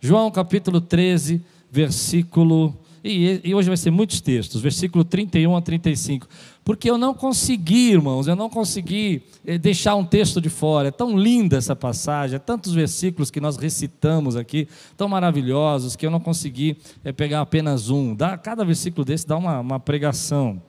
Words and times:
João 0.00 0.30
capítulo 0.30 0.80
13, 0.80 1.42
versículo. 1.70 2.76
E, 3.02 3.40
e 3.44 3.54
hoje 3.54 3.68
vai 3.68 3.76
ser 3.76 3.90
muitos 3.90 4.20
textos, 4.20 4.60
versículo 4.60 5.04
31 5.04 5.56
a 5.56 5.62
35 5.62 6.28
porque 6.68 6.90
eu 6.90 6.98
não 6.98 7.14
consegui, 7.14 7.92
irmãos, 7.92 8.28
eu 8.28 8.36
não 8.36 8.50
consegui 8.50 9.22
eh, 9.46 9.56
deixar 9.56 9.94
um 9.94 10.04
texto 10.04 10.38
de 10.38 10.50
fora. 10.50 10.88
É 10.88 10.90
tão 10.90 11.18
linda 11.18 11.56
essa 11.56 11.74
passagem, 11.74 12.36
é 12.36 12.38
tantos 12.38 12.74
versículos 12.74 13.30
que 13.30 13.40
nós 13.40 13.56
recitamos 13.56 14.36
aqui, 14.36 14.68
tão 14.94 15.08
maravilhosos, 15.08 15.96
que 15.96 16.04
eu 16.04 16.10
não 16.10 16.20
consegui 16.20 16.76
é, 17.02 17.10
pegar 17.10 17.40
apenas 17.40 17.88
um. 17.88 18.14
Dá, 18.14 18.36
cada 18.36 18.66
versículo 18.66 19.02
desse 19.02 19.26
dá 19.26 19.38
uma, 19.38 19.60
uma 19.60 19.80
pregação. 19.80 20.60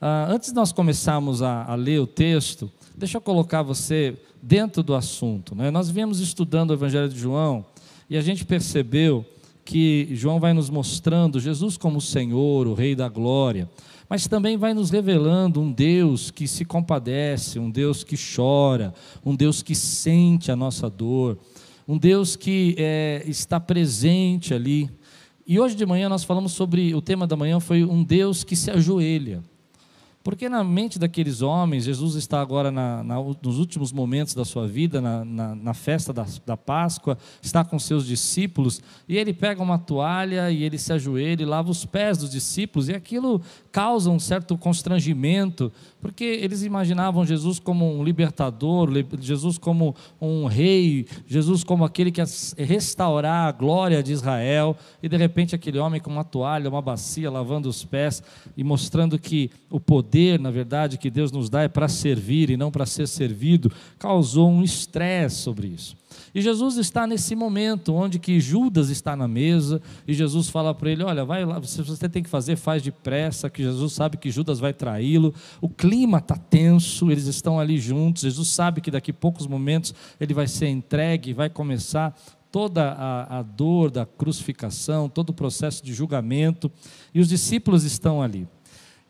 Ah, 0.00 0.26
antes 0.28 0.48
de 0.48 0.56
nós 0.56 0.72
começarmos 0.72 1.42
a, 1.42 1.62
a, 1.62 1.76
ler 1.76 2.00
o 2.00 2.08
texto, 2.08 2.68
deixa 2.96 3.18
eu 3.18 3.20
colocar 3.20 3.62
você 3.62 4.16
dentro 4.42 4.82
do 4.82 4.96
assunto. 4.96 5.54
Né? 5.54 5.70
Nós 5.70 5.88
viemos 5.88 6.18
estudando 6.18 6.70
o 6.70 6.74
Evangelho 6.74 7.08
de 7.08 7.20
João 7.20 7.64
e 8.08 8.16
a 8.16 8.20
gente 8.20 8.44
percebeu 8.44 9.24
que 9.64 10.08
João 10.12 10.38
vai 10.38 10.52
nos 10.52 10.68
mostrando 10.68 11.40
Jesus 11.40 11.76
como 11.76 11.98
o 11.98 12.02
Senhor, 12.02 12.66
o 12.66 12.74
Rei 12.74 12.94
da 12.94 13.08
Glória 13.08 13.68
mas 14.08 14.28
também 14.28 14.56
vai 14.56 14.74
nos 14.74 14.90
revelando 14.90 15.60
um 15.60 15.72
Deus 15.72 16.30
que 16.30 16.46
se 16.46 16.64
compadece, 16.64 17.58
um 17.58 17.70
Deus 17.70 18.04
que 18.04 18.16
chora, 18.16 18.94
um 19.24 19.34
Deus 19.34 19.62
que 19.62 19.74
sente 19.74 20.52
a 20.52 20.56
nossa 20.56 20.90
dor, 20.90 21.38
um 21.86 21.98
Deus 21.98 22.36
que 22.36 22.74
é, 22.78 23.22
está 23.26 23.58
presente 23.58 24.52
ali. 24.52 24.90
E 25.46 25.58
hoje 25.58 25.74
de 25.74 25.84
manhã 25.86 26.08
nós 26.08 26.24
falamos 26.24 26.52
sobre 26.52 26.94
o 26.94 27.02
tema 27.02 27.26
da 27.26 27.36
manhã 27.36 27.60
foi 27.60 27.84
um 27.84 28.02
Deus 28.02 28.44
que 28.44 28.56
se 28.56 28.70
ajoelha. 28.70 29.42
Porque 30.24 30.48
na 30.48 30.64
mente 30.64 30.98
daqueles 30.98 31.42
homens, 31.42 31.84
Jesus 31.84 32.14
está 32.14 32.40
agora 32.40 32.70
na, 32.70 33.04
na, 33.04 33.16
nos 33.42 33.58
últimos 33.58 33.92
momentos 33.92 34.32
da 34.32 34.42
sua 34.42 34.66
vida, 34.66 34.98
na, 34.98 35.22
na 35.22 35.74
festa 35.74 36.14
da, 36.14 36.24
da, 36.46 36.56
Páscoa, 36.56 37.18
está 37.42 37.62
com 37.62 37.78
seus 37.78 38.06
discípulos, 38.06 38.80
e 39.06 39.18
ele 39.18 39.34
pega 39.34 39.62
uma 39.62 39.78
toalha 39.78 40.50
e 40.50 40.62
ele 40.62 40.78
se 40.78 40.94
ajoelha 40.94 41.42
e 41.42 41.46
lava 41.46 41.70
os 41.70 41.84
pés 41.84 42.16
dos 42.16 42.30
discípulos, 42.30 42.88
e 42.88 42.94
aquilo 42.94 43.42
causa 43.70 44.08
um 44.08 44.18
certo 44.18 44.56
constrangimento, 44.56 45.70
porque 46.04 46.22
eles 46.22 46.62
imaginavam 46.62 47.24
Jesus 47.24 47.58
como 47.58 47.90
um 47.90 48.04
libertador, 48.04 48.90
Jesus 49.18 49.56
como 49.56 49.96
um 50.20 50.44
rei, 50.44 51.06
Jesus 51.26 51.64
como 51.64 51.82
aquele 51.82 52.12
que 52.12 52.20
ia 52.20 52.26
restaurar 52.58 53.48
a 53.48 53.52
glória 53.52 54.02
de 54.02 54.12
Israel, 54.12 54.76
e 55.02 55.08
de 55.08 55.16
repente 55.16 55.54
aquele 55.54 55.78
homem 55.78 56.02
com 56.02 56.10
uma 56.10 56.22
toalha, 56.22 56.68
uma 56.68 56.82
bacia, 56.82 57.30
lavando 57.30 57.70
os 57.70 57.86
pés 57.86 58.22
e 58.54 58.62
mostrando 58.62 59.18
que 59.18 59.50
o 59.70 59.80
poder, 59.80 60.38
na 60.38 60.50
verdade, 60.50 60.98
que 60.98 61.08
Deus 61.08 61.32
nos 61.32 61.48
dá 61.48 61.62
é 61.62 61.68
para 61.68 61.88
servir 61.88 62.50
e 62.50 62.56
não 62.58 62.70
para 62.70 62.84
ser 62.84 63.08
servido, 63.08 63.72
causou 63.98 64.50
um 64.50 64.62
estresse 64.62 65.36
sobre 65.36 65.68
isso. 65.68 65.96
E 66.34 66.40
Jesus 66.40 66.76
está 66.76 67.06
nesse 67.06 67.34
momento 67.34 67.94
onde 67.94 68.18
que 68.18 68.40
Judas 68.40 68.90
está 68.90 69.14
na 69.14 69.28
mesa 69.28 69.80
e 70.06 70.14
Jesus 70.14 70.48
fala 70.48 70.74
para 70.74 70.90
ele: 70.90 71.02
Olha, 71.02 71.24
vai 71.24 71.44
lá, 71.44 71.58
você 71.58 72.08
tem 72.08 72.22
que 72.22 72.28
fazer, 72.28 72.56
faz 72.56 72.82
depressa, 72.82 73.50
que 73.50 73.62
Jesus 73.62 73.92
sabe 73.92 74.16
que 74.16 74.30
Judas 74.30 74.58
vai 74.58 74.72
traí-lo. 74.72 75.34
O 75.60 75.68
clima 75.68 76.18
está 76.18 76.36
tenso, 76.36 77.10
eles 77.10 77.26
estão 77.26 77.58
ali 77.58 77.78
juntos. 77.78 78.22
Jesus 78.22 78.48
sabe 78.48 78.80
que 78.80 78.90
daqui 78.90 79.10
a 79.10 79.14
poucos 79.14 79.46
momentos 79.46 79.94
ele 80.20 80.34
vai 80.34 80.46
ser 80.46 80.68
entregue, 80.68 81.32
vai 81.32 81.48
começar 81.48 82.14
toda 82.54 82.92
a, 82.92 83.40
a 83.40 83.42
dor 83.42 83.90
da 83.90 84.06
crucificação, 84.06 85.08
todo 85.08 85.30
o 85.30 85.34
processo 85.34 85.84
de 85.84 85.92
julgamento, 85.92 86.70
e 87.12 87.18
os 87.18 87.28
discípulos 87.28 87.82
estão 87.82 88.22
ali. 88.22 88.46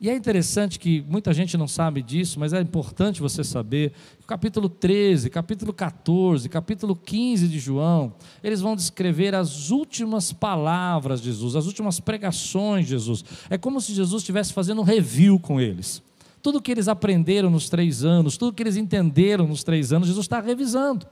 E 0.05 0.11
é 0.11 0.15
interessante 0.15 0.79
que 0.79 1.03
muita 1.09 1.33
gente 1.33 1.57
não 1.57 1.67
sabe 1.67 2.03
disso, 2.03 2.39
mas 2.39 2.53
é 2.53 2.61
importante 2.61 3.23
você 3.23 3.43
saber. 3.43 3.91
Capítulo 4.27 4.69
13, 4.69 5.31
capítulo 5.31 5.73
14, 5.73 6.47
capítulo 6.51 6.95
15 6.95 7.49
de 7.49 7.59
João, 7.59 8.13
eles 8.43 8.61
vão 8.61 8.77
descrever 8.77 9.35
as 9.35 9.71
últimas 9.71 10.31
palavras 10.31 11.23
de 11.23 11.31
Jesus, 11.31 11.57
as 11.57 11.65
últimas 11.65 12.01
pregações 12.01 12.85
de 12.85 12.91
Jesus. 12.91 13.25
É 13.49 13.57
como 13.57 13.81
se 13.81 13.95
Jesus 13.95 14.21
estivesse 14.21 14.53
fazendo 14.53 14.83
um 14.83 14.85
review 14.85 15.41
com 15.41 15.59
eles. 15.59 16.03
Tudo 16.43 16.61
que 16.61 16.71
eles 16.71 16.87
aprenderam 16.87 17.49
nos 17.49 17.71
três 17.71 18.05
anos, 18.05 18.37
tudo 18.37 18.53
que 18.53 18.63
eles 18.63 18.77
entenderam 18.77 19.47
nos 19.47 19.65
três 19.65 19.91
anos, 19.91 20.09
Jesus 20.09 20.27
está 20.27 20.39
revisando. 20.39 21.07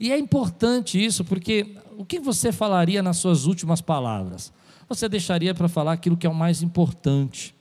E 0.00 0.10
é 0.10 0.18
importante 0.18 0.98
isso, 1.04 1.26
porque 1.26 1.76
o 1.98 2.06
que 2.06 2.18
você 2.18 2.50
falaria 2.50 3.02
nas 3.02 3.18
suas 3.18 3.44
últimas 3.44 3.82
palavras? 3.82 4.50
Você 4.88 5.10
deixaria 5.10 5.54
para 5.54 5.68
falar 5.68 5.92
aquilo 5.92 6.16
que 6.16 6.26
é 6.26 6.30
o 6.30 6.34
mais 6.34 6.62
importante 6.62 7.54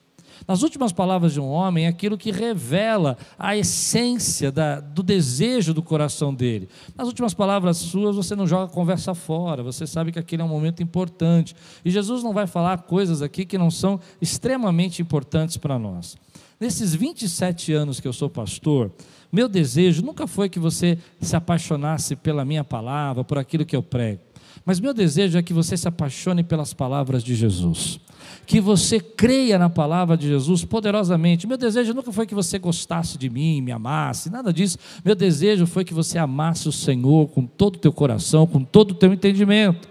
nas 0.48 0.62
últimas 0.62 0.92
palavras 0.92 1.34
de 1.34 1.40
um 1.40 1.48
homem, 1.48 1.86
é 1.86 1.88
aquilo 1.88 2.18
que 2.18 2.32
revela 2.32 3.18
a 3.38 3.56
essência 3.56 4.52
da, 4.52 4.80
do 4.80 5.02
desejo 5.02 5.74
do 5.74 5.82
coração 5.82 6.34
dele. 6.34 6.68
Nas 6.96 7.08
últimas 7.08 7.34
palavras 7.34 7.78
suas, 7.78 8.16
você 8.16 8.36
não 8.36 8.48
joga 8.48 8.66
a 8.66 8.74
conversa 8.74 9.14
fora, 9.14 9.64
você 9.64 9.88
sabe 9.88 10.12
que 10.12 10.20
aquele 10.20 10.42
é 10.42 10.46
um 10.46 10.50
momento 10.50 10.84
importante. 10.84 11.56
E 11.84 11.90
Jesus 11.90 12.24
não 12.24 12.34
vai 12.34 12.48
falar 12.48 12.84
coisas 12.84 13.22
aqui 13.22 13.46
que 13.46 13.58
não 13.58 13.72
são 13.72 14.00
extremamente 14.22 15.02
importantes 15.02 15.58
para 15.58 15.80
nós. 15.80 16.18
Nesses 16.60 16.94
27 16.96 17.74
anos 17.74 18.00
que 18.00 18.08
eu 18.08 18.14
sou 18.14 18.30
pastor, 18.30 18.92
meu 19.32 19.50
desejo 19.50 20.04
nunca 20.04 20.28
foi 20.28 20.48
que 20.48 20.60
você 20.60 20.98
se 21.20 21.36
apaixonasse 21.36 22.16
pela 22.16 22.46
minha 22.46 22.64
palavra, 22.64 23.24
por 23.24 23.38
aquilo 23.38 23.66
que 23.66 23.76
eu 23.76 23.82
prego. 23.82 24.22
Mas 24.66 24.80
meu 24.80 24.94
desejo 24.94 25.38
é 25.38 25.44
que 25.44 25.54
você 25.54 25.76
se 25.76 25.88
apaixone 25.88 26.44
pelas 26.44 26.74
palavras 26.74 27.24
de 27.24 27.36
Jesus 27.36 28.00
que 28.46 28.60
você 28.60 29.00
creia 29.00 29.58
na 29.58 29.70
palavra 29.70 30.18
de 30.18 30.28
Jesus 30.28 30.66
poderosamente. 30.66 31.48
Meu 31.48 31.58
desejo 31.58 31.94
nunca 31.94 32.12
foi 32.12 32.26
que 32.26 32.36
você 32.36 32.60
gostasse 32.60 33.18
de 33.18 33.30
mim, 33.30 33.62
me 33.62 33.72
amasse, 33.72 34.30
nada 34.30 34.52
disso. 34.52 34.78
Meu 35.04 35.16
desejo 35.16 35.66
foi 35.66 35.84
que 35.86 35.94
você 35.94 36.18
amasse 36.18 36.68
o 36.68 36.72
Senhor 36.72 37.28
com 37.30 37.46
todo 37.46 37.76
o 37.76 37.80
teu 37.80 37.94
coração, 37.94 38.46
com 38.46 38.64
todo 38.64 38.92
o 38.92 38.96
teu 38.96 39.14
entendimento. 39.14 39.88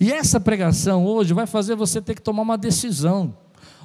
E 0.00 0.12
essa 0.12 0.40
pregação 0.40 1.04
hoje 1.04 1.34
vai 1.34 1.46
fazer 1.46 1.74
você 1.74 2.00
ter 2.00 2.14
que 2.14 2.22
tomar 2.22 2.42
uma 2.42 2.58
decisão. 2.58 3.34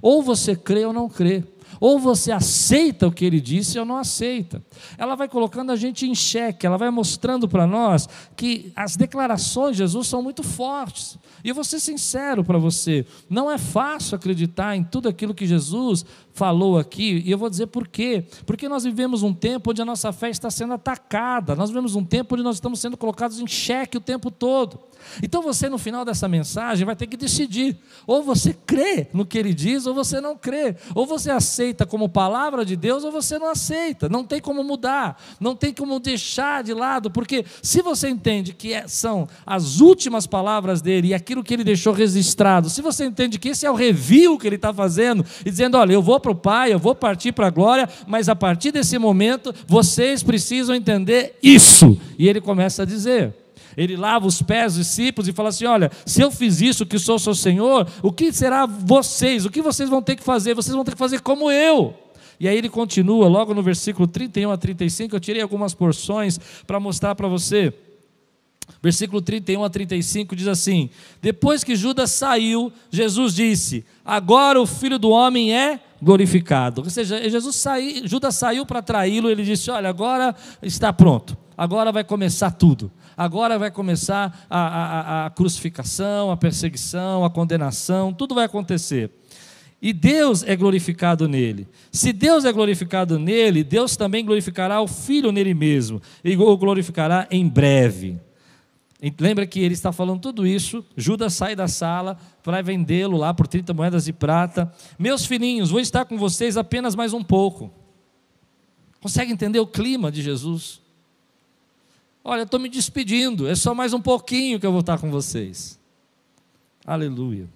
Ou 0.01 0.21
você 0.21 0.55
crê 0.55 0.85
ou 0.85 0.93
não 0.93 1.09
crê. 1.09 1.43
Ou 1.79 1.99
você 1.99 2.31
aceita 2.31 3.07
o 3.07 3.11
que 3.11 3.25
ele 3.25 3.39
disse 3.39 3.79
ou 3.79 3.85
não 3.85 3.97
aceita. 3.97 4.63
Ela 4.97 5.15
vai 5.15 5.27
colocando 5.27 5.71
a 5.71 5.75
gente 5.75 6.07
em 6.07 6.15
xeque, 6.15 6.65
ela 6.65 6.77
vai 6.77 6.89
mostrando 6.89 7.47
para 7.47 7.67
nós 7.67 8.07
que 8.35 8.71
as 8.75 8.95
declarações 8.95 9.71
de 9.71 9.79
Jesus 9.79 10.07
são 10.07 10.21
muito 10.21 10.43
fortes. 10.43 11.17
E 11.43 11.49
eu 11.49 11.55
vou 11.55 11.63
ser 11.63 11.79
sincero 11.79 12.43
para 12.43 12.57
você: 12.57 13.05
não 13.29 13.49
é 13.49 13.57
fácil 13.57 14.15
acreditar 14.15 14.75
em 14.75 14.83
tudo 14.83 15.07
aquilo 15.07 15.33
que 15.33 15.45
Jesus 15.45 16.05
falou 16.33 16.77
aqui, 16.77 17.23
e 17.25 17.31
eu 17.31 17.37
vou 17.37 17.49
dizer 17.49 17.67
por 17.67 17.87
quê. 17.87 18.23
Porque 18.45 18.69
nós 18.69 18.83
vivemos 18.83 19.23
um 19.23 19.33
tempo 19.33 19.71
onde 19.71 19.81
a 19.81 19.85
nossa 19.85 20.11
fé 20.11 20.29
está 20.29 20.51
sendo 20.51 20.73
atacada, 20.73 21.55
nós 21.55 21.69
vivemos 21.69 21.95
um 21.95 22.03
tempo 22.03 22.35
onde 22.35 22.43
nós 22.43 22.57
estamos 22.57 22.79
sendo 22.79 22.95
colocados 22.95 23.39
em 23.39 23.47
xeque 23.47 23.97
o 23.97 24.01
tempo 24.01 24.29
todo. 24.29 24.79
Então 25.21 25.41
você, 25.41 25.69
no 25.69 25.77
final 25.77 26.03
dessa 26.03 26.27
mensagem, 26.27 26.85
vai 26.85 26.95
ter 26.95 27.07
que 27.07 27.17
decidir: 27.17 27.77
ou 28.05 28.21
você 28.21 28.53
crê 28.53 29.07
no 29.13 29.25
que 29.25 29.37
ele 29.37 29.53
diz, 29.53 29.85
ou 29.85 29.93
você 29.93 30.21
não 30.21 30.37
crê. 30.37 30.75
Ou 30.93 31.05
você 31.05 31.31
aceita 31.31 31.66
como 31.85 32.09
palavra 32.09 32.65
de 32.65 32.75
Deus, 32.75 33.03
ou 33.03 33.11
você 33.11 33.37
não 33.39 33.49
aceita. 33.49 34.09
Não 34.09 34.23
tem 34.23 34.39
como 34.39 34.63
mudar, 34.63 35.21
não 35.39 35.55
tem 35.55 35.73
como 35.73 35.99
deixar 35.99 36.63
de 36.63 36.73
lado, 36.73 37.09
porque 37.09 37.45
se 37.61 37.81
você 37.81 38.09
entende 38.09 38.53
que 38.53 38.73
é, 38.73 38.87
são 38.87 39.27
as 39.45 39.79
últimas 39.79 40.27
palavras 40.27 40.81
dele 40.81 41.09
e 41.09 41.13
aquilo 41.13 41.43
que 41.43 41.53
ele 41.53 41.63
deixou 41.63 41.93
registrado, 41.93 42.69
se 42.69 42.81
você 42.81 43.05
entende 43.05 43.39
que 43.39 43.49
esse 43.49 43.65
é 43.65 43.71
o 43.71 43.75
review 43.75 44.37
que 44.37 44.47
ele 44.47 44.55
está 44.55 44.73
fazendo 44.73 45.25
e 45.45 45.49
dizendo: 45.49 45.77
olha, 45.77 45.93
eu 45.93 46.01
vou 46.01 46.19
para 46.19 46.31
o 46.31 46.35
Pai, 46.35 46.73
eu 46.73 46.79
vou 46.79 46.95
partir 46.95 47.31
para 47.31 47.47
a 47.47 47.51
glória, 47.51 47.89
mas 48.07 48.29
a 48.29 48.35
partir 48.35 48.71
desse 48.71 48.97
momento 48.97 49.53
vocês 49.67 50.23
precisam 50.23 50.75
entender 50.75 51.37
isso. 51.41 51.99
E 52.17 52.27
ele 52.27 52.41
começa 52.41 52.83
a 52.83 52.85
dizer. 52.85 53.46
Ele 53.77 53.95
lava 53.95 54.25
os 54.25 54.41
pés 54.41 54.75
dos 54.75 54.87
discípulos 54.87 55.27
e 55.27 55.33
fala 55.33 55.49
assim: 55.49 55.65
Olha, 55.65 55.91
se 56.05 56.19
eu 56.19 56.31
fiz 56.31 56.59
isso, 56.59 56.85
que 56.85 56.97
sou 56.97 57.19
seu 57.19 57.35
Senhor, 57.35 57.87
o 58.01 58.11
que 58.11 58.33
será 58.33 58.65
vocês? 58.65 59.45
O 59.45 59.51
que 59.51 59.61
vocês 59.61 59.87
vão 59.87 60.01
ter 60.01 60.15
que 60.15 60.23
fazer? 60.23 60.55
Vocês 60.55 60.75
vão 60.75 60.83
ter 60.83 60.91
que 60.91 60.97
fazer 60.97 61.21
como 61.21 61.51
eu. 61.51 61.93
E 62.39 62.47
aí 62.47 62.57
ele 62.57 62.69
continua, 62.69 63.27
logo 63.27 63.53
no 63.53 63.63
versículo 63.63 64.07
31 64.07 64.51
a 64.51 64.57
35, 64.57 65.15
eu 65.15 65.19
tirei 65.19 65.41
algumas 65.41 65.73
porções 65.73 66.39
para 66.65 66.79
mostrar 66.79 67.15
para 67.15 67.27
você. 67.27 67.73
Versículo 68.81 69.21
31 69.21 69.63
a 69.63 69.69
35 69.69 70.35
diz 70.35 70.47
assim: 70.47 70.89
Depois 71.21 71.63
que 71.63 71.75
Judas 71.75 72.11
saiu, 72.11 72.71
Jesus 72.91 73.33
disse: 73.33 73.85
Agora 74.05 74.61
o 74.61 74.65
filho 74.67 74.99
do 74.99 75.09
homem 75.09 75.55
é 75.55 75.79
glorificado. 76.01 76.81
Ou 76.81 76.89
seja, 76.89 77.29
Jesus 77.29 77.55
saiu, 77.55 78.07
Judas 78.07 78.35
saiu 78.35 78.65
para 78.65 78.81
traí-lo, 78.81 79.29
ele 79.29 79.43
disse: 79.43 79.71
Olha, 79.71 79.89
agora 79.89 80.35
está 80.61 80.93
pronto, 80.93 81.37
agora 81.57 81.91
vai 81.91 82.03
começar 82.03 82.51
tudo. 82.51 82.91
Agora 83.15 83.57
vai 83.57 83.71
começar 83.71 84.45
a, 84.47 84.59
a, 84.59 85.25
a 85.25 85.29
crucificação, 85.31 86.29
a 86.29 86.37
perseguição, 86.37 87.25
a 87.25 87.31
condenação, 87.31 88.13
tudo 88.13 88.35
vai 88.35 88.45
acontecer. 88.45 89.09
E 89.81 89.91
Deus 89.91 90.43
é 90.43 90.55
glorificado 90.55 91.27
nele. 91.27 91.67
Se 91.91 92.13
Deus 92.13 92.45
é 92.45 92.51
glorificado 92.51 93.17
nele, 93.17 93.63
Deus 93.63 93.95
também 93.95 94.23
glorificará 94.23 94.81
o 94.81 94.87
Filho 94.87 95.31
nele 95.31 95.55
mesmo, 95.55 95.99
e 96.23 96.35
o 96.35 96.57
glorificará 96.57 97.27
em 97.31 97.47
breve. 97.47 98.19
Lembra 99.19 99.45
que 99.45 99.59
ele 99.59 99.75
está 99.75 99.91
falando 99.91 100.19
tudo 100.19 100.47
isso, 100.47 100.83
Judas 100.95 101.33
sai 101.33 101.55
da 101.55 101.67
sala 101.67 102.17
para 102.41 102.63
vendê-lo 102.63 103.15
lá 103.15 103.31
por 103.31 103.47
30 103.47 103.73
moedas 103.73 104.05
de 104.05 104.13
prata. 104.13 104.73
Meus 104.97 105.25
filhinhos, 105.25 105.69
vou 105.69 105.79
estar 105.79 106.05
com 106.05 106.17
vocês 106.17 106.57
apenas 106.57 106.95
mais 106.95 107.13
um 107.13 107.23
pouco. 107.23 107.71
Consegue 108.99 109.31
entender 109.31 109.59
o 109.59 109.67
clima 109.67 110.11
de 110.11 110.23
Jesus? 110.23 110.81
Olha, 112.23 112.41
estou 112.41 112.59
me 112.59 112.67
despedindo, 112.67 113.47
é 113.47 113.55
só 113.55 113.73
mais 113.75 113.93
um 113.93 114.01
pouquinho 114.01 114.59
que 114.59 114.65
eu 114.65 114.71
vou 114.71 114.81
estar 114.81 114.97
com 114.97 115.11
vocês. 115.11 115.79
Aleluia. 116.85 117.47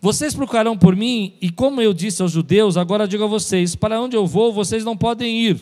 Vocês 0.00 0.34
procurarão 0.34 0.78
por 0.78 0.94
mim, 0.94 1.34
e 1.40 1.50
como 1.50 1.82
eu 1.82 1.92
disse 1.92 2.22
aos 2.22 2.30
judeus, 2.30 2.76
agora 2.76 3.08
digo 3.08 3.24
a 3.24 3.26
vocês: 3.26 3.74
para 3.74 4.00
onde 4.00 4.16
eu 4.16 4.26
vou, 4.26 4.52
vocês 4.52 4.84
não 4.84 4.96
podem 4.96 5.36
ir. 5.36 5.60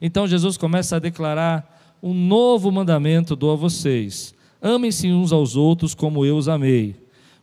Então 0.00 0.26
Jesus 0.26 0.56
começa 0.56 0.96
a 0.96 0.98
declarar: 0.98 1.71
um 2.02 2.12
novo 2.12 2.72
mandamento 2.72 3.36
dou 3.36 3.52
a 3.52 3.56
vocês. 3.56 4.34
Amem-se 4.60 5.12
uns 5.12 5.32
aos 5.32 5.54
outros 5.54 5.94
como 5.94 6.24
eu 6.24 6.36
os 6.36 6.48
amei. 6.48 6.96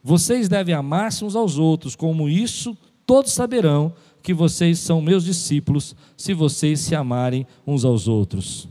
Vocês 0.03 0.50
devem 0.50 0.75
amar-se 0.75 1.23
uns 1.23 1.35
aos 1.35 1.57
outros, 1.57 1.95
como 1.95 2.27
isso 2.27 2.77
todos 3.06 3.31
saberão 3.31 3.94
que 4.21 4.33
vocês 4.33 4.79
são 4.79 5.01
meus 5.01 5.23
discípulos, 5.23 5.95
se 6.17 6.33
vocês 6.33 6.79
se 6.79 6.95
amarem 6.95 7.47
uns 7.65 7.85
aos 7.85 8.07
outros. 8.07 8.67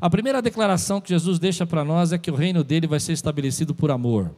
A 0.00 0.08
primeira 0.10 0.42
declaração 0.42 1.00
que 1.00 1.10
Jesus 1.10 1.38
deixa 1.38 1.66
para 1.66 1.84
nós 1.84 2.12
é 2.12 2.18
que 2.18 2.30
o 2.30 2.34
reino 2.34 2.64
dele 2.64 2.86
vai 2.86 2.98
ser 2.98 3.12
estabelecido 3.12 3.74
por 3.74 3.90
amor. 3.90 4.34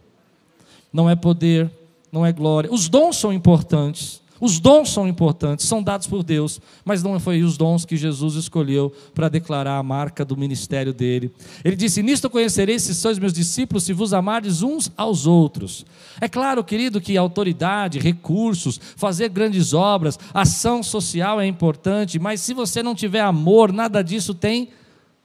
Não 0.92 1.08
é 1.08 1.16
poder, 1.16 1.70
não 2.12 2.24
é 2.24 2.32
glória. 2.32 2.72
Os 2.72 2.88
dons 2.88 3.16
são 3.16 3.32
importantes, 3.32 4.20
os 4.44 4.60
dons 4.60 4.92
são 4.92 5.08
importantes, 5.08 5.66
são 5.66 5.82
dados 5.82 6.06
por 6.06 6.22
Deus, 6.22 6.60
mas 6.84 7.02
não 7.02 7.18
foi 7.18 7.42
os 7.42 7.56
dons 7.56 7.86
que 7.86 7.96
Jesus 7.96 8.34
escolheu 8.34 8.92
para 9.14 9.30
declarar 9.30 9.78
a 9.78 9.82
marca 9.82 10.22
do 10.22 10.36
ministério 10.36 10.92
dele. 10.92 11.32
Ele 11.64 11.74
disse: 11.74 12.02
Nisto 12.02 12.28
conhecereis 12.28 12.82
se 12.82 12.94
sois 12.94 13.18
meus 13.18 13.32
discípulos, 13.32 13.84
se 13.84 13.94
vos 13.94 14.12
amardes 14.12 14.60
uns 14.60 14.92
aos 14.98 15.26
outros. 15.26 15.86
É 16.20 16.28
claro, 16.28 16.62
querido, 16.62 17.00
que 17.00 17.16
autoridade, 17.16 17.98
recursos, 17.98 18.78
fazer 18.96 19.30
grandes 19.30 19.72
obras, 19.72 20.18
ação 20.34 20.82
social 20.82 21.40
é 21.40 21.46
importante, 21.46 22.18
mas 22.18 22.42
se 22.42 22.52
você 22.52 22.82
não 22.82 22.94
tiver 22.94 23.22
amor, 23.22 23.72
nada 23.72 24.04
disso 24.04 24.34
tem 24.34 24.68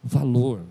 valor. 0.01 0.61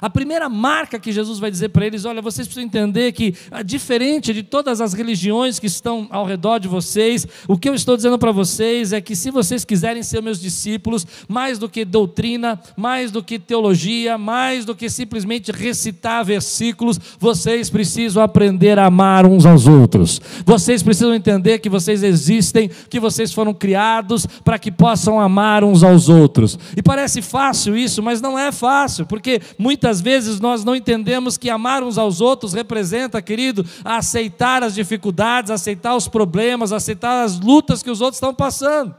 A 0.00 0.10
primeira 0.10 0.48
marca 0.48 0.98
que 0.98 1.12
Jesus 1.12 1.38
vai 1.38 1.50
dizer 1.50 1.70
para 1.70 1.86
eles: 1.86 2.04
olha, 2.04 2.22
vocês 2.22 2.46
precisam 2.46 2.66
entender 2.66 3.12
que, 3.12 3.34
ah, 3.50 3.62
diferente 3.62 4.32
de 4.32 4.42
todas 4.42 4.80
as 4.80 4.92
religiões 4.92 5.58
que 5.58 5.66
estão 5.66 6.06
ao 6.10 6.24
redor 6.24 6.58
de 6.58 6.68
vocês, 6.68 7.26
o 7.48 7.56
que 7.56 7.68
eu 7.68 7.74
estou 7.74 7.96
dizendo 7.96 8.18
para 8.18 8.32
vocês 8.32 8.92
é 8.92 9.00
que, 9.00 9.16
se 9.16 9.30
vocês 9.30 9.64
quiserem 9.64 10.02
ser 10.02 10.22
meus 10.22 10.40
discípulos, 10.40 11.06
mais 11.28 11.58
do 11.58 11.68
que 11.68 11.84
doutrina, 11.84 12.60
mais 12.76 13.10
do 13.10 13.22
que 13.22 13.38
teologia, 13.38 14.18
mais 14.18 14.64
do 14.64 14.74
que 14.74 14.88
simplesmente 14.88 15.52
recitar 15.52 16.24
versículos, 16.24 16.98
vocês 17.18 17.70
precisam 17.70 18.22
aprender 18.22 18.78
a 18.78 18.86
amar 18.86 19.26
uns 19.26 19.46
aos 19.46 19.66
outros. 19.66 20.20
Vocês 20.44 20.82
precisam 20.82 21.14
entender 21.14 21.58
que 21.58 21.68
vocês 21.68 22.02
existem, 22.02 22.70
que 22.88 23.00
vocês 23.00 23.32
foram 23.32 23.54
criados 23.54 24.26
para 24.44 24.58
que 24.58 24.70
possam 24.70 25.20
amar 25.20 25.64
uns 25.64 25.82
aos 25.82 26.08
outros. 26.08 26.58
E 26.76 26.82
parece 26.82 27.22
fácil 27.22 27.76
isso, 27.76 28.02
mas 28.02 28.20
não 28.20 28.38
é 28.38 28.52
fácil, 28.52 29.06
porque 29.06 29.40
muitas 29.58 29.93
Muitas 29.94 30.00
vezes 30.00 30.40
nós 30.40 30.64
não 30.64 30.74
entendemos 30.74 31.36
que 31.36 31.48
amar 31.48 31.84
uns 31.84 31.98
aos 31.98 32.20
outros 32.20 32.52
representa, 32.52 33.22
querido, 33.22 33.64
aceitar 33.84 34.64
as 34.64 34.74
dificuldades, 34.74 35.52
aceitar 35.52 35.94
os 35.94 36.08
problemas, 36.08 36.72
aceitar 36.72 37.22
as 37.22 37.38
lutas 37.38 37.80
que 37.80 37.90
os 37.90 38.00
outros 38.00 38.16
estão 38.16 38.34
passando. 38.34 38.92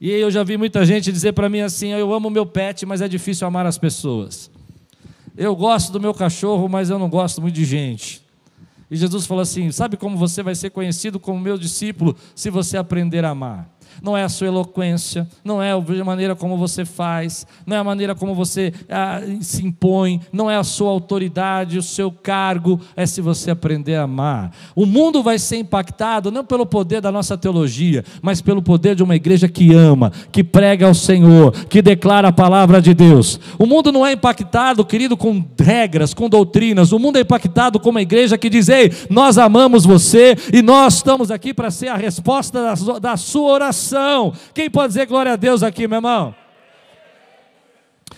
E 0.00 0.10
eu 0.10 0.30
já 0.30 0.42
vi 0.42 0.56
muita 0.56 0.86
gente 0.86 1.12
dizer 1.12 1.32
para 1.32 1.50
mim 1.50 1.60
assim: 1.60 1.88
eu 1.88 2.14
amo 2.14 2.30
meu 2.30 2.46
pet, 2.46 2.86
mas 2.86 3.02
é 3.02 3.08
difícil 3.08 3.46
amar 3.46 3.66
as 3.66 3.76
pessoas. 3.76 4.50
Eu 5.36 5.54
gosto 5.54 5.92
do 5.92 6.00
meu 6.00 6.14
cachorro, 6.14 6.70
mas 6.70 6.88
eu 6.88 6.98
não 6.98 7.10
gosto 7.10 7.42
muito 7.42 7.54
de 7.54 7.66
gente. 7.66 8.22
E 8.90 8.96
Jesus 8.96 9.26
falou 9.26 9.42
assim: 9.42 9.70
sabe 9.70 9.98
como 9.98 10.16
você 10.16 10.42
vai 10.42 10.54
ser 10.54 10.70
conhecido 10.70 11.20
como 11.20 11.38
meu 11.38 11.58
discípulo 11.58 12.16
se 12.34 12.48
você 12.48 12.78
aprender 12.78 13.26
a 13.26 13.30
amar? 13.30 13.68
Não 14.02 14.16
é 14.16 14.22
a 14.22 14.28
sua 14.28 14.46
eloquência, 14.46 15.26
não 15.44 15.62
é 15.62 15.72
a 15.72 16.04
maneira 16.04 16.36
como 16.36 16.56
você 16.56 16.84
faz, 16.84 17.46
não 17.66 17.76
é 17.76 17.80
a 17.80 17.84
maneira 17.84 18.14
como 18.14 18.34
você 18.34 18.72
ah, 18.88 19.20
se 19.40 19.64
impõe, 19.64 20.20
não 20.32 20.50
é 20.50 20.56
a 20.56 20.64
sua 20.64 20.90
autoridade, 20.90 21.78
o 21.78 21.82
seu 21.82 22.10
cargo, 22.10 22.80
é 22.96 23.06
se 23.06 23.20
você 23.20 23.50
aprender 23.50 23.96
a 23.96 24.02
amar. 24.02 24.52
O 24.74 24.86
mundo 24.86 25.22
vai 25.22 25.38
ser 25.38 25.56
impactado 25.56 26.30
não 26.30 26.44
pelo 26.44 26.66
poder 26.66 27.00
da 27.00 27.10
nossa 27.10 27.36
teologia, 27.36 28.04
mas 28.22 28.40
pelo 28.40 28.62
poder 28.62 28.94
de 28.94 29.02
uma 29.02 29.16
igreja 29.16 29.48
que 29.48 29.74
ama, 29.74 30.12
que 30.30 30.44
prega 30.44 30.86
ao 30.86 30.94
Senhor, 30.94 31.52
que 31.66 31.82
declara 31.82 32.28
a 32.28 32.32
palavra 32.32 32.80
de 32.80 32.94
Deus. 32.94 33.40
O 33.58 33.66
mundo 33.66 33.90
não 33.90 34.06
é 34.06 34.12
impactado, 34.12 34.84
querido, 34.84 35.16
com 35.16 35.44
regras, 35.58 36.14
com 36.14 36.28
doutrinas, 36.28 36.92
o 36.92 36.98
mundo 36.98 37.16
é 37.16 37.22
impactado 37.22 37.80
com 37.80 37.90
uma 37.90 38.02
igreja 38.02 38.38
que 38.38 38.50
diz: 38.50 38.68
Ei, 38.68 38.92
nós 39.10 39.38
amamos 39.38 39.84
você 39.84 40.36
e 40.52 40.62
nós 40.62 40.94
estamos 40.94 41.30
aqui 41.30 41.52
para 41.52 41.70
ser 41.70 41.88
a 41.88 41.96
resposta 41.96 42.74
da, 43.00 43.16
sua 43.16 43.52
oração 43.52 43.87
Quem 44.54 44.70
pode 44.70 44.88
dizer 44.88 45.06
glória 45.06 45.32
a 45.32 45.36
Deus 45.36 45.62
aqui, 45.62 45.86
meu 45.86 45.98
irmão? 45.98 46.34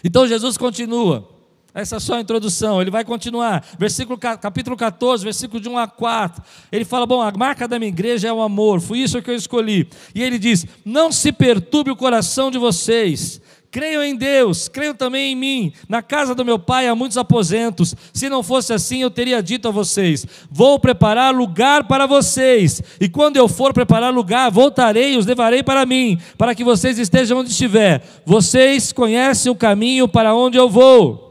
Então 0.03 0.27
Jesus 0.27 0.57
continua. 0.57 1.29
Essa 1.73 1.97
é 1.97 2.01
só 2.01 2.15
a 2.15 2.21
introdução, 2.21 2.81
ele 2.81 2.91
vai 2.91 3.05
continuar. 3.05 3.65
Versículo, 3.79 4.19
capítulo 4.19 4.77
14, 4.77 5.23
versículo 5.23 5.61
de 5.61 5.69
1 5.69 5.79
a 5.79 5.87
4. 5.87 6.43
Ele 6.73 6.85
fala: 6.85 7.07
Bom, 7.07 7.21
a 7.23 7.31
marca 7.31 7.69
da 7.69 7.79
minha 7.79 7.89
igreja 7.89 8.29
é 8.29 8.33
o 8.33 8.41
amor, 8.41 8.81
foi 8.81 8.99
isso 8.99 9.23
que 9.23 9.31
eu 9.31 9.37
escolhi. 9.37 9.89
E 10.15 10.23
ele 10.23 10.39
diz: 10.39 10.67
Não 10.85 11.13
se 11.13 11.31
perturbe 11.31 11.91
o 11.91 11.97
coração 11.97 12.51
de 12.51 12.59
vocês. 12.59 13.41
Creiam 13.71 14.03
em 14.03 14.17
Deus, 14.17 14.69
creiam 14.69 14.95
também 14.95 15.33
em 15.33 15.37
mim. 15.37 15.73
Na 15.89 16.03
casa 16.03 16.35
do 16.35 16.45
meu 16.45 16.59
pai 16.59 16.89
há 16.89 16.95
muitos 16.95 17.17
aposentos. 17.17 17.95
Se 18.13 18.29
não 18.29 18.43
fosse 18.43 18.73
assim, 18.73 19.03
eu 19.03 19.11
teria 19.11 19.41
dito 19.41 19.69
a 19.69 19.71
vocês: 19.71 20.27
Vou 20.51 20.79
preparar 20.81 21.33
lugar 21.33 21.85
para 21.85 22.05
vocês. 22.05 22.83
E 23.01 23.09
quando 23.09 23.37
eu 23.37 23.47
for 23.47 23.73
preparar 23.73 24.13
lugar, 24.13 24.51
voltarei 24.51 25.15
e 25.15 25.17
os 25.17 25.25
levarei 25.25 25.63
para 25.63 25.87
mim, 25.87 26.19
para 26.37 26.53
que 26.53 26.65
vocês 26.65 26.99
estejam 26.99 27.39
onde 27.39 27.51
estiver. 27.51 28.03
Vocês 28.27 28.93
conhecem 28.93 29.53
o 29.53 29.57
caminho 29.57 30.09
para 30.09 30.35
onde 30.35 30.59
eu 30.59 30.69
vou. 30.69 31.30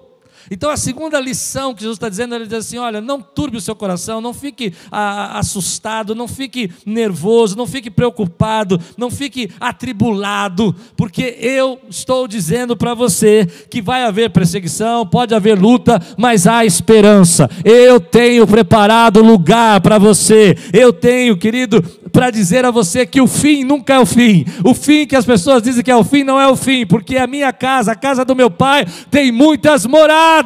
Então 0.51 0.69
a 0.69 0.77
segunda 0.77 1.19
lição 1.19 1.73
que 1.73 1.81
Jesus 1.81 1.97
está 1.97 2.09
dizendo, 2.09 2.35
ele 2.35 2.45
diz 2.45 2.53
assim: 2.53 2.77
olha, 2.77 3.01
não 3.01 3.21
turbe 3.21 3.57
o 3.57 3.61
seu 3.61 3.75
coração, 3.75 4.21
não 4.21 4.33
fique 4.33 4.73
ah, 4.91 5.37
assustado, 5.39 6.15
não 6.15 6.27
fique 6.27 6.71
nervoso, 6.85 7.55
não 7.55 7.67
fique 7.67 7.89
preocupado, 7.89 8.79
não 8.97 9.11
fique 9.11 9.51
atribulado, 9.59 10.75
porque 10.95 11.37
eu 11.39 11.79
estou 11.89 12.27
dizendo 12.27 12.75
para 12.75 12.93
você 12.93 13.45
que 13.69 13.81
vai 13.81 14.03
haver 14.03 14.29
perseguição, 14.29 15.05
pode 15.05 15.33
haver 15.33 15.59
luta, 15.59 16.01
mas 16.17 16.47
há 16.47 16.65
esperança. 16.65 17.49
Eu 17.63 17.99
tenho 17.99 18.47
preparado 18.47 19.21
lugar 19.21 19.81
para 19.81 19.97
você. 19.97 20.55
Eu 20.73 20.91
tenho, 20.91 21.37
querido, 21.37 21.81
para 22.11 22.29
dizer 22.29 22.65
a 22.65 22.71
você 22.71 23.05
que 23.05 23.21
o 23.21 23.27
fim 23.27 23.63
nunca 23.63 23.93
é 23.93 23.99
o 23.99 24.05
fim. 24.05 24.45
O 24.63 24.73
fim 24.73 25.05
que 25.05 25.15
as 25.15 25.25
pessoas 25.25 25.61
dizem 25.61 25.83
que 25.83 25.91
é 25.91 25.95
o 25.95 26.03
fim 26.03 26.23
não 26.23 26.39
é 26.39 26.47
o 26.47 26.55
fim, 26.55 26.85
porque 26.85 27.17
a 27.17 27.27
minha 27.27 27.51
casa, 27.53 27.91
a 27.91 27.95
casa 27.95 28.25
do 28.25 28.35
meu 28.35 28.49
pai, 28.49 28.85
tem 29.11 29.31
muitas 29.31 29.85
moradas. 29.85 30.38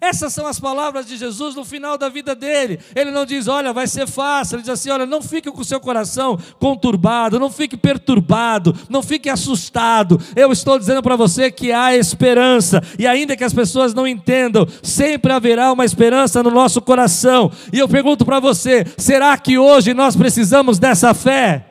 Essas 0.00 0.32
são 0.32 0.46
as 0.46 0.60
palavras 0.60 1.06
de 1.06 1.16
Jesus 1.16 1.54
no 1.54 1.64
final 1.64 1.96
da 1.96 2.08
vida 2.08 2.34
dele. 2.34 2.78
Ele 2.94 3.10
não 3.10 3.24
diz, 3.24 3.48
olha, 3.48 3.72
vai 3.72 3.86
ser 3.86 4.06
fácil. 4.06 4.56
Ele 4.56 4.62
diz 4.62 4.70
assim: 4.70 4.90
olha, 4.90 5.06
não 5.06 5.22
fique 5.22 5.50
com 5.50 5.60
o 5.60 5.64
seu 5.64 5.80
coração 5.80 6.38
conturbado, 6.58 7.38
não 7.38 7.50
fique 7.50 7.76
perturbado, 7.76 8.74
não 8.88 9.02
fique 9.02 9.28
assustado. 9.28 10.20
Eu 10.34 10.52
estou 10.52 10.78
dizendo 10.78 11.02
para 11.02 11.16
você 11.16 11.50
que 11.50 11.72
há 11.72 11.96
esperança. 11.96 12.82
E 12.98 13.06
ainda 13.06 13.36
que 13.36 13.44
as 13.44 13.54
pessoas 13.54 13.94
não 13.94 14.06
entendam, 14.06 14.66
sempre 14.82 15.32
haverá 15.32 15.72
uma 15.72 15.84
esperança 15.84 16.42
no 16.42 16.50
nosso 16.50 16.80
coração. 16.80 17.50
E 17.72 17.78
eu 17.78 17.88
pergunto 17.88 18.24
para 18.24 18.40
você: 18.40 18.84
será 18.98 19.36
que 19.38 19.58
hoje 19.58 19.94
nós 19.94 20.16
precisamos 20.16 20.78
dessa 20.78 21.14
fé? 21.14 21.66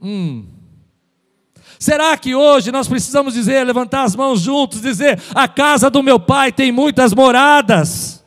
Hum. 0.00 0.55
Será 1.78 2.16
que 2.16 2.34
hoje 2.34 2.72
nós 2.72 2.88
precisamos 2.88 3.34
dizer, 3.34 3.64
levantar 3.64 4.04
as 4.04 4.16
mãos 4.16 4.40
juntos, 4.40 4.80
dizer: 4.80 5.20
a 5.34 5.46
casa 5.46 5.90
do 5.90 6.02
meu 6.02 6.18
pai 6.18 6.50
tem 6.50 6.72
muitas 6.72 7.12
moradas? 7.12 8.24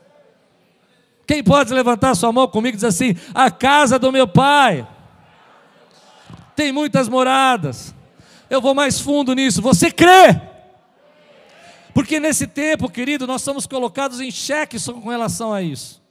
Quem 1.25 1.43
pode 1.43 1.73
levantar 1.73 2.15
sua 2.15 2.31
mão 2.31 2.47
comigo 2.47 2.75
e 2.75 2.77
dizer 2.77 2.87
assim: 2.87 3.15
a 3.33 3.49
casa 3.49 3.97
do 3.97 4.11
meu 4.11 4.27
pai 4.27 4.87
tem 6.55 6.71
muitas 6.71 7.07
moradas? 7.07 7.93
Eu 8.49 8.61
vou 8.61 8.73
mais 8.73 8.99
fundo 8.99 9.33
nisso. 9.33 9.61
Você 9.61 9.91
crê? 9.91 10.41
Porque 11.93 12.19
nesse 12.19 12.47
tempo, 12.47 12.89
querido, 12.89 13.27
nós 13.27 13.41
somos 13.41 13.67
colocados 13.67 14.19
em 14.19 14.31
xeque 14.31 14.77
com 14.83 15.09
relação 15.09 15.53
a 15.53 15.61
isso. 15.61 16.01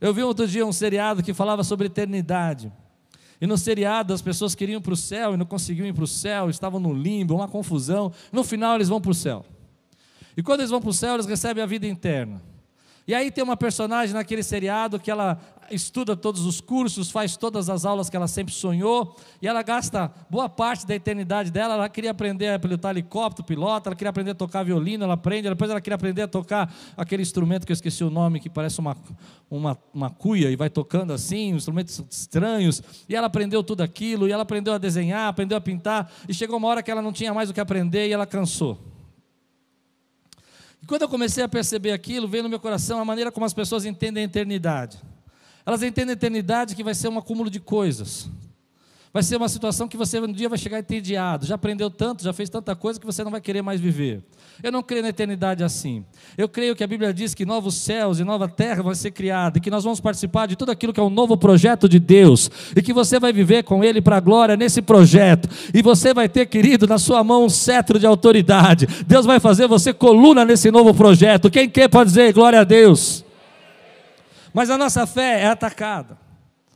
Eu 0.00 0.14
vi 0.14 0.22
outro 0.22 0.46
dia 0.46 0.64
um 0.64 0.72
seriado 0.72 1.22
que 1.22 1.34
falava 1.34 1.62
sobre 1.62 1.86
eternidade. 1.86 2.72
E 3.40 3.46
no 3.46 3.56
seriado 3.56 4.12
as 4.12 4.20
pessoas 4.20 4.54
queriam 4.54 4.78
ir 4.78 4.82
para 4.82 4.92
o 4.92 4.96
céu 4.96 5.34
e 5.34 5.36
não 5.36 5.46
conseguiam 5.46 5.86
ir 5.86 5.94
para 5.94 6.04
o 6.04 6.06
céu, 6.06 6.50
estavam 6.50 6.78
no 6.78 6.92
limbo, 6.92 7.34
uma 7.34 7.48
confusão. 7.48 8.12
No 8.30 8.44
final 8.44 8.74
eles 8.74 8.88
vão 8.88 9.00
para 9.00 9.10
o 9.10 9.14
céu. 9.14 9.44
E 10.36 10.42
quando 10.42 10.60
eles 10.60 10.70
vão 10.70 10.80
para 10.80 10.90
o 10.90 10.94
céu, 10.94 11.14
eles 11.14 11.26
recebem 11.26 11.62
a 11.62 11.66
vida 11.66 11.86
interna. 11.86 12.42
E 13.10 13.14
aí 13.14 13.28
tem 13.28 13.42
uma 13.42 13.56
personagem 13.56 14.14
naquele 14.14 14.40
seriado 14.40 15.00
que 15.00 15.10
ela 15.10 15.36
estuda 15.68 16.16
todos 16.16 16.46
os 16.46 16.60
cursos, 16.60 17.10
faz 17.10 17.36
todas 17.36 17.68
as 17.68 17.84
aulas 17.84 18.08
que 18.08 18.14
ela 18.14 18.28
sempre 18.28 18.54
sonhou, 18.54 19.16
e 19.42 19.48
ela 19.48 19.64
gasta 19.64 20.12
boa 20.30 20.48
parte 20.48 20.86
da 20.86 20.94
eternidade 20.94 21.50
dela. 21.50 21.74
Ela 21.74 21.88
queria 21.88 22.12
aprender 22.12 22.50
a 22.50 22.58
pilotar 22.60 22.92
helicóptero, 22.92 23.44
pilota, 23.44 23.88
ela 23.88 23.96
queria 23.96 24.10
aprender 24.10 24.30
a 24.30 24.34
tocar 24.36 24.62
violino, 24.62 25.02
ela 25.02 25.14
aprende, 25.14 25.48
depois 25.48 25.68
ela 25.68 25.80
queria 25.80 25.96
aprender 25.96 26.22
a 26.22 26.28
tocar 26.28 26.72
aquele 26.96 27.22
instrumento 27.22 27.66
que 27.66 27.72
eu 27.72 27.74
esqueci 27.74 28.04
o 28.04 28.10
nome, 28.10 28.38
que 28.38 28.48
parece 28.48 28.78
uma, 28.78 28.96
uma, 29.50 29.76
uma 29.92 30.10
cuia 30.10 30.48
e 30.48 30.54
vai 30.54 30.70
tocando 30.70 31.12
assim, 31.12 31.48
instrumentos 31.48 32.00
estranhos, 32.08 32.80
e 33.08 33.16
ela 33.16 33.26
aprendeu 33.26 33.64
tudo 33.64 33.80
aquilo, 33.80 34.28
e 34.28 34.30
ela 34.30 34.44
aprendeu 34.44 34.72
a 34.72 34.78
desenhar, 34.78 35.26
aprendeu 35.26 35.58
a 35.58 35.60
pintar, 35.60 36.12
e 36.28 36.32
chegou 36.32 36.58
uma 36.58 36.68
hora 36.68 36.80
que 36.80 36.88
ela 36.92 37.02
não 37.02 37.12
tinha 37.12 37.34
mais 37.34 37.50
o 37.50 37.52
que 37.52 37.60
aprender 37.60 38.06
e 38.06 38.12
ela 38.12 38.24
cansou. 38.24 38.78
E 40.82 40.86
quando 40.86 41.02
eu 41.02 41.08
comecei 41.08 41.44
a 41.44 41.48
perceber 41.48 41.92
aquilo, 41.92 42.28
veio 42.28 42.42
no 42.42 42.48
meu 42.48 42.60
coração 42.60 43.00
a 43.00 43.04
maneira 43.04 43.30
como 43.30 43.46
as 43.46 43.54
pessoas 43.54 43.84
entendem 43.84 44.22
a 44.22 44.26
eternidade. 44.26 44.98
Elas 45.64 45.82
entendem 45.82 46.10
a 46.10 46.14
eternidade 46.14 46.74
que 46.74 46.82
vai 46.82 46.94
ser 46.94 47.08
um 47.08 47.18
acúmulo 47.18 47.50
de 47.50 47.60
coisas. 47.60 48.28
Vai 49.12 49.24
ser 49.24 49.36
uma 49.36 49.48
situação 49.48 49.88
que 49.88 49.96
você 49.96 50.20
um 50.20 50.32
dia 50.32 50.48
vai 50.48 50.56
chegar 50.56 50.78
entediado, 50.78 51.44
já 51.44 51.56
aprendeu 51.56 51.90
tanto, 51.90 52.22
já 52.22 52.32
fez 52.32 52.48
tanta 52.48 52.76
coisa 52.76 53.00
que 53.00 53.04
você 53.04 53.24
não 53.24 53.30
vai 53.32 53.40
querer 53.40 53.60
mais 53.60 53.80
viver. 53.80 54.22
Eu 54.62 54.70
não 54.70 54.84
creio 54.84 55.02
na 55.02 55.08
eternidade 55.08 55.64
assim. 55.64 56.04
Eu 56.38 56.48
creio 56.48 56.76
que 56.76 56.84
a 56.84 56.86
Bíblia 56.86 57.12
diz 57.12 57.34
que 57.34 57.44
novos 57.44 57.74
céus 57.74 58.20
e 58.20 58.24
nova 58.24 58.48
terra 58.48 58.84
vão 58.84 58.94
ser 58.94 59.10
criados, 59.10 59.58
e 59.58 59.60
que 59.60 59.68
nós 59.68 59.82
vamos 59.82 59.98
participar 59.98 60.46
de 60.46 60.54
tudo 60.54 60.70
aquilo 60.70 60.92
que 60.92 61.00
é 61.00 61.02
um 61.02 61.10
novo 61.10 61.36
projeto 61.36 61.88
de 61.88 61.98
Deus, 61.98 62.48
e 62.76 62.80
que 62.80 62.92
você 62.92 63.18
vai 63.18 63.32
viver 63.32 63.64
com 63.64 63.82
Ele 63.82 64.00
para 64.00 64.18
a 64.18 64.20
glória 64.20 64.56
nesse 64.56 64.80
projeto, 64.80 65.48
e 65.74 65.82
você 65.82 66.14
vai 66.14 66.28
ter, 66.28 66.46
querido, 66.46 66.86
na 66.86 66.98
sua 66.98 67.24
mão 67.24 67.44
um 67.44 67.48
cetro 67.48 67.98
de 67.98 68.06
autoridade. 68.06 68.86
Deus 69.08 69.26
vai 69.26 69.40
fazer 69.40 69.66
você 69.66 69.92
coluna 69.92 70.44
nesse 70.44 70.70
novo 70.70 70.94
projeto. 70.94 71.50
Quem 71.50 71.68
quer 71.68 71.88
pode 71.88 72.10
dizer 72.10 72.32
glória 72.32 72.60
a 72.60 72.64
Deus. 72.64 73.24
Mas 74.54 74.70
a 74.70 74.78
nossa 74.78 75.04
fé 75.04 75.42
é 75.42 75.46
atacada. 75.46 76.29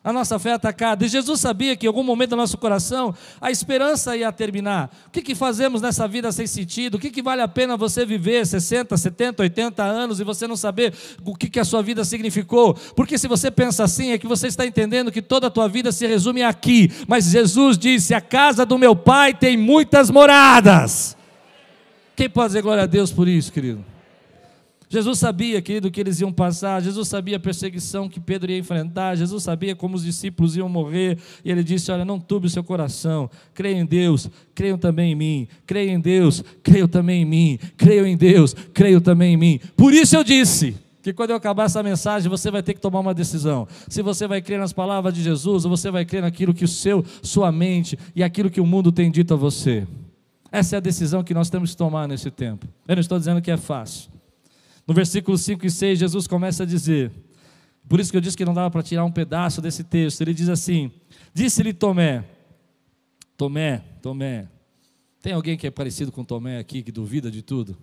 A 0.04 0.12
nossa 0.12 0.38
fé 0.38 0.52
atacada. 0.52 1.06
E 1.06 1.08
Jesus 1.08 1.40
sabia 1.40 1.74
que 1.74 1.86
em 1.86 1.88
algum 1.88 2.02
momento 2.02 2.30
do 2.30 2.36
nosso 2.36 2.58
coração 2.58 3.14
a 3.40 3.50
esperança 3.50 4.14
ia 4.14 4.30
terminar. 4.30 4.94
O 5.06 5.10
que, 5.10 5.22
que 5.22 5.34
fazemos 5.34 5.80
nessa 5.80 6.06
vida 6.06 6.30
sem 6.30 6.46
sentido? 6.46 6.96
O 6.96 6.98
que, 6.98 7.10
que 7.10 7.22
vale 7.22 7.40
a 7.40 7.48
pena 7.48 7.74
você 7.74 8.04
viver 8.04 8.46
60, 8.46 8.94
70, 8.94 9.42
80 9.42 9.82
anos 9.82 10.20
e 10.20 10.24
você 10.24 10.46
não 10.46 10.56
saber 10.56 10.92
o 11.24 11.34
que, 11.34 11.48
que 11.48 11.58
a 11.58 11.64
sua 11.64 11.82
vida 11.82 12.04
significou? 12.04 12.74
Porque 12.94 13.16
se 13.16 13.26
você 13.26 13.50
pensa 13.50 13.82
assim, 13.82 14.12
é 14.12 14.18
que 14.18 14.26
você 14.26 14.48
está 14.48 14.66
entendendo 14.66 15.10
que 15.10 15.22
toda 15.22 15.46
a 15.46 15.50
tua 15.50 15.68
vida 15.68 15.90
se 15.90 16.06
resume 16.06 16.42
aqui. 16.42 16.90
Mas 17.08 17.24
Jesus 17.30 17.78
disse: 17.78 18.12
A 18.12 18.20
casa 18.20 18.66
do 18.66 18.76
meu 18.76 18.94
pai 18.94 19.32
tem 19.32 19.56
muitas 19.56 20.10
moradas. 20.10 21.16
Quem 22.14 22.28
pode 22.28 22.48
dizer 22.48 22.62
glória 22.62 22.82
a 22.82 22.86
Deus 22.86 23.10
por 23.10 23.26
isso, 23.26 23.50
querido? 23.50 23.93
Jesus 24.94 25.18
sabia, 25.18 25.60
querido, 25.60 25.90
que 25.90 26.00
eles 26.00 26.20
iam 26.20 26.32
passar, 26.32 26.80
Jesus 26.80 27.08
sabia 27.08 27.36
a 27.36 27.40
perseguição 27.40 28.08
que 28.08 28.20
Pedro 28.20 28.52
ia 28.52 28.58
enfrentar, 28.58 29.16
Jesus 29.16 29.42
sabia 29.42 29.74
como 29.74 29.96
os 29.96 30.04
discípulos 30.04 30.56
iam 30.56 30.68
morrer, 30.68 31.18
e 31.44 31.50
ele 31.50 31.64
disse: 31.64 31.90
Olha, 31.90 32.04
não 32.04 32.20
tube 32.20 32.46
o 32.46 32.50
seu 32.50 32.62
coração, 32.62 33.28
creia 33.52 33.76
em 33.76 33.84
Deus, 33.84 34.30
creiam 34.54 34.78
também 34.78 35.10
em 35.10 35.14
mim, 35.16 35.48
creia 35.66 35.90
em 35.90 35.98
Deus, 35.98 36.44
creiam 36.62 36.86
também 36.86 37.22
em 37.22 37.24
mim, 37.24 37.58
creiam 37.76 38.06
em 38.06 38.16
Deus, 38.16 38.54
creiam 38.72 39.00
também 39.00 39.34
em 39.34 39.36
mim. 39.36 39.60
Por 39.76 39.92
isso 39.92 40.14
eu 40.14 40.22
disse 40.22 40.76
que 41.02 41.12
quando 41.12 41.30
eu 41.30 41.36
acabar 41.36 41.64
essa 41.64 41.82
mensagem, 41.82 42.30
você 42.30 42.48
vai 42.48 42.62
ter 42.62 42.74
que 42.74 42.80
tomar 42.80 43.00
uma 43.00 43.12
decisão. 43.12 43.66
Se 43.88 44.00
você 44.00 44.28
vai 44.28 44.40
crer 44.40 44.60
nas 44.60 44.72
palavras 44.72 45.12
de 45.12 45.24
Jesus, 45.24 45.64
ou 45.64 45.76
você 45.76 45.90
vai 45.90 46.04
crer 46.04 46.22
naquilo 46.22 46.54
que 46.54 46.64
o 46.64 46.68
seu, 46.68 47.04
sua 47.20 47.50
mente 47.50 47.98
e 48.14 48.22
aquilo 48.22 48.48
que 48.48 48.60
o 48.60 48.66
mundo 48.66 48.92
tem 48.92 49.10
dito 49.10 49.34
a 49.34 49.36
você. 49.36 49.88
Essa 50.52 50.76
é 50.76 50.78
a 50.78 50.80
decisão 50.80 51.24
que 51.24 51.34
nós 51.34 51.50
temos 51.50 51.72
que 51.72 51.76
tomar 51.76 52.06
nesse 52.06 52.30
tempo. 52.30 52.68
Eu 52.86 52.94
não 52.94 53.00
estou 53.00 53.18
dizendo 53.18 53.42
que 53.42 53.50
é 53.50 53.56
fácil. 53.56 54.13
No 54.86 54.92
versículo 54.92 55.38
5 55.38 55.64
e 55.66 55.70
6, 55.70 55.98
Jesus 55.98 56.26
começa 56.26 56.62
a 56.62 56.66
dizer, 56.66 57.10
por 57.88 58.00
isso 58.00 58.10
que 58.10 58.16
eu 58.16 58.20
disse 58.20 58.36
que 58.36 58.44
não 58.44 58.54
dava 58.54 58.70
para 58.70 58.82
tirar 58.82 59.04
um 59.04 59.12
pedaço 59.12 59.60
desse 59.60 59.84
texto, 59.84 60.20
ele 60.20 60.32
diz 60.32 60.48
assim: 60.48 60.90
Disse-lhe 61.32 61.72
Tomé, 61.72 62.24
Tomé, 63.36 63.82
Tomé, 64.00 64.48
tem 65.20 65.32
alguém 65.32 65.56
que 65.56 65.66
é 65.66 65.70
parecido 65.70 66.10
com 66.10 66.24
Tomé 66.24 66.58
aqui, 66.58 66.82
que 66.82 66.92
duvida 66.92 67.30
de 67.30 67.42
tudo? 67.42 67.76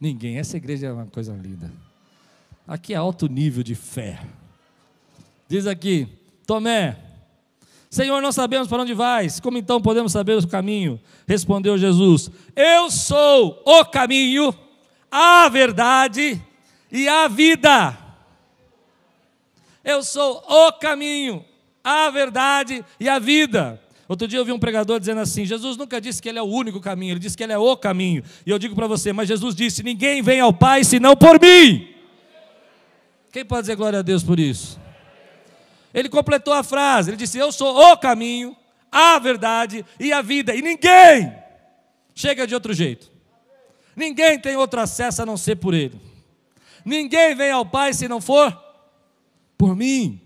Ninguém, 0.00 0.38
essa 0.38 0.56
igreja 0.56 0.88
é 0.88 0.92
uma 0.92 1.06
coisa 1.06 1.34
linda. 1.34 1.72
Aqui 2.66 2.92
é 2.92 2.96
alto 2.96 3.28
nível 3.28 3.62
de 3.62 3.74
fé. 3.74 4.20
Diz 5.48 5.66
aqui, 5.66 6.08
Tomé, 6.46 6.98
Senhor, 7.90 8.20
não 8.20 8.32
sabemos 8.32 8.68
para 8.68 8.82
onde 8.82 8.94
vais, 8.94 9.38
como 9.38 9.58
então 9.58 9.80
podemos 9.80 10.12
saber 10.12 10.36
o 10.36 10.46
caminho? 10.46 11.00
Respondeu 11.26 11.78
Jesus: 11.78 12.30
Eu 12.54 12.90
sou 12.90 13.62
o 13.64 13.84
caminho 13.84 14.54
a 15.18 15.48
verdade 15.48 16.42
e 16.92 17.08
a 17.08 17.26
vida. 17.26 17.96
Eu 19.82 20.02
sou 20.02 20.44
o 20.46 20.72
caminho, 20.72 21.42
a 21.82 22.10
verdade 22.10 22.84
e 23.00 23.08
a 23.08 23.18
vida. 23.18 23.80
Outro 24.06 24.28
dia 24.28 24.38
eu 24.38 24.44
vi 24.44 24.52
um 24.52 24.58
pregador 24.58 25.00
dizendo 25.00 25.22
assim: 25.22 25.46
Jesus 25.46 25.78
nunca 25.78 25.98
disse 26.02 26.20
que 26.20 26.28
Ele 26.28 26.38
é 26.38 26.42
o 26.42 26.46
único 26.46 26.80
caminho, 26.80 27.12
Ele 27.12 27.20
disse 27.20 27.34
que 27.34 27.42
Ele 27.42 27.54
é 27.54 27.58
o 27.58 27.76
caminho. 27.78 28.22
E 28.44 28.50
eu 28.50 28.58
digo 28.58 28.74
para 28.74 28.86
você, 28.86 29.10
mas 29.10 29.26
Jesus 29.26 29.54
disse: 29.54 29.82
ninguém 29.82 30.20
vem 30.20 30.38
ao 30.38 30.52
Pai 30.52 30.84
senão 30.84 31.16
por 31.16 31.40
mim. 31.40 31.94
Quem 33.32 33.42
pode 33.42 33.62
dizer 33.62 33.76
glória 33.76 34.00
a 34.00 34.02
Deus 34.02 34.22
por 34.22 34.38
isso? 34.38 34.78
Ele 35.94 36.10
completou 36.10 36.52
a 36.52 36.62
frase, 36.62 37.08
ele 37.08 37.16
disse: 37.16 37.38
Eu 37.38 37.50
sou 37.50 37.74
o 37.74 37.96
caminho, 37.96 38.54
a 38.92 39.18
verdade 39.18 39.82
e 39.98 40.12
a 40.12 40.20
vida, 40.20 40.54
e 40.54 40.60
ninguém 40.60 41.32
chega 42.14 42.46
de 42.46 42.52
outro 42.52 42.74
jeito. 42.74 43.15
Ninguém 43.96 44.38
tem 44.38 44.56
outro 44.56 44.78
acesso 44.78 45.22
a 45.22 45.26
não 45.26 45.38
ser 45.38 45.56
por 45.56 45.72
Ele. 45.72 45.98
Ninguém 46.84 47.34
vem 47.34 47.50
ao 47.50 47.64
Pai 47.64 47.94
se 47.94 48.06
não 48.06 48.20
for 48.20 48.56
por 49.56 49.74
mim. 49.74 50.20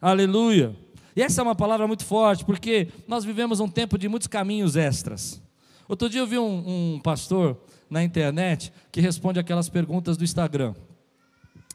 Aleluia. 0.00 0.74
E 1.14 1.22
essa 1.22 1.40
é 1.40 1.44
uma 1.44 1.54
palavra 1.54 1.86
muito 1.86 2.04
forte, 2.04 2.44
porque 2.44 2.88
nós 3.06 3.24
vivemos 3.24 3.60
um 3.60 3.68
tempo 3.68 3.96
de 3.98 4.08
muitos 4.08 4.26
caminhos 4.26 4.74
extras. 4.74 5.40
Outro 5.88 6.08
dia 6.08 6.20
eu 6.20 6.26
vi 6.26 6.38
um, 6.38 6.94
um 6.94 7.00
pastor 7.00 7.60
na 7.88 8.02
internet 8.02 8.72
que 8.90 9.00
responde 9.00 9.38
aquelas 9.38 9.68
perguntas 9.68 10.16
do 10.16 10.24
Instagram. 10.24 10.74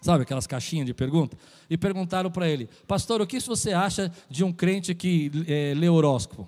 Sabe 0.01 0.23
aquelas 0.23 0.47
caixinhas 0.47 0.85
de 0.85 0.93
pergunta? 0.93 1.37
E 1.69 1.77
perguntaram 1.77 2.31
para 2.31 2.49
ele, 2.49 2.67
pastor, 2.87 3.21
o 3.21 3.27
que 3.27 3.39
você 3.39 3.71
acha 3.71 4.11
de 4.29 4.43
um 4.43 4.51
crente 4.51 4.95
que 4.95 5.31
é, 5.47 5.73
lê 5.75 5.87
horóscopo? 5.87 6.47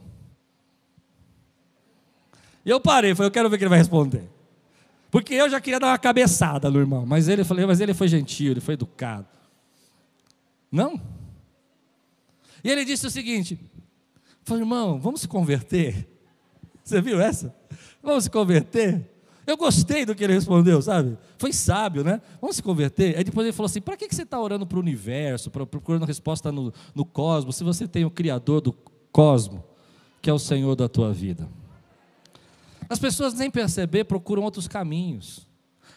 E 2.65 2.70
eu 2.70 2.79
parei, 2.79 3.13
falei, 3.13 3.27
eu 3.27 3.32
quero 3.32 3.50
ver 3.50 3.55
o 3.55 3.60
que 3.60 3.63
ele 3.63 3.70
vai 3.70 3.79
responder. 3.79 4.29
Porque 5.12 5.34
eu 5.34 5.50
já 5.50 5.62
queria 5.62 5.79
dar 5.79 5.88
uma 5.88 5.98
cabeçada 5.98 6.72
no 6.72 6.79
irmão, 6.79 7.05
mas 7.05 7.27
ele 7.27 7.43
falei, 7.43 7.65
mas 7.65 7.79
ele 7.79 7.93
foi 7.93 8.08
gentil, 8.08 8.51
ele 8.51 8.62
foi 8.62 8.74
educado. 8.74 9.27
Não? 10.72 11.00
E 12.63 12.70
ele 12.72 12.84
disse 12.84 13.05
o 13.05 13.12
seguinte: 13.12 13.60
falei, 14.43 14.63
irmão, 14.63 15.00
vamos 15.00 15.22
se 15.22 15.27
converter. 15.27 16.08
Você 16.84 17.00
viu 17.01 17.22
essa? 17.22 17.55
Vamos 18.01 18.24
se 18.24 18.29
converter? 18.29 19.08
Eu 19.46 19.58
gostei 19.58 20.05
do 20.05 20.15
que 20.15 20.24
ele 20.24 20.34
respondeu, 20.34 20.82
sabe? 20.82 21.17
Foi 21.38 21.51
sábio, 21.51 22.03
né? 22.03 22.22
Vamos 22.39 22.55
se 22.55 22.63
converter. 22.63 23.17
Aí 23.17 23.24
depois 23.24 23.46
ele 23.46 23.55
falou 23.55 23.67
assim: 23.67 23.82
para 23.82 23.98
que 23.98 24.08
você 24.10 24.24
está 24.24 24.39
orando 24.39 24.65
para 24.65 24.77
o 24.77 24.82
universo, 24.82 25.51
procurando 25.51 26.05
resposta 26.05 26.51
no, 26.51 26.74
no 26.96 27.05
cosmos, 27.05 27.55
se 27.58 27.63
você 27.63 27.88
tem 27.88 28.05
o 28.05 28.10
Criador 28.10 28.62
do 28.62 28.74
cosmos, 29.12 29.62
que 30.22 30.29
é 30.29 30.34
o 30.34 30.39
Senhor 30.39 30.75
da 30.75 30.88
tua 30.88 31.13
vida? 31.13 31.48
As 32.90 33.00
pessoas 33.00 33.34
nem 33.34 33.50
perceber 33.50 34.04
procuram 34.06 34.44
outros 34.44 34.68
caminhos. 34.68 35.48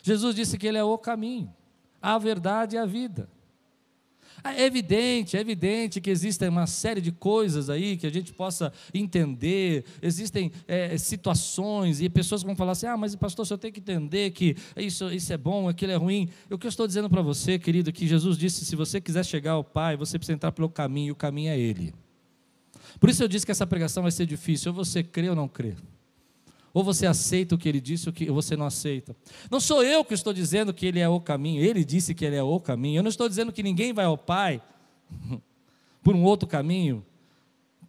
Jesus 0.02 0.34
disse 0.34 0.56
que 0.56 0.66
Ele 0.66 0.78
é 0.78 0.84
o 0.84 0.98
caminho, 0.98 1.52
a 2.00 2.18
verdade 2.18 2.76
e 2.76 2.78
a 2.78 2.86
vida. 2.86 3.28
É 4.44 4.64
evidente, 4.64 5.36
é 5.36 5.40
evidente 5.40 6.00
que 6.00 6.10
existem 6.10 6.48
uma 6.48 6.66
série 6.66 7.00
de 7.00 7.10
coisas 7.10 7.68
aí 7.68 7.96
que 7.96 8.06
a 8.06 8.10
gente 8.10 8.32
possa 8.32 8.72
entender, 8.92 9.84
existem 10.00 10.52
é, 10.68 10.96
situações 10.98 12.00
e 12.00 12.08
pessoas 12.08 12.42
vão 12.42 12.54
falar 12.54 12.72
assim: 12.72 12.86
ah, 12.86 12.96
mas 12.96 13.16
pastor, 13.16 13.46
você 13.46 13.58
tem 13.58 13.72
que 13.72 13.80
entender 13.80 14.30
que 14.30 14.56
isso, 14.76 15.10
isso 15.10 15.32
é 15.32 15.36
bom, 15.36 15.68
aquilo 15.68 15.92
é 15.92 15.96
ruim. 15.96 16.28
O 16.50 16.58
que 16.58 16.66
eu 16.66 16.68
estou 16.68 16.86
dizendo 16.86 17.08
para 17.08 17.22
você, 17.22 17.58
querido, 17.58 17.92
que 17.92 18.06
Jesus 18.06 18.36
disse: 18.36 18.64
se 18.64 18.76
você 18.76 19.00
quiser 19.00 19.24
chegar 19.24 19.52
ao 19.52 19.64
Pai, 19.64 19.96
você 19.96 20.18
precisa 20.18 20.34
entrar 20.34 20.52
pelo 20.52 20.68
caminho, 20.68 21.08
e 21.08 21.12
o 21.12 21.16
caminho 21.16 21.50
é 21.50 21.58
Ele. 21.58 21.92
Por 23.00 23.10
isso 23.10 23.22
eu 23.22 23.28
disse 23.28 23.44
que 23.44 23.52
essa 23.52 23.66
pregação 23.66 24.02
vai 24.02 24.12
ser 24.12 24.26
difícil, 24.26 24.70
ou 24.70 24.76
você 24.76 25.02
crê 25.02 25.28
ou 25.28 25.34
não 25.34 25.48
crê. 25.48 25.74
Ou 26.76 26.84
você 26.84 27.06
aceita 27.06 27.54
o 27.54 27.58
que 27.58 27.66
ele 27.66 27.80
disse 27.80 28.06
ou 28.06 28.34
você 28.34 28.54
não 28.54 28.66
aceita. 28.66 29.16
Não 29.50 29.58
sou 29.58 29.82
eu 29.82 30.04
que 30.04 30.12
estou 30.12 30.30
dizendo 30.30 30.74
que 30.74 30.84
ele 30.84 31.00
é 31.00 31.08
o 31.08 31.18
caminho, 31.18 31.64
ele 31.64 31.82
disse 31.82 32.14
que 32.14 32.22
ele 32.22 32.36
é 32.36 32.42
o 32.42 32.60
caminho. 32.60 32.98
Eu 32.98 33.02
não 33.02 33.08
estou 33.08 33.26
dizendo 33.26 33.50
que 33.50 33.62
ninguém 33.62 33.94
vai 33.94 34.04
ao 34.04 34.18
Pai 34.18 34.60
por 36.04 36.14
um 36.14 36.22
outro 36.22 36.46
caminho. 36.46 37.02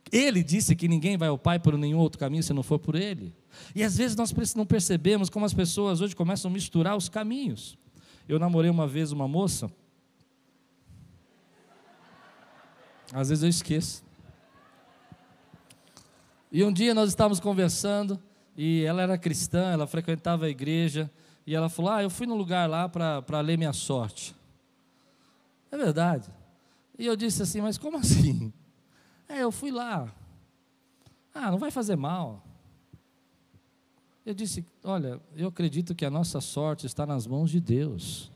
Ele 0.10 0.42
disse 0.42 0.74
que 0.74 0.88
ninguém 0.88 1.18
vai 1.18 1.28
ao 1.28 1.38
Pai 1.38 1.60
por 1.60 1.78
nenhum 1.78 1.98
outro 1.98 2.18
caminho 2.18 2.42
se 2.42 2.54
não 2.54 2.64
for 2.64 2.80
por 2.80 2.96
ele. 2.96 3.36
E 3.76 3.84
às 3.84 3.98
vezes 3.98 4.16
nós 4.16 4.34
não 4.56 4.66
percebemos 4.66 5.30
como 5.30 5.46
as 5.46 5.54
pessoas 5.54 6.00
hoje 6.00 6.16
começam 6.16 6.50
a 6.50 6.54
misturar 6.54 6.96
os 6.96 7.10
caminhos. 7.10 7.78
Eu 8.26 8.40
namorei 8.40 8.72
uma 8.72 8.88
vez 8.88 9.12
uma 9.12 9.28
moça. 9.28 9.70
Às 13.12 13.28
vezes 13.28 13.44
eu 13.44 13.50
esqueço. 13.50 14.02
E 16.50 16.64
um 16.64 16.72
dia 16.72 16.94
nós 16.94 17.10
estávamos 17.10 17.42
conversando 17.42 18.18
e 18.58 18.84
ela 18.84 19.04
era 19.04 19.18
cristã, 19.20 19.72
ela 19.72 19.86
frequentava 19.86 20.48
a 20.48 20.50
igreja, 20.50 21.10
E 21.46 21.56
ela 21.56 21.70
falou: 21.70 21.92
Ah, 21.92 22.02
eu 22.02 22.10
fui 22.10 22.26
no 22.26 22.36
lugar 22.36 22.68
lá 22.68 22.90
para 22.90 23.40
ler 23.40 23.58
minha 23.58 23.72
sorte. 23.72 24.36
É 25.72 25.78
verdade. 25.78 26.30
E 26.98 27.06
eu 27.06 27.16
disse 27.16 27.44
assim: 27.44 27.62
Mas 27.62 27.78
como 27.78 27.98
assim? 27.98 28.52
É, 29.30 29.44
eu 29.44 29.52
fui 29.52 29.72
lá. 29.72 30.10
Ah, 31.34 31.52
não 31.52 31.58
vai 31.58 31.70
fazer 31.70 31.98
mal. 31.98 32.42
Eu 34.26 34.34
disse: 34.34 34.66
Olha, 34.82 35.20
eu 35.36 35.50
acredito 35.50 35.94
que 35.94 36.06
a 36.06 36.10
nossa 36.10 36.40
sorte 36.40 36.86
está 36.86 37.06
nas 37.06 37.28
mãos 37.28 37.52
de 37.52 37.60
Deus. 37.60 38.32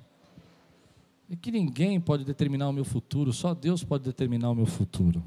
E 1.29 1.37
que 1.37 1.49
ninguém 1.49 1.99
pode 2.01 2.25
determinar 2.25 2.67
o 2.67 2.73
meu 2.73 2.83
futuro, 2.83 3.31
só 3.31 3.53
Deus 3.53 3.85
pode 3.85 4.03
determinar 4.03 4.49
o 4.51 4.55
meu 4.55 4.65
futuro. 4.65 5.23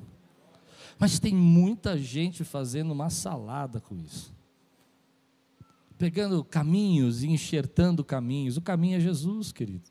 Mas 0.98 1.18
tem 1.18 1.34
muita 1.34 1.96
gente 1.96 2.44
fazendo 2.44 2.92
uma 2.92 3.08
salada 3.08 3.80
com 3.80 3.96
isso. 3.96 4.33
Pegando 5.98 6.42
caminhos 6.42 7.22
e 7.22 7.28
enxertando 7.28 8.04
caminhos. 8.04 8.56
O 8.56 8.60
caminho 8.60 8.96
é 8.96 9.00
Jesus, 9.00 9.52
querido. 9.52 9.82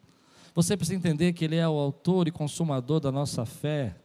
Você 0.55 0.77
precisa 0.77 0.97
entender 0.97 1.33
que 1.33 1.45
Ele 1.45 1.55
é 1.55 1.67
o 1.67 1.79
autor 1.79 2.27
e 2.27 2.31
consumador 2.31 2.99
da 2.99 3.11
nossa 3.11 3.45
fé. 3.45 3.95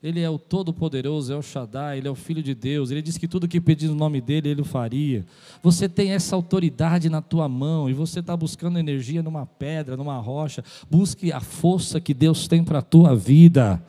Ele 0.00 0.20
é 0.20 0.30
o 0.30 0.38
Todo-Poderoso, 0.38 1.32
é 1.32 1.36
o 1.36 1.42
Shaddai, 1.42 1.98
Ele 1.98 2.06
é 2.06 2.10
o 2.10 2.14
Filho 2.14 2.42
de 2.42 2.54
Deus. 2.54 2.90
Ele 2.90 3.02
diz 3.02 3.18
que 3.18 3.26
tudo 3.26 3.48
que 3.48 3.60
pedir 3.60 3.88
no 3.88 3.96
nome 3.96 4.20
dEle, 4.20 4.48
Ele 4.48 4.62
o 4.62 4.64
faria. 4.64 5.26
Você 5.62 5.88
tem 5.88 6.12
essa 6.12 6.36
autoridade 6.36 7.08
na 7.08 7.20
tua 7.20 7.48
mão 7.48 7.90
e 7.90 7.92
você 7.92 8.20
está 8.20 8.36
buscando 8.36 8.78
energia 8.78 9.22
numa 9.22 9.44
pedra, 9.44 9.96
numa 9.96 10.18
rocha. 10.18 10.62
Busque 10.88 11.32
a 11.32 11.40
força 11.40 12.00
que 12.00 12.14
Deus 12.14 12.46
tem 12.46 12.62
para 12.62 12.78
a 12.78 12.82
tua 12.82 13.14
vida. 13.14 13.82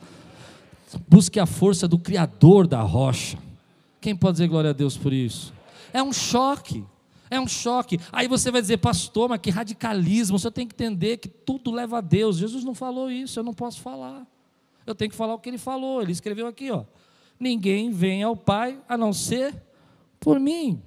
Busque 1.08 1.38
a 1.38 1.46
força 1.46 1.86
do 1.86 1.98
Criador 1.98 2.66
da 2.66 2.82
rocha. 2.82 3.38
Quem 4.00 4.16
pode 4.16 4.34
dizer 4.34 4.48
glória 4.48 4.70
a 4.70 4.72
Deus 4.72 4.96
por 4.96 5.12
isso? 5.12 5.52
É 5.92 6.02
um 6.02 6.12
choque. 6.12 6.84
É 7.30 7.40
um 7.40 7.46
choque. 7.46 7.98
Aí 8.10 8.26
você 8.26 8.50
vai 8.50 8.60
dizer, 8.60 8.78
pastor, 8.78 9.28
mas 9.28 9.40
que 9.40 9.50
radicalismo. 9.50 10.36
Você 10.38 10.50
tem 10.50 10.66
que 10.66 10.74
entender 10.74 11.18
que 11.18 11.28
tudo 11.28 11.70
leva 11.70 11.98
a 11.98 12.00
Deus. 12.00 12.36
Jesus 12.36 12.64
não 12.64 12.74
falou 12.74 13.08
isso, 13.10 13.38
eu 13.38 13.44
não 13.44 13.54
posso 13.54 13.80
falar. 13.80 14.26
Eu 14.84 14.94
tenho 14.94 15.10
que 15.10 15.16
falar 15.16 15.34
o 15.34 15.38
que 15.38 15.48
ele 15.48 15.58
falou. 15.58 16.02
Ele 16.02 16.10
escreveu 16.10 16.48
aqui, 16.48 16.70
ó. 16.72 16.84
Ninguém 17.38 17.90
vem 17.90 18.22
ao 18.24 18.36
Pai 18.36 18.80
a 18.88 18.98
não 18.98 19.12
ser 19.12 19.54
por 20.18 20.40
mim. 20.40 20.82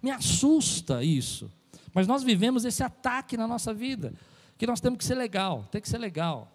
Me 0.00 0.10
assusta 0.10 1.02
isso. 1.02 1.50
Mas 1.92 2.06
nós 2.06 2.22
vivemos 2.22 2.64
esse 2.64 2.82
ataque 2.82 3.36
na 3.36 3.46
nossa 3.46 3.74
vida, 3.74 4.14
que 4.56 4.66
nós 4.66 4.80
temos 4.80 4.98
que 4.98 5.04
ser 5.04 5.16
legal, 5.16 5.66
tem 5.70 5.80
que 5.80 5.88
ser 5.88 5.98
legal. 5.98 6.48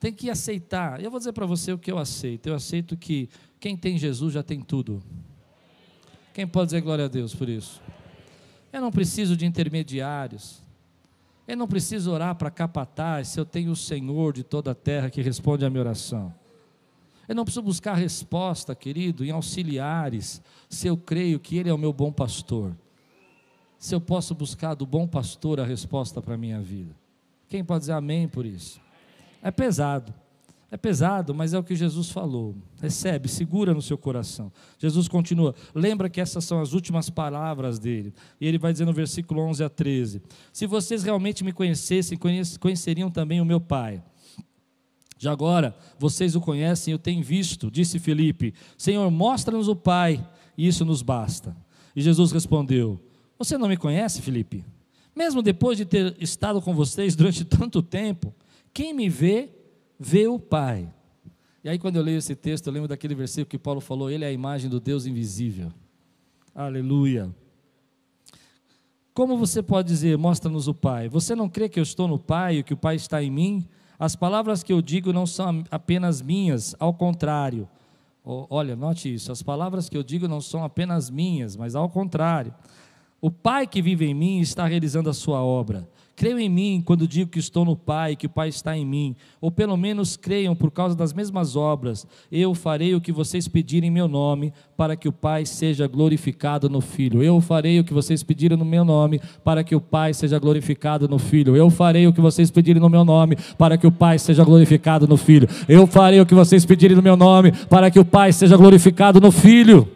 Tem 0.00 0.12
que 0.12 0.28
aceitar. 0.28 1.00
Eu 1.00 1.12
vou 1.12 1.20
dizer 1.20 1.32
para 1.32 1.46
você 1.46 1.72
o 1.72 1.78
que 1.78 1.92
eu 1.92 1.96
aceito. 1.96 2.48
Eu 2.48 2.56
aceito 2.56 2.96
que 2.96 3.28
quem 3.60 3.76
tem 3.76 3.96
Jesus 3.96 4.34
já 4.34 4.42
tem 4.42 4.60
tudo. 4.60 5.00
Quem 6.34 6.44
pode 6.44 6.68
dizer 6.68 6.80
glória 6.80 7.04
a 7.04 7.08
Deus 7.08 7.32
por 7.32 7.48
isso? 7.48 7.80
Eu 8.72 8.80
não 8.80 8.90
preciso 8.90 9.36
de 9.36 9.44
intermediários. 9.44 10.62
Eu 11.46 11.56
não 11.56 11.68
preciso 11.68 12.10
orar 12.10 12.34
para 12.36 12.50
capataz 12.50 13.28
se 13.28 13.38
eu 13.38 13.44
tenho 13.44 13.72
o 13.72 13.76
Senhor 13.76 14.32
de 14.32 14.42
toda 14.42 14.70
a 14.70 14.74
terra 14.74 15.10
que 15.10 15.20
responde 15.20 15.64
à 15.64 15.70
minha 15.70 15.82
oração. 15.82 16.32
Eu 17.28 17.34
não 17.34 17.44
preciso 17.44 17.62
buscar 17.62 17.94
resposta, 17.94 18.74
querido, 18.74 19.24
em 19.24 19.30
auxiliares, 19.30 20.42
se 20.68 20.86
eu 20.88 20.96
creio 20.96 21.38
que 21.38 21.56
Ele 21.56 21.68
é 21.68 21.74
o 21.74 21.78
meu 21.78 21.92
bom 21.92 22.12
pastor. 22.12 22.74
Se 23.78 23.94
eu 23.94 24.00
posso 24.00 24.34
buscar 24.34 24.74
do 24.74 24.86
bom 24.86 25.06
pastor 25.06 25.60
a 25.60 25.64
resposta 25.64 26.22
para 26.22 26.34
a 26.34 26.38
minha 26.38 26.60
vida. 26.60 26.94
Quem 27.48 27.64
pode 27.64 27.80
dizer 27.80 27.92
amém 27.92 28.28
por 28.28 28.46
isso? 28.46 28.80
É 29.42 29.50
pesado. 29.50 30.14
É 30.72 30.76
pesado, 30.78 31.34
mas 31.34 31.52
é 31.52 31.58
o 31.58 31.62
que 31.62 31.76
Jesus 31.76 32.08
falou. 32.10 32.56
Recebe, 32.80 33.28
segura 33.28 33.74
no 33.74 33.82
seu 33.82 33.98
coração. 33.98 34.50
Jesus 34.78 35.06
continua. 35.06 35.54
Lembra 35.74 36.08
que 36.08 36.18
essas 36.18 36.46
são 36.46 36.62
as 36.62 36.72
últimas 36.72 37.10
palavras 37.10 37.78
dele. 37.78 38.14
E 38.40 38.46
ele 38.46 38.56
vai 38.56 38.72
dizer 38.72 38.86
no 38.86 38.92
versículo 38.94 39.42
11 39.42 39.62
a 39.62 39.68
13: 39.68 40.22
Se 40.50 40.66
vocês 40.66 41.02
realmente 41.02 41.44
me 41.44 41.52
conhecessem, 41.52 42.18
conheceriam 42.58 43.10
também 43.10 43.38
o 43.38 43.44
meu 43.44 43.60
Pai. 43.60 44.02
Já 45.18 45.30
agora, 45.30 45.76
vocês 45.98 46.34
o 46.34 46.40
conhecem, 46.40 46.90
eu 46.90 46.98
tenho 46.98 47.22
visto, 47.22 47.70
disse 47.70 47.98
Felipe. 47.98 48.54
Senhor, 48.78 49.10
mostra-nos 49.10 49.68
o 49.68 49.76
Pai, 49.76 50.26
e 50.56 50.66
isso 50.66 50.86
nos 50.86 51.02
basta. 51.02 51.54
E 51.94 52.00
Jesus 52.00 52.32
respondeu: 52.32 52.98
Você 53.38 53.58
não 53.58 53.68
me 53.68 53.76
conhece, 53.76 54.22
Felipe? 54.22 54.64
Mesmo 55.14 55.42
depois 55.42 55.76
de 55.76 55.84
ter 55.84 56.16
estado 56.18 56.62
com 56.62 56.74
vocês 56.74 57.14
durante 57.14 57.44
tanto 57.44 57.82
tempo, 57.82 58.34
quem 58.72 58.94
me 58.94 59.10
vê, 59.10 59.50
vê 60.02 60.26
o 60.26 60.38
Pai. 60.38 60.92
E 61.64 61.68
aí, 61.68 61.78
quando 61.78 61.96
eu 61.96 62.02
leio 62.02 62.18
esse 62.18 62.34
texto, 62.34 62.66
eu 62.66 62.72
lembro 62.72 62.88
daquele 62.88 63.14
versículo 63.14 63.46
que 63.46 63.58
Paulo 63.58 63.80
falou: 63.80 64.10
Ele 64.10 64.24
é 64.24 64.28
a 64.28 64.32
imagem 64.32 64.68
do 64.68 64.80
Deus 64.80 65.06
invisível. 65.06 65.72
Aleluia. 66.54 67.30
Como 69.14 69.36
você 69.36 69.62
pode 69.62 69.88
dizer, 69.88 70.16
mostra-nos 70.16 70.68
o 70.68 70.74
Pai? 70.74 71.08
Você 71.08 71.34
não 71.34 71.48
crê 71.48 71.68
que 71.68 71.78
eu 71.78 71.82
estou 71.82 72.08
no 72.08 72.18
Pai 72.18 72.58
e 72.58 72.62
que 72.62 72.74
o 72.74 72.76
Pai 72.76 72.96
está 72.96 73.22
em 73.22 73.30
mim? 73.30 73.68
As 73.98 74.16
palavras 74.16 74.62
que 74.62 74.72
eu 74.72 74.82
digo 74.82 75.12
não 75.12 75.26
são 75.26 75.62
apenas 75.70 76.20
minhas, 76.20 76.74
ao 76.78 76.92
contrário. 76.92 77.68
Olha, 78.24 78.74
note 78.74 79.12
isso: 79.14 79.30
as 79.30 79.42
palavras 79.42 79.88
que 79.88 79.96
eu 79.96 80.02
digo 80.02 80.26
não 80.26 80.40
são 80.40 80.64
apenas 80.64 81.10
minhas, 81.10 81.56
mas 81.56 81.74
ao 81.74 81.88
contrário. 81.88 82.54
O 83.20 83.30
Pai 83.30 83.68
que 83.68 83.80
vive 83.80 84.06
em 84.06 84.14
mim 84.14 84.40
está 84.40 84.66
realizando 84.66 85.08
a 85.08 85.14
sua 85.14 85.44
obra. 85.44 85.88
Creiam 86.14 86.38
em 86.38 86.48
mim 86.48 86.82
quando 86.84 87.08
digo 87.08 87.30
que 87.30 87.38
estou 87.38 87.64
no 87.64 87.74
Pai, 87.74 88.14
que 88.14 88.26
o 88.26 88.30
Pai 88.30 88.48
está 88.48 88.76
em 88.76 88.84
mim, 88.84 89.16
ou 89.40 89.50
pelo 89.50 89.76
menos 89.76 90.16
creiam 90.16 90.54
por 90.54 90.70
causa 90.70 90.94
das 90.94 91.12
mesmas 91.12 91.56
obras. 91.56 92.06
Eu 92.30 92.54
farei 92.54 92.94
o 92.94 93.00
que 93.00 93.10
vocês 93.10 93.48
pedirem 93.48 93.88
em 93.88 93.92
meu 93.92 94.06
nome, 94.06 94.52
para 94.76 94.94
que 94.94 95.08
o 95.08 95.12
Pai 95.12 95.46
seja 95.46 95.86
glorificado 95.86 96.68
no 96.68 96.80
Filho. 96.80 97.22
Eu 97.22 97.40
farei 97.40 97.80
o 97.80 97.84
que 97.84 97.94
vocês 97.94 98.22
pedirem 98.22 98.58
no 98.58 98.64
meu 98.64 98.84
nome, 98.84 99.20
para 99.42 99.64
que 99.64 99.74
o 99.74 99.80
Pai 99.80 100.12
seja 100.12 100.38
glorificado 100.38 101.08
no 101.08 101.18
Filho. 101.18 101.56
Eu 101.56 101.70
farei 101.70 102.06
o 102.06 102.12
que 102.12 102.20
vocês 102.20 102.50
pedirem 102.50 102.80
no 102.80 102.90
meu 102.90 103.04
nome, 103.04 103.36
para 103.56 103.78
que 103.78 103.86
o 103.86 103.92
Pai 103.92 104.18
seja 104.18 104.44
glorificado 104.44 105.08
no 105.08 105.16
Filho. 105.16 105.48
Eu 105.66 105.86
farei 105.86 106.20
o 106.20 106.26
que 106.26 106.34
vocês 106.34 106.66
pedirem 106.66 106.96
no 106.96 107.02
meu 107.02 107.16
nome, 107.16 107.52
para 107.70 107.90
que 107.90 107.98
o 107.98 108.04
Pai 108.04 108.32
seja 108.32 108.56
glorificado 108.56 109.18
no 109.18 109.32
Filho. 109.32 109.88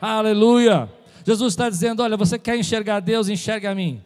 Aleluia! 0.00 0.88
Jesus 1.24 1.52
está 1.52 1.70
dizendo: 1.70 2.02
olha, 2.02 2.16
você 2.16 2.38
quer 2.38 2.58
enxergar 2.58 3.00
Deus, 3.00 3.28
enxerga 3.28 3.70
a 3.70 3.74
mim. 3.74 4.00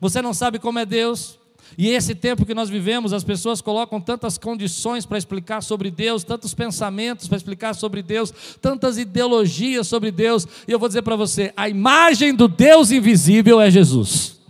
Você 0.00 0.20
não 0.20 0.34
sabe 0.34 0.58
como 0.58 0.78
é 0.78 0.86
Deus. 0.86 1.38
E 1.76 1.88
esse 1.88 2.14
tempo 2.14 2.46
que 2.46 2.54
nós 2.54 2.68
vivemos, 2.68 3.12
as 3.12 3.24
pessoas 3.24 3.60
colocam 3.60 4.00
tantas 4.00 4.38
condições 4.38 5.06
para 5.06 5.18
explicar 5.18 5.62
sobre 5.62 5.90
Deus, 5.90 6.22
tantos 6.22 6.54
pensamentos 6.54 7.26
para 7.26 7.36
explicar 7.36 7.74
sobre 7.74 8.02
Deus, 8.02 8.32
tantas 8.60 8.98
ideologias 8.98 9.86
sobre 9.86 10.10
Deus. 10.10 10.46
E 10.68 10.72
eu 10.72 10.78
vou 10.78 10.88
dizer 10.88 11.02
para 11.02 11.16
você: 11.16 11.52
a 11.56 11.68
imagem 11.68 12.34
do 12.34 12.46
Deus 12.46 12.90
invisível 12.90 13.60
é 13.60 13.70
Jesus. 13.70 14.43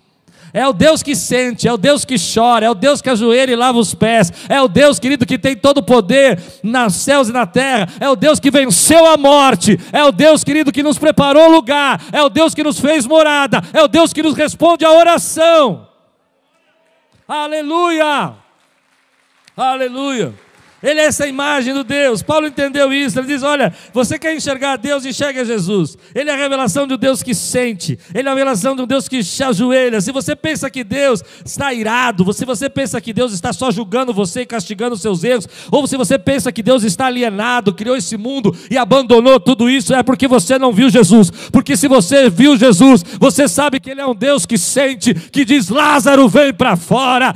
É 0.56 0.68
o 0.68 0.72
Deus 0.72 1.02
que 1.02 1.16
sente, 1.16 1.66
é 1.66 1.72
o 1.72 1.76
Deus 1.76 2.04
que 2.04 2.14
chora, 2.14 2.64
é 2.64 2.70
o 2.70 2.76
Deus 2.76 3.02
que 3.02 3.10
ajoelha 3.10 3.50
e 3.50 3.56
lava 3.56 3.76
os 3.76 3.92
pés, 3.92 4.32
é 4.48 4.62
o 4.62 4.68
Deus, 4.68 5.00
querido, 5.00 5.26
que 5.26 5.36
tem 5.36 5.56
todo 5.56 5.78
o 5.78 5.82
poder 5.82 6.40
nos 6.62 6.94
céus 6.94 7.28
e 7.28 7.32
na 7.32 7.44
terra, 7.44 7.88
é 7.98 8.08
o 8.08 8.14
Deus 8.14 8.38
que 8.38 8.52
venceu 8.52 9.04
a 9.04 9.16
morte, 9.16 9.76
é 9.92 10.04
o 10.04 10.12
Deus, 10.12 10.44
querido, 10.44 10.70
que 10.70 10.80
nos 10.80 10.96
preparou 10.96 11.50
lugar, 11.50 12.00
é 12.12 12.22
o 12.22 12.28
Deus 12.28 12.54
que 12.54 12.62
nos 12.62 12.78
fez 12.78 13.04
morada, 13.04 13.60
é 13.72 13.82
o 13.82 13.88
Deus 13.88 14.12
que 14.12 14.22
nos 14.22 14.36
responde 14.36 14.84
a 14.84 14.92
oração. 14.92 15.88
Aleluia! 17.26 18.34
Aleluia! 19.56 20.43
Ele 20.84 21.00
é 21.00 21.06
essa 21.06 21.26
imagem 21.26 21.72
do 21.72 21.82
Deus. 21.82 22.22
Paulo 22.22 22.46
entendeu 22.46 22.92
isso. 22.92 23.18
Ele 23.18 23.26
diz: 23.26 23.42
Olha, 23.42 23.72
você 23.92 24.18
quer 24.18 24.36
enxergar 24.36 24.76
Deus, 24.76 25.06
enxerga 25.06 25.42
Jesus. 25.42 25.96
Ele 26.14 26.28
é 26.28 26.34
a 26.34 26.36
revelação 26.36 26.86
de 26.86 26.92
um 26.92 26.98
Deus 26.98 27.22
que 27.22 27.34
sente. 27.34 27.98
Ele 28.14 28.28
é 28.28 28.30
a 28.30 28.34
revelação 28.34 28.76
de 28.76 28.82
um 28.82 28.86
Deus 28.86 29.08
que 29.08 29.24
se 29.24 29.42
ajoelha. 29.42 30.02
Se 30.02 30.12
você 30.12 30.36
pensa 30.36 30.68
que 30.68 30.84
Deus 30.84 31.24
está 31.42 31.72
irado, 31.72 32.30
se 32.34 32.44
você 32.44 32.68
pensa 32.68 33.00
que 33.00 33.14
Deus 33.14 33.32
está 33.32 33.50
só 33.50 33.70
julgando 33.70 34.12
você 34.12 34.42
e 34.42 34.46
castigando 34.46 34.94
os 34.94 35.00
seus 35.00 35.24
erros, 35.24 35.48
ou 35.70 35.86
se 35.86 35.96
você 35.96 36.18
pensa 36.18 36.52
que 36.52 36.62
Deus 36.62 36.84
está 36.84 37.06
alienado, 37.06 37.72
criou 37.72 37.96
esse 37.96 38.18
mundo 38.18 38.54
e 38.70 38.76
abandonou 38.76 39.40
tudo 39.40 39.70
isso, 39.70 39.94
é 39.94 40.02
porque 40.02 40.28
você 40.28 40.58
não 40.58 40.70
viu 40.70 40.90
Jesus. 40.90 41.30
Porque 41.50 41.78
se 41.78 41.88
você 41.88 42.28
viu 42.28 42.58
Jesus, 42.58 43.02
você 43.18 43.48
sabe 43.48 43.80
que 43.80 43.90
Ele 43.90 44.02
é 44.02 44.06
um 44.06 44.14
Deus 44.14 44.44
que 44.44 44.58
sente, 44.58 45.14
que 45.14 45.46
diz: 45.46 45.70
Lázaro, 45.70 46.28
vem 46.28 46.52
para 46.52 46.76
fora. 46.76 47.34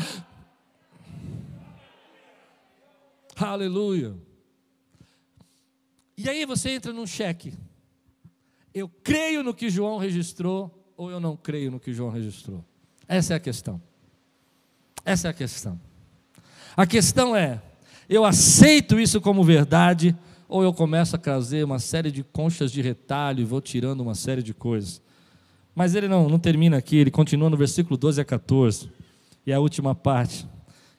Aleluia. 3.38 4.14
E 6.16 6.28
aí 6.28 6.44
você 6.44 6.70
entra 6.70 6.92
num 6.92 7.06
cheque. 7.06 7.54
Eu 8.74 8.88
creio 8.88 9.42
no 9.42 9.54
que 9.54 9.70
João 9.70 9.98
registrou 9.98 10.92
ou 10.96 11.10
eu 11.10 11.20
não 11.20 11.36
creio 11.36 11.70
no 11.70 11.78
que 11.78 11.92
João 11.92 12.10
registrou? 12.10 12.64
Essa 13.06 13.34
é 13.34 13.36
a 13.36 13.40
questão. 13.40 13.80
Essa 15.04 15.28
é 15.28 15.30
a 15.30 15.34
questão. 15.34 15.80
A 16.76 16.86
questão 16.86 17.36
é: 17.36 17.62
eu 18.08 18.24
aceito 18.24 18.98
isso 18.98 19.20
como 19.20 19.44
verdade 19.44 20.16
ou 20.48 20.62
eu 20.62 20.72
começo 20.72 21.14
a 21.14 21.18
trazer 21.18 21.64
uma 21.64 21.78
série 21.78 22.10
de 22.10 22.24
conchas 22.24 22.72
de 22.72 22.82
retalho 22.82 23.40
e 23.40 23.44
vou 23.44 23.60
tirando 23.60 24.00
uma 24.00 24.14
série 24.14 24.42
de 24.42 24.52
coisas? 24.52 25.00
Mas 25.74 25.94
ele 25.94 26.08
não, 26.08 26.28
não 26.28 26.38
termina 26.38 26.76
aqui, 26.76 26.96
ele 26.96 27.10
continua 27.10 27.48
no 27.48 27.56
versículo 27.56 27.96
12 27.96 28.20
a 28.20 28.24
14. 28.24 28.90
E 29.46 29.52
a 29.52 29.60
última 29.60 29.94
parte 29.94 30.46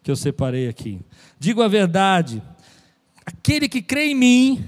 que 0.03 0.09
eu 0.09 0.15
separei 0.15 0.67
aqui. 0.67 0.99
Digo 1.39 1.61
a 1.61 1.67
verdade, 1.67 2.41
aquele 3.25 3.67
que 3.67 3.81
crê 3.81 4.11
em 4.11 4.15
mim, 4.15 4.65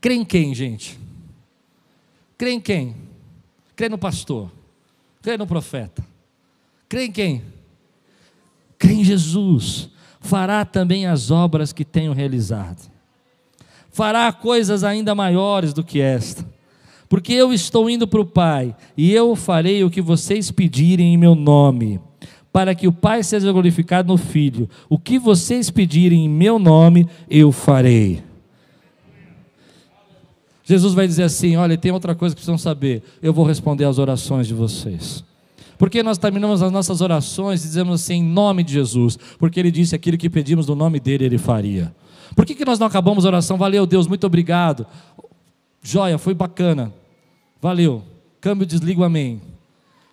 crê 0.00 0.14
em 0.14 0.24
quem, 0.24 0.54
gente? 0.54 0.98
Crê 2.36 2.52
em 2.52 2.60
quem? 2.60 2.96
Crê 3.76 3.88
no 3.88 3.98
pastor. 3.98 4.50
Crê 5.22 5.36
no 5.36 5.46
profeta. 5.46 6.04
Crê 6.88 7.04
em 7.04 7.12
quem? 7.12 7.42
Crê 8.78 8.94
em 8.94 9.04
Jesus. 9.04 9.90
Fará 10.20 10.64
também 10.64 11.06
as 11.06 11.30
obras 11.30 11.72
que 11.72 11.84
tenho 11.84 12.12
realizado. 12.12 12.90
Fará 13.90 14.32
coisas 14.32 14.84
ainda 14.84 15.14
maiores 15.14 15.72
do 15.72 15.84
que 15.84 16.00
esta. 16.00 16.46
Porque 17.08 17.32
eu 17.32 17.52
estou 17.52 17.90
indo 17.90 18.06
para 18.06 18.20
o 18.20 18.24
Pai, 18.24 18.74
e 18.96 19.12
eu 19.12 19.34
farei 19.34 19.82
o 19.82 19.90
que 19.90 20.00
vocês 20.00 20.50
pedirem 20.50 21.12
em 21.12 21.16
meu 21.16 21.34
nome, 21.34 22.00
para 22.52 22.74
que 22.74 22.88
o 22.88 22.92
Pai 22.92 23.22
seja 23.22 23.52
glorificado 23.52 24.08
no 24.08 24.16
Filho. 24.16 24.68
O 24.88 24.98
que 24.98 25.18
vocês 25.18 25.70
pedirem 25.70 26.24
em 26.24 26.28
meu 26.28 26.58
nome, 26.58 27.08
eu 27.28 27.52
farei. 27.52 28.22
Jesus 30.64 30.94
vai 30.94 31.06
dizer 31.06 31.24
assim: 31.24 31.56
olha, 31.56 31.76
tem 31.76 31.90
outra 31.90 32.14
coisa 32.14 32.34
que 32.34 32.38
precisam 32.38 32.58
saber. 32.58 33.02
Eu 33.22 33.32
vou 33.32 33.44
responder 33.44 33.84
às 33.84 33.98
orações 33.98 34.46
de 34.46 34.54
vocês. 34.54 35.24
Porque 35.76 36.02
nós 36.02 36.18
terminamos 36.18 36.62
as 36.62 36.70
nossas 36.70 37.00
orações 37.00 37.64
e 37.64 37.66
dizemos 37.66 38.02
assim, 38.02 38.16
em 38.16 38.22
nome 38.22 38.62
de 38.62 38.74
Jesus, 38.74 39.18
porque 39.38 39.58
Ele 39.58 39.70
disse 39.70 39.94
aquilo 39.94 40.18
que 40.18 40.28
pedimos 40.28 40.66
no 40.66 40.74
nome 40.74 41.00
dele, 41.00 41.24
Ele 41.24 41.38
faria. 41.38 41.94
Por 42.36 42.44
que, 42.44 42.54
que 42.54 42.64
nós 42.64 42.78
não 42.78 42.86
acabamos 42.86 43.24
a 43.24 43.28
oração? 43.28 43.56
Valeu, 43.56 43.86
Deus, 43.86 44.06
muito 44.06 44.26
obrigado. 44.26 44.86
Joia, 45.82 46.18
foi 46.18 46.34
bacana. 46.34 46.92
Valeu. 47.60 48.02
Câmbio, 48.40 48.66
desligo, 48.66 49.02
amém. 49.02 49.40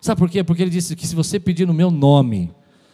Sabe 0.07 0.19
por 0.19 0.29
quê? 0.29 0.41
Porque 0.41 0.61
Ele 0.61 0.71
disse 0.71 0.95
que 0.95 1.05
se 1.05 1.13
você 1.13 1.37
pedir 1.37 1.67
no 1.67 1.73
meu 1.73 1.91
nome, 1.91 2.49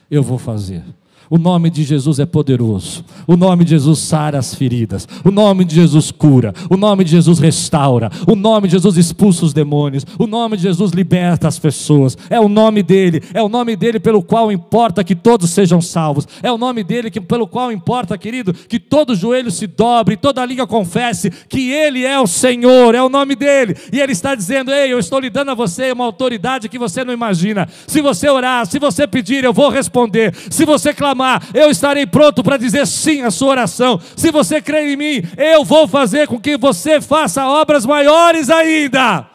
eu 0.10 0.23
vou 0.23 0.39
fazer. 0.39 0.84
O 1.30 1.38
nome 1.38 1.69
de 1.69 1.84
Jesus 1.84 2.19
é 2.19 2.26
poderoso. 2.26 3.04
O 3.26 3.36
nome 3.36 3.63
de 3.63 3.71
Jesus 3.71 3.99
sara 3.99 4.38
as 4.38 4.54
feridas. 4.54 5.08
O 5.23 5.32
nome 5.32 5.65
de 5.65 5.73
Jesus 5.73 6.12
cura. 6.12 6.54
O 6.69 6.78
nome 6.78 7.04
de 7.04 7.12
Jesus 7.12 7.39
restaura. 7.39 8.12
O 8.28 8.36
nome 8.36 8.67
de 8.67 8.73
Jesus 8.73 8.97
expulsa 8.97 9.45
os 9.45 9.54
demônios. 9.54 10.06
O 10.19 10.28
nome 10.28 10.58
de 10.58 10.63
Jesus 10.63 10.91
liberta 10.91 11.47
as 11.47 11.58
pessoas. 11.58 12.17
É 12.30 12.39
o 12.39 12.49
nome 12.49 12.84
dele. 12.84 13.21
É 13.34 13.41
o 13.41 13.49
nome 13.49 13.76
dele 13.76 13.99
pelo 13.99 14.21
qual 14.21 14.52
importa 14.52 15.04
que 15.04 15.15
todos 15.15 15.49
sejam 15.49 15.82
salvos. 15.82 16.28
É 16.43 16.52
o 16.52 16.58
nome 16.58 16.84
dele 16.84 17.10
que, 17.10 17.21
pelo 17.21 17.47
qual 17.47 17.71
importa, 17.71 18.17
querido, 18.17 18.54
que 18.54 18.80
todo 18.80 19.15
joelho 19.15 19.49
se 19.49 19.65
dobre, 19.65 20.17
toda 20.17 20.45
língua 20.45 20.67
confesse 20.67 21.32
que 21.49 21.71
ele 21.71 22.06
é 22.06 22.19
o 22.19 22.28
Senhor. 22.28 22.93
É 22.93 23.02
o 23.02 23.10
nome 23.10 23.36
dele. 23.36 23.76
E 23.91 23.99
ele 23.99 24.12
está 24.12 24.36
dizendo: 24.36 24.71
Ei, 24.71 24.91
eu 24.91 24.99
estou 24.99 25.19
lhe 25.19 25.30
dando 25.30 25.52
a 25.52 25.56
você 25.56 25.91
uma 25.91 26.06
autoridade 26.06 26.69
que 26.69 26.78
você 26.78 27.04
não 27.04 27.13
imagina. 27.13 27.67
Se 27.88 28.02
você 28.02 28.30
orar, 28.30 28.67
se 28.67 28.78
você 28.78 29.08
pedir, 29.08 29.43
eu 29.43 29.54
vou 29.54 29.69
responder. 29.69 30.36
Se 30.49 30.65
você 30.65 30.93
clamar, 31.03 31.49
eu 31.53 31.69
estarei 31.69 32.07
pronto 32.07 32.41
para 32.41 32.55
dizer 32.55 32.87
sim 32.87 33.23
à 33.23 33.29
sua 33.29 33.49
oração. 33.49 33.99
Se 34.15 34.31
você 34.31 34.61
crer 34.61 34.87
em 34.87 34.95
mim, 34.95 35.27
eu 35.37 35.65
vou 35.65 35.85
fazer 35.85 36.29
com 36.29 36.39
que 36.39 36.55
você 36.55 37.01
faça 37.01 37.45
obras 37.45 37.85
maiores 37.85 38.49
ainda. 38.49 39.27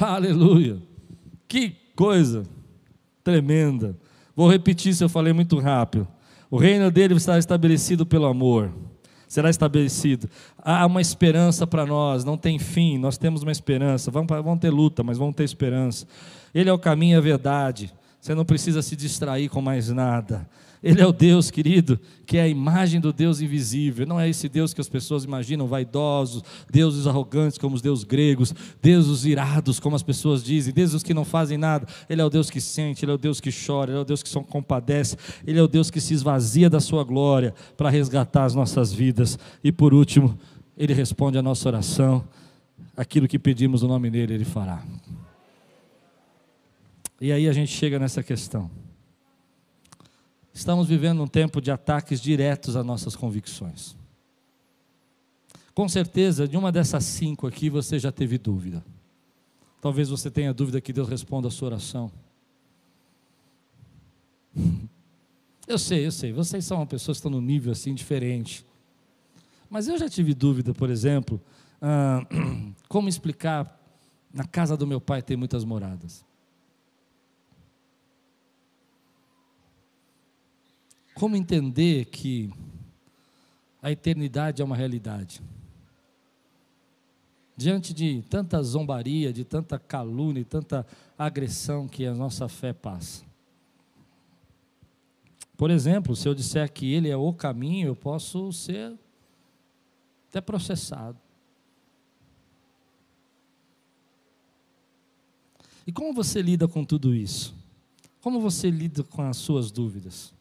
Aleluia. 0.00 0.78
Que 1.46 1.76
coisa 1.94 2.44
tremenda. 3.22 3.94
Vou 4.34 4.50
repetir 4.50 4.94
se 4.94 5.04
eu 5.04 5.08
falei 5.08 5.34
muito 5.34 5.58
rápido. 5.58 6.08
O 6.50 6.56
reino 6.56 6.90
dele 6.90 7.14
está 7.14 7.38
estabelecido 7.38 8.06
pelo 8.06 8.24
amor. 8.24 8.72
Será 9.28 9.50
estabelecido. 9.50 10.28
Há 10.58 10.86
uma 10.86 11.02
esperança 11.02 11.66
para 11.66 11.84
nós, 11.84 12.24
não 12.24 12.38
tem 12.38 12.58
fim, 12.58 12.98
nós 12.98 13.18
temos 13.18 13.42
uma 13.42 13.52
esperança. 13.52 14.10
Vamos, 14.10 14.28
vamos 14.28 14.60
ter 14.60 14.70
luta, 14.70 15.02
mas 15.02 15.18
vamos 15.18 15.34
ter 15.34 15.44
esperança. 15.44 16.06
Ele 16.54 16.70
é 16.70 16.72
o 16.72 16.78
caminho 16.78 17.18
a 17.18 17.20
verdade. 17.20 17.92
Você 18.22 18.36
não 18.36 18.44
precisa 18.44 18.80
se 18.82 18.94
distrair 18.94 19.48
com 19.48 19.60
mais 19.60 19.88
nada. 19.88 20.48
Ele 20.80 21.00
é 21.00 21.06
o 21.06 21.12
Deus, 21.12 21.50
querido, 21.50 21.98
que 22.24 22.38
é 22.38 22.42
a 22.42 22.48
imagem 22.48 23.00
do 23.00 23.12
Deus 23.12 23.40
invisível. 23.40 24.06
Não 24.06 24.18
é 24.18 24.28
esse 24.28 24.48
Deus 24.48 24.72
que 24.72 24.80
as 24.80 24.88
pessoas 24.88 25.24
imaginam 25.24 25.66
vaidosos, 25.66 26.40
deuses 26.70 27.08
arrogantes 27.08 27.58
como 27.58 27.74
os 27.74 27.82
deuses 27.82 28.04
gregos, 28.04 28.54
deuses 28.80 29.24
irados 29.24 29.80
como 29.80 29.96
as 29.96 30.04
pessoas 30.04 30.44
dizem, 30.44 30.72
deuses 30.72 31.02
que 31.02 31.12
não 31.12 31.24
fazem 31.24 31.58
nada. 31.58 31.84
Ele 32.08 32.22
é 32.22 32.24
o 32.24 32.30
Deus 32.30 32.48
que 32.48 32.60
sente, 32.60 33.04
ele 33.04 33.10
é 33.10 33.14
o 33.16 33.18
Deus 33.18 33.40
que 33.40 33.50
chora, 33.50 33.90
ele 33.90 33.98
é 33.98 34.02
o 34.02 34.04
Deus 34.04 34.22
que 34.22 34.28
se 34.28 34.40
compadece, 34.44 35.16
ele 35.44 35.58
é 35.58 35.62
o 35.62 35.66
Deus 35.66 35.90
que 35.90 36.00
se 36.00 36.14
esvazia 36.14 36.70
da 36.70 36.78
sua 36.78 37.02
glória 37.02 37.52
para 37.76 37.90
resgatar 37.90 38.44
as 38.44 38.54
nossas 38.54 38.92
vidas. 38.92 39.36
E 39.64 39.72
por 39.72 39.92
último, 39.92 40.38
ele 40.78 40.94
responde 40.94 41.38
a 41.38 41.42
nossa 41.42 41.68
oração. 41.68 42.22
Aquilo 42.96 43.26
que 43.26 43.38
pedimos 43.38 43.82
no 43.82 43.88
nome 43.88 44.08
dele, 44.10 44.34
ele 44.34 44.44
fará. 44.44 44.80
E 47.22 47.30
aí 47.30 47.48
a 47.48 47.52
gente 47.52 47.70
chega 47.70 48.00
nessa 48.00 48.20
questão. 48.20 48.68
Estamos 50.52 50.88
vivendo 50.88 51.22
um 51.22 51.28
tempo 51.28 51.60
de 51.60 51.70
ataques 51.70 52.20
diretos 52.20 52.74
às 52.74 52.84
nossas 52.84 53.14
convicções. 53.14 53.96
Com 55.72 55.88
certeza, 55.88 56.48
de 56.48 56.56
uma 56.56 56.72
dessas 56.72 57.04
cinco 57.04 57.46
aqui 57.46 57.70
você 57.70 57.96
já 57.96 58.10
teve 58.10 58.38
dúvida. 58.38 58.84
Talvez 59.80 60.08
você 60.08 60.32
tenha 60.32 60.52
dúvida 60.52 60.80
que 60.80 60.92
Deus 60.92 61.08
responda 61.08 61.46
a 61.46 61.50
sua 61.52 61.68
oração. 61.68 62.10
Eu 65.68 65.78
sei, 65.78 66.04
eu 66.04 66.10
sei, 66.10 66.32
vocês 66.32 66.64
são 66.64 66.78
uma 66.78 66.86
pessoa 66.86 67.14
que 67.14 67.18
estão 67.18 67.30
num 67.30 67.40
nível 67.40 67.70
assim 67.70 67.94
diferente. 67.94 68.66
Mas 69.70 69.86
eu 69.86 69.96
já 69.96 70.08
tive 70.08 70.34
dúvida, 70.34 70.74
por 70.74 70.90
exemplo, 70.90 71.40
ah, 71.80 72.26
como 72.88 73.08
explicar 73.08 73.80
na 74.34 74.44
casa 74.44 74.76
do 74.76 74.88
meu 74.88 75.00
pai 75.00 75.22
ter 75.22 75.36
muitas 75.36 75.64
moradas. 75.64 76.24
Como 81.14 81.36
entender 81.36 82.06
que 82.06 82.52
a 83.82 83.90
eternidade 83.90 84.62
é 84.62 84.64
uma 84.64 84.76
realidade? 84.76 85.42
Diante 87.56 87.92
de 87.92 88.22
tanta 88.28 88.62
zombaria, 88.62 89.32
de 89.32 89.44
tanta 89.44 89.78
calúnia, 89.78 90.44
tanta 90.44 90.86
agressão 91.18 91.86
que 91.86 92.06
a 92.06 92.14
nossa 92.14 92.48
fé 92.48 92.72
passa. 92.72 93.24
Por 95.56 95.70
exemplo, 95.70 96.16
se 96.16 96.26
eu 96.26 96.34
disser 96.34 96.72
que 96.72 96.92
ele 96.92 97.08
é 97.08 97.16
o 97.16 97.32
caminho, 97.32 97.88
eu 97.88 97.96
posso 97.96 98.52
ser 98.52 98.98
até 100.28 100.40
processado. 100.40 101.18
E 105.86 105.92
como 105.92 106.14
você 106.14 106.40
lida 106.40 106.66
com 106.66 106.84
tudo 106.84 107.14
isso? 107.14 107.54
Como 108.20 108.40
você 108.40 108.70
lida 108.70 109.04
com 109.04 109.22
as 109.22 109.36
suas 109.36 109.70
dúvidas? 109.70 110.32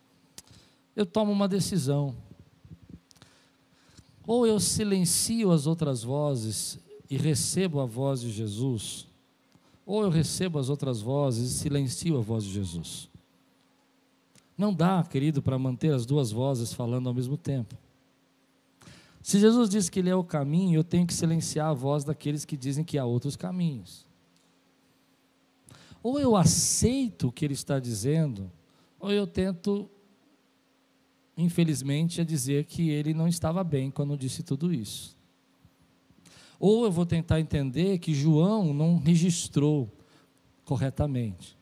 Eu 0.95 1.06
tomo 1.06 1.32
uma 1.32 1.47
decisão. 1.47 2.15
Ou 4.25 4.45
eu 4.45 4.60
silencio 4.60 5.51
as 5.51 5.67
outras 5.67 6.04
vozes 6.04 6.80
e 7.10 7.17
recebo 7.17 7.80
a 7.80 7.86
voz 7.86 8.21
de 8.21 8.32
Jesus, 8.32 9.08
ou 9.86 10.04
eu 10.04 10.10
recebo 10.10 10.60
as 10.60 10.69
outras 10.69 11.01
vozes 11.01 11.51
e 11.51 11.60
silencio 11.60 12.17
a 12.17 12.21
voz 12.21 12.43
de 12.43 12.54
Jesus. 12.54 13.10
Não 14.58 14.73
dá, 14.73 15.04
querido, 15.04 15.41
para 15.41 15.58
manter 15.58 15.93
as 15.93 16.06
duas 16.06 16.32
vozes 16.32 16.71
falando 16.71 17.08
ao 17.08 17.13
mesmo 17.13 17.36
tempo. 17.36 17.75
Se 19.21 19.39
Jesus 19.39 19.69
diz 19.69 19.89
que 19.89 19.99
Ele 19.99 20.10
é 20.10 20.15
o 20.15 20.23
caminho, 20.23 20.80
eu 20.80 20.84
tenho 20.84 21.06
que 21.06 21.13
silenciar 21.13 21.67
a 21.67 21.73
voz 21.73 22.04
daqueles 22.04 22.45
que 22.45 22.58
dizem 22.58 22.84
que 22.84 22.97
há 22.97 23.06
outros 23.06 23.36
caminhos. 23.36 24.06
Ou 26.04 26.19
eu 26.19 26.36
aceito 26.36 27.27
o 27.27 27.32
que 27.32 27.45
Ele 27.45 27.54
está 27.54 27.80
dizendo, 27.80 28.51
ou 28.99 29.12
eu 29.12 29.27
tento 29.27 29.89
infelizmente, 31.38 32.22
a 32.22 32.24
dizer 32.24 32.65
que 32.65 32.89
ele 32.89 33.13
não 33.13 33.28
estava 33.28 33.63
bem 33.63 33.89
quando 33.89 34.17
disse 34.17 34.44
tudo 34.44 34.74
isso. 34.74 35.15
Ou 36.60 36.86
eu 36.86 36.91
vou 36.91 37.06
tentar 37.06 37.39
entender 37.39 37.98
que 37.98 38.13
João 38.13 38.74
não 38.74 38.98
registrou 38.98 39.91
corretamente. 40.63 41.58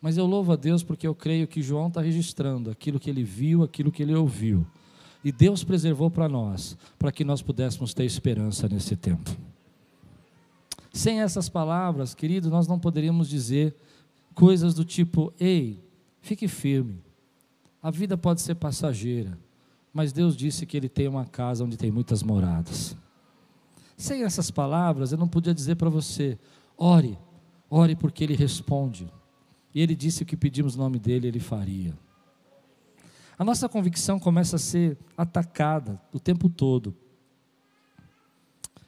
Mas 0.00 0.16
eu 0.16 0.24
louvo 0.24 0.52
a 0.52 0.56
Deus 0.56 0.82
porque 0.82 1.06
eu 1.06 1.14
creio 1.14 1.46
que 1.46 1.62
João 1.62 1.88
está 1.88 2.00
registrando 2.00 2.70
aquilo 2.70 2.98
que 2.98 3.10
ele 3.10 3.24
viu, 3.24 3.62
aquilo 3.62 3.92
que 3.92 4.02
ele 4.02 4.14
ouviu. 4.14 4.66
E 5.22 5.30
Deus 5.30 5.62
preservou 5.62 6.10
para 6.10 6.28
nós, 6.28 6.78
para 6.98 7.12
que 7.12 7.24
nós 7.24 7.42
pudéssemos 7.42 7.92
ter 7.92 8.04
esperança 8.04 8.68
nesse 8.68 8.96
tempo. 8.96 9.30
Sem 10.92 11.20
essas 11.20 11.48
palavras, 11.48 12.14
querido, 12.14 12.48
nós 12.48 12.66
não 12.66 12.78
poderíamos 12.78 13.28
dizer 13.28 13.76
coisas 14.34 14.72
do 14.74 14.84
tipo: 14.84 15.32
ei, 15.38 15.78
fique 16.20 16.48
firme, 16.48 17.02
a 17.82 17.90
vida 17.90 18.16
pode 18.16 18.40
ser 18.42 18.54
passageira, 18.56 19.38
mas 19.92 20.12
Deus 20.12 20.36
disse 20.36 20.66
que 20.66 20.76
Ele 20.76 20.88
tem 20.88 21.08
uma 21.08 21.24
casa 21.24 21.64
onde 21.64 21.76
tem 21.76 21.90
muitas 21.90 22.22
moradas. 22.22 22.96
Sem 23.96 24.24
essas 24.24 24.50
palavras, 24.50 25.12
eu 25.12 25.18
não 25.18 25.28
podia 25.28 25.54
dizer 25.54 25.76
para 25.76 25.90
você: 25.90 26.38
ore, 26.76 27.18
ore 27.68 27.96
porque 27.96 28.24
Ele 28.24 28.34
responde. 28.34 29.10
E 29.74 29.80
Ele 29.80 29.94
disse 29.94 30.22
o 30.22 30.26
que 30.26 30.36
pedimos 30.36 30.76
no 30.76 30.82
nome 30.82 30.98
dEle, 30.98 31.28
Ele 31.28 31.40
faria. 31.40 31.96
A 33.38 33.44
nossa 33.44 33.68
convicção 33.68 34.18
começa 34.18 34.56
a 34.56 34.58
ser 34.58 34.98
atacada 35.16 36.00
o 36.12 36.20
tempo 36.20 36.48
todo. 36.48 36.94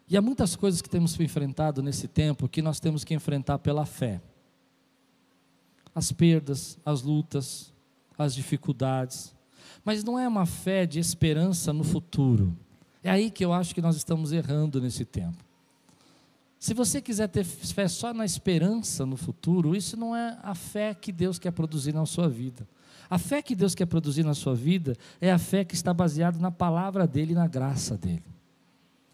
E 0.09 0.16
há 0.16 0.20
muitas 0.20 0.55
coisas 0.55 0.83
que 0.83 0.90
temos 0.90 1.18
enfrentado 1.18 1.83
nesse 1.83 2.07
tempo 2.07 2.48
que 2.48 2.61
nós 2.61 2.78
temos 2.78 3.02
que 3.02 3.14
enfrentar 3.14 3.59
pela 3.61 3.87
fé. 3.87 4.20
As 5.94 6.12
perdas, 6.12 6.78
as 6.85 7.00
lutas, 7.02 7.72
as 8.18 8.35
dificuldades. 8.35 9.35
Mas 9.85 10.05
não 10.05 10.18
é 10.18 10.27
uma 10.29 10.46
fé 10.46 10.87
de 10.87 10.98
esperança 10.98 11.72
no 11.72 11.85
futuro. 11.85 12.57
É 13.03 13.11
aí 13.11 13.31
que 13.31 13.44
eu 13.44 13.53
acho 13.53 13.75
que 13.75 13.83
nós 13.83 13.96
estamos 13.96 14.33
errando 14.33 14.81
nesse 14.81 15.05
tempo. 15.05 15.44
Se 16.59 16.75
você 16.75 17.01
quiser 17.01 17.27
ter 17.27 17.42
fé 17.42 17.88
só 17.88 18.14
na 18.14 18.25
esperança 18.25 19.05
no 19.05 19.16
futuro, 19.16 19.75
isso 19.75 19.96
não 19.96 20.14
é 20.14 20.38
a 20.44 20.55
fé 20.55 20.94
que 20.94 21.11
Deus 21.11 21.37
quer 21.37 21.51
produzir 21.51 21.92
na 21.92 22.07
sua 22.07 22.29
vida. 22.29 22.68
A 23.11 23.18
fé 23.18 23.42
que 23.42 23.57
Deus 23.57 23.75
quer 23.75 23.87
produzir 23.87 24.22
na 24.22 24.33
sua 24.33 24.55
vida 24.55 24.96
é 25.20 25.33
a 25.33 25.38
fé 25.38 25.64
que 25.64 25.75
está 25.75 25.92
baseada 25.92 26.38
na 26.38 26.53
palavra 26.53 27.05
dEle 27.05 27.33
e 27.33 27.35
na 27.35 27.48
graça 27.48 27.96
dEle. 27.96 28.22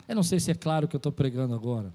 Eu 0.06 0.14
não 0.14 0.22
sei 0.22 0.38
se 0.38 0.50
é 0.50 0.54
claro 0.54 0.84
o 0.84 0.88
que 0.88 0.96
eu 0.96 0.98
estou 0.98 1.10
pregando 1.10 1.54
agora. 1.54 1.94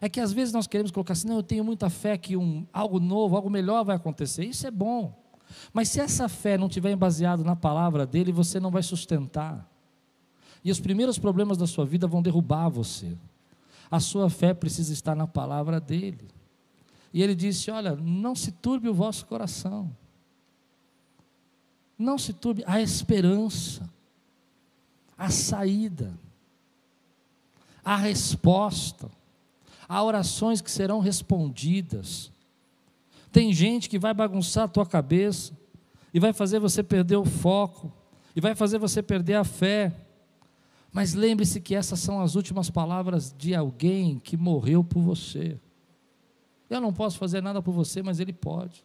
É 0.00 0.08
que 0.08 0.20
às 0.20 0.32
vezes 0.32 0.54
nós 0.54 0.68
queremos 0.68 0.92
colocar 0.92 1.14
assim, 1.14 1.26
não, 1.26 1.36
eu 1.36 1.42
tenho 1.42 1.64
muita 1.64 1.90
fé 1.90 2.16
que 2.16 2.36
um, 2.36 2.64
algo 2.72 3.00
novo, 3.00 3.34
algo 3.34 3.50
melhor 3.50 3.84
vai 3.84 3.96
acontecer. 3.96 4.44
Isso 4.44 4.64
é 4.64 4.70
bom. 4.70 5.23
Mas 5.72 5.88
se 5.88 6.00
essa 6.00 6.28
fé 6.28 6.56
não 6.56 6.66
estiver 6.66 6.94
baseada 6.96 7.42
na 7.42 7.56
palavra 7.56 8.06
dele, 8.06 8.32
você 8.32 8.58
não 8.58 8.70
vai 8.70 8.82
sustentar. 8.82 9.68
E 10.64 10.70
os 10.70 10.80
primeiros 10.80 11.18
problemas 11.18 11.58
da 11.58 11.66
sua 11.66 11.84
vida 11.84 12.06
vão 12.06 12.22
derrubar 12.22 12.68
você. 12.68 13.16
A 13.90 14.00
sua 14.00 14.30
fé 14.30 14.54
precisa 14.54 14.92
estar 14.92 15.14
na 15.14 15.26
palavra 15.26 15.80
dele. 15.80 16.28
E 17.12 17.22
ele 17.22 17.34
disse: 17.34 17.70
Olha, 17.70 17.94
não 17.94 18.34
se 18.34 18.50
turbe 18.52 18.88
o 18.88 18.94
vosso 18.94 19.26
coração. 19.26 19.94
Não 21.96 22.18
se 22.18 22.32
turbe, 22.32 22.64
a 22.66 22.80
esperança, 22.80 23.88
a 25.16 25.30
saída, 25.30 26.18
a 27.84 27.96
resposta 27.96 29.08
há 29.88 30.02
orações 30.02 30.60
que 30.60 30.70
serão 30.70 31.00
respondidas. 31.00 32.32
Tem 33.34 33.52
gente 33.52 33.90
que 33.90 33.98
vai 33.98 34.14
bagunçar 34.14 34.62
a 34.62 34.68
tua 34.68 34.86
cabeça 34.86 35.58
e 36.14 36.20
vai 36.20 36.32
fazer 36.32 36.60
você 36.60 36.84
perder 36.84 37.16
o 37.16 37.24
foco 37.24 37.92
e 38.36 38.40
vai 38.40 38.54
fazer 38.54 38.78
você 38.78 39.02
perder 39.02 39.34
a 39.34 39.42
fé. 39.42 39.92
Mas 40.92 41.14
lembre-se 41.14 41.60
que 41.60 41.74
essas 41.74 41.98
são 41.98 42.20
as 42.20 42.36
últimas 42.36 42.70
palavras 42.70 43.34
de 43.36 43.52
alguém 43.52 44.20
que 44.20 44.36
morreu 44.36 44.84
por 44.84 45.02
você. 45.02 45.58
Eu 46.70 46.80
não 46.80 46.92
posso 46.92 47.18
fazer 47.18 47.42
nada 47.42 47.60
por 47.60 47.72
você, 47.72 48.04
mas 48.04 48.20
ele 48.20 48.32
pode. 48.32 48.84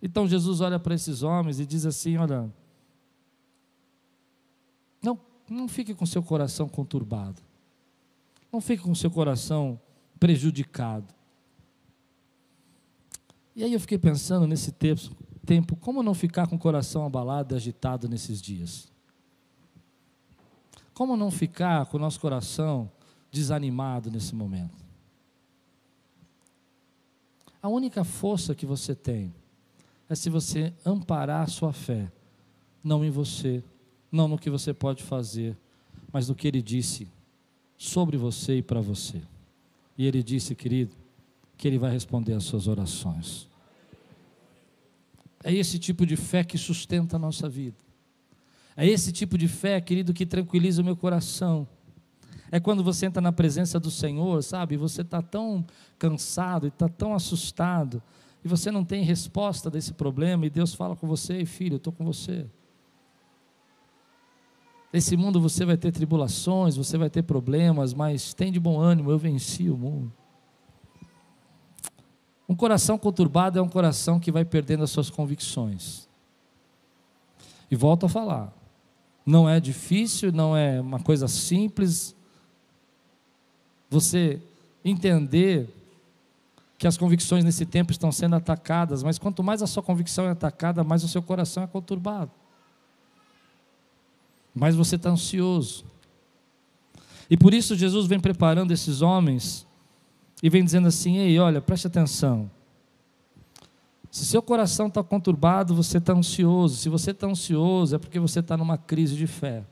Então 0.00 0.28
Jesus 0.28 0.60
olha 0.60 0.78
para 0.78 0.94
esses 0.94 1.24
homens 1.24 1.58
e 1.58 1.66
diz 1.66 1.84
assim: 1.84 2.18
Olha, 2.18 2.48
não, 5.02 5.18
não 5.50 5.66
fique 5.66 5.92
com 5.92 6.06
seu 6.06 6.22
coração 6.22 6.68
conturbado. 6.68 7.42
Não 8.52 8.60
fique 8.60 8.84
com 8.84 8.94
seu 8.94 9.10
coração 9.10 9.80
prejudicado. 10.20 11.17
E 13.58 13.64
aí 13.64 13.72
eu 13.72 13.80
fiquei 13.80 13.98
pensando 13.98 14.46
nesse 14.46 14.70
tempo, 14.70 15.02
tempo, 15.44 15.74
como 15.74 16.00
não 16.00 16.14
ficar 16.14 16.46
com 16.46 16.54
o 16.54 16.58
coração 16.60 17.04
abalado 17.04 17.52
e 17.52 17.56
agitado 17.56 18.08
nesses 18.08 18.40
dias? 18.40 18.86
Como 20.94 21.16
não 21.16 21.28
ficar 21.28 21.86
com 21.86 21.96
o 21.96 22.00
nosso 22.00 22.20
coração 22.20 22.88
desanimado 23.32 24.12
nesse 24.12 24.32
momento? 24.32 24.86
A 27.60 27.68
única 27.68 28.04
força 28.04 28.54
que 28.54 28.64
você 28.64 28.94
tem 28.94 29.34
é 30.08 30.14
se 30.14 30.30
você 30.30 30.72
amparar 30.86 31.42
a 31.42 31.48
sua 31.48 31.72
fé, 31.72 32.12
não 32.84 33.04
em 33.04 33.10
você, 33.10 33.64
não 34.12 34.28
no 34.28 34.38
que 34.38 34.50
você 34.50 34.72
pode 34.72 35.02
fazer, 35.02 35.58
mas 36.12 36.28
no 36.28 36.34
que 36.36 36.46
ele 36.46 36.62
disse 36.62 37.08
sobre 37.76 38.16
você 38.16 38.58
e 38.58 38.62
para 38.62 38.80
você. 38.80 39.20
E 39.96 40.06
ele 40.06 40.22
disse, 40.22 40.54
querido, 40.54 40.94
que 41.58 41.66
ele 41.66 41.76
vai 41.76 41.90
responder 41.90 42.32
às 42.34 42.44
suas 42.44 42.68
orações. 42.68 43.48
É 45.42 45.52
esse 45.52 45.78
tipo 45.78 46.06
de 46.06 46.16
fé 46.16 46.44
que 46.44 46.56
sustenta 46.56 47.16
a 47.16 47.18
nossa 47.18 47.48
vida. 47.48 47.76
É 48.76 48.86
esse 48.86 49.10
tipo 49.10 49.36
de 49.36 49.48
fé, 49.48 49.80
querido, 49.80 50.14
que 50.14 50.24
tranquiliza 50.24 50.80
o 50.80 50.84
meu 50.84 50.96
coração. 50.96 51.66
É 52.50 52.60
quando 52.60 52.82
você 52.82 53.06
entra 53.06 53.20
na 53.20 53.32
presença 53.32 53.78
do 53.80 53.90
Senhor, 53.90 54.42
sabe? 54.42 54.76
Você 54.76 55.02
está 55.02 55.20
tão 55.20 55.66
cansado 55.98 56.66
e 56.66 56.68
está 56.68 56.88
tão 56.88 57.12
assustado, 57.12 58.00
e 58.44 58.48
você 58.48 58.70
não 58.70 58.84
tem 58.84 59.02
resposta 59.02 59.68
desse 59.68 59.92
problema, 59.92 60.46
e 60.46 60.50
Deus 60.50 60.72
fala 60.72 60.94
com 60.94 61.08
você, 61.08 61.44
filho, 61.44 61.74
eu 61.74 61.78
estou 61.78 61.92
com 61.92 62.04
você. 62.04 62.46
Nesse 64.92 65.16
mundo 65.16 65.40
você 65.40 65.64
vai 65.64 65.76
ter 65.76 65.90
tribulações, 65.90 66.76
você 66.76 66.96
vai 66.96 67.10
ter 67.10 67.22
problemas, 67.22 67.92
mas 67.92 68.32
tem 68.32 68.50
de 68.50 68.60
bom 68.60 68.80
ânimo, 68.80 69.10
eu 69.10 69.18
venci 69.18 69.68
o 69.68 69.76
mundo. 69.76 70.12
Um 72.48 72.54
coração 72.54 72.96
conturbado 72.96 73.58
é 73.58 73.62
um 73.62 73.68
coração 73.68 74.18
que 74.18 74.32
vai 74.32 74.44
perdendo 74.44 74.84
as 74.84 74.90
suas 74.90 75.10
convicções. 75.10 76.08
E 77.70 77.76
volto 77.76 78.06
a 78.06 78.08
falar, 78.08 78.52
não 79.24 79.48
é 79.48 79.60
difícil, 79.60 80.32
não 80.32 80.56
é 80.56 80.80
uma 80.80 81.00
coisa 81.00 81.28
simples 81.28 82.16
você 83.90 84.40
entender 84.84 85.68
que 86.78 86.86
as 86.86 86.96
convicções 86.96 87.44
nesse 87.44 87.66
tempo 87.66 87.92
estão 87.92 88.10
sendo 88.10 88.36
atacadas, 88.36 89.02
mas 89.02 89.18
quanto 89.18 89.42
mais 89.42 89.62
a 89.62 89.66
sua 89.66 89.82
convicção 89.82 90.26
é 90.26 90.30
atacada, 90.30 90.84
mais 90.84 91.04
o 91.04 91.08
seu 91.08 91.22
coração 91.22 91.62
é 91.62 91.66
conturbado 91.66 92.30
mas 94.58 94.74
você 94.74 94.96
está 94.96 95.10
ansioso. 95.10 95.84
E 97.30 97.36
por 97.36 97.54
isso 97.54 97.76
Jesus 97.76 98.06
vem 98.06 98.18
preparando 98.18 98.72
esses 98.72 99.02
homens 99.02 99.66
e 100.42 100.48
vem 100.48 100.64
dizendo 100.64 100.88
assim: 100.88 101.18
ei, 101.18 101.38
olha, 101.38 101.60
preste 101.60 101.86
atenção. 101.86 102.50
Se 104.10 104.24
seu 104.24 104.40
coração 104.40 104.88
está 104.88 105.02
conturbado, 105.02 105.74
você 105.74 105.98
está 105.98 106.12
ansioso. 106.12 106.76
Se 106.76 106.88
você 106.88 107.10
está 107.10 107.26
ansioso, 107.26 107.94
é 107.94 107.98
porque 107.98 108.18
você 108.18 108.40
está 108.40 108.56
numa 108.56 108.78
crise 108.78 109.16
de 109.16 109.26
fé. 109.26 109.62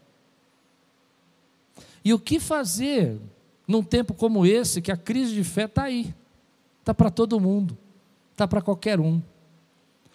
E 2.04 2.12
o 2.12 2.18
que 2.18 2.38
fazer 2.38 3.18
num 3.66 3.82
tempo 3.82 4.14
como 4.14 4.46
esse, 4.46 4.80
que 4.80 4.92
a 4.92 4.96
crise 4.96 5.34
de 5.34 5.42
fé 5.42 5.64
está 5.64 5.84
aí, 5.84 6.14
está 6.80 6.94
para 6.94 7.10
todo 7.10 7.40
mundo, 7.40 7.76
está 8.30 8.46
para 8.46 8.62
qualquer 8.62 9.00
um. 9.00 9.20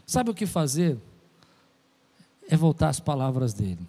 Sabe 0.06 0.30
o 0.30 0.34
que 0.34 0.46
fazer? 0.46 0.98
É 2.48 2.56
voltar 2.56 2.90
às 2.90 3.00
palavras 3.00 3.54
dele. 3.54 3.86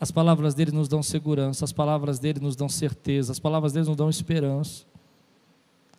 As 0.00 0.10
palavras 0.10 0.54
dele 0.54 0.72
nos 0.72 0.88
dão 0.88 1.02
segurança, 1.02 1.64
as 1.64 1.72
palavras 1.72 2.18
dele 2.18 2.40
nos 2.40 2.56
dão 2.56 2.68
certeza, 2.68 3.32
as 3.32 3.38
palavras 3.38 3.72
dele 3.72 3.86
nos 3.86 3.96
dão 3.96 4.08
esperança. 4.08 4.84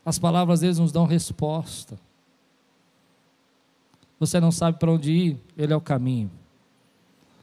As 0.06 0.20
palavras 0.20 0.60
dele 0.60 0.80
nos 0.80 0.92
dão 0.92 1.06
resposta. 1.06 1.98
Você 4.20 4.40
não 4.40 4.52
sabe 4.52 4.80
para 4.80 4.92
onde 4.92 5.12
ir, 5.12 5.38
ele 5.58 5.74
é 5.74 5.76
o 5.76 5.82
caminho. 5.82 6.32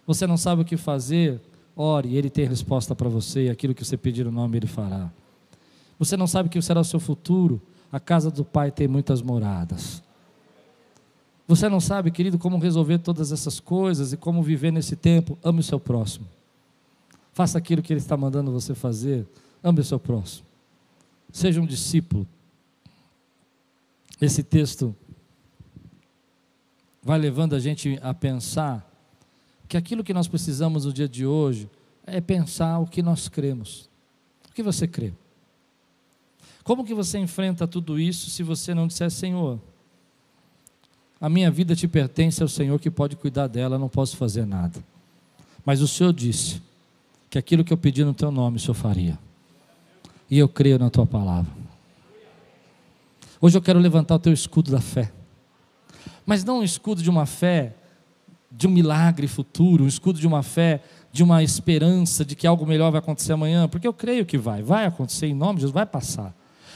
Você 0.07 0.27
não 0.27 0.37
sabe 0.37 0.63
o 0.63 0.65
que 0.65 0.77
fazer, 0.77 1.41
ore, 1.77 2.17
ele 2.17 2.31
tem 2.31 2.47
resposta 2.47 2.95
para 2.95 3.09
você, 3.09 3.49
aquilo 3.49 3.75
que 3.75 3.85
você 3.85 3.97
pedir 3.97 4.27
o 4.27 4.33
nome 4.33 4.57
ele 4.57 4.67
fará. 4.67 5.11
Você 5.99 6.17
não 6.17 6.27
sabe 6.27 6.49
o 6.49 6.51
que 6.51 6.61
será 6.63 6.81
o 6.81 6.85
seu 6.85 6.99
futuro, 6.99 7.61
a 7.93 8.01
casa 8.01 8.31
do 8.31 8.45
Pai 8.45 8.71
tem 8.71 8.89
muitas 8.89 9.21
moradas. 9.23 10.03
Você 11.47 11.69
não 11.69 11.81
sabe, 11.81 12.11
querido, 12.11 12.39
como 12.39 12.59
resolver 12.59 12.99
todas 12.99 13.33
essas 13.33 13.59
coisas 13.59 14.13
e 14.13 14.17
como 14.17 14.43
viver 14.43 14.71
nesse 14.71 14.95
tempo, 14.95 15.37
ame 15.43 15.61
o 15.61 15.65
seu 15.65 15.81
próximo. 15.81 16.27
Faça 17.33 17.59
aquilo 17.59 17.83
que 17.83 17.93
Ele 17.93 18.01
está 18.01 18.17
mandando 18.17 18.53
você 18.53 18.75
fazer. 18.75 19.27
Ame 19.63 19.81
o 19.81 19.85
seu 19.85 19.99
próximo. 19.99 20.47
Seja 21.33 21.61
um 21.61 21.67
discípulo. 21.67 22.27
Esse 24.21 24.43
texto 24.43 24.95
vai 27.03 27.19
levando 27.19 27.55
a 27.55 27.59
gente 27.59 27.99
a 28.03 28.13
pensar 28.13 28.87
que 29.69 29.77
aquilo 29.77 30.05
que 30.05 30.13
nós 30.13 30.29
precisamos 30.29 30.85
no 30.85 30.93
dia 30.93 31.09
de 31.09 31.25
hoje 31.25 31.69
é 32.05 32.21
pensar 32.21 32.79
o 32.79 32.87
que 32.87 33.03
nós 33.03 33.29
cremos. 33.29 33.89
O 34.51 34.53
que 34.53 34.63
você 34.63 34.87
crê? 34.87 35.13
Como 36.63 36.85
que 36.85 36.93
você 36.93 37.19
enfrenta 37.19 37.67
tudo 37.67 37.99
isso 37.99 38.29
se 38.31 38.43
você 38.43 38.75
não 38.75 38.87
disser, 38.87 39.11
Senhor, 39.11 39.59
a 41.21 41.29
minha 41.29 41.51
vida 41.51 41.75
te 41.75 41.89
pertence 41.89 42.43
ao 42.43 42.49
Senhor 42.49 42.79
que 42.79 42.91
pode 42.91 43.17
cuidar 43.17 43.47
dela, 43.47 43.79
não 43.79 43.89
posso 43.89 44.17
fazer 44.17 44.45
nada. 44.45 44.83
Mas 45.65 45.81
o 45.81 45.89
Senhor 45.89 46.13
disse: 46.13 46.61
que 47.31 47.39
aquilo 47.39 47.65
que 47.65 47.73
eu 47.73 47.77
pedi 47.77 48.05
no 48.05 48.13
teu 48.13 48.33
nome 48.33 48.57
o 48.57 48.61
Senhor 48.61 48.75
faria. 48.75 49.17
E 50.29 50.39
eu 50.39 50.49
creio 50.49 50.79
na 50.79 50.91
tua 50.91 51.07
palavra. 51.07 51.60
Hoje 53.41 53.57
eu 53.57 53.63
quero 53.63 53.79
levantar 53.79 54.17
o 54.17 54.19
teu 54.19 54.33
escudo 54.33 54.71
da 54.71 54.81
fé. 54.81 55.11
Mas 56.27 56.45
não 56.45 56.61
um 56.61 56.63
escudo 56.63 57.03
de 57.03 57.09
uma 57.09 57.27
fé 57.27 57.75
de 58.51 58.67
um 58.67 58.71
milagre 58.71 59.29
futuro, 59.29 59.85
um 59.85 59.89
escudo 59.89 60.19
de 60.19 60.27
uma 60.27 60.43
fé, 60.43 60.83
de 61.13 61.23
uma 61.23 61.43
esperança 61.43 62.25
de 62.25 62.35
que 62.35 62.47
algo 62.47 62.67
melhor 62.67 62.91
vai 62.91 62.99
acontecer 62.99 63.33
amanhã, 63.33 63.69
porque 63.69 63.87
eu 63.87 63.93
creio 63.93 64.27
que 64.27 64.37
vai, 64.37 64.63
vai 64.63 64.87
acontecer 64.87 65.27
em 65.27 65.35
nome 65.35 65.57
de 65.57 65.61
Jesus, 65.61 65.73
vai 65.73 65.87
passar. 65.87 66.35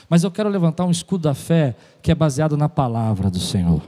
Mas 0.09 0.23
eu 0.23 0.31
quero 0.31 0.49
levantar 0.49 0.85
um 0.85 0.91
escudo 0.91 1.23
da 1.23 1.35
fé 1.35 1.75
que 2.01 2.13
é 2.13 2.15
baseado 2.15 2.57
na 2.57 2.69
palavra 2.69 3.31
do 3.31 3.41
Senhor, 3.41 3.83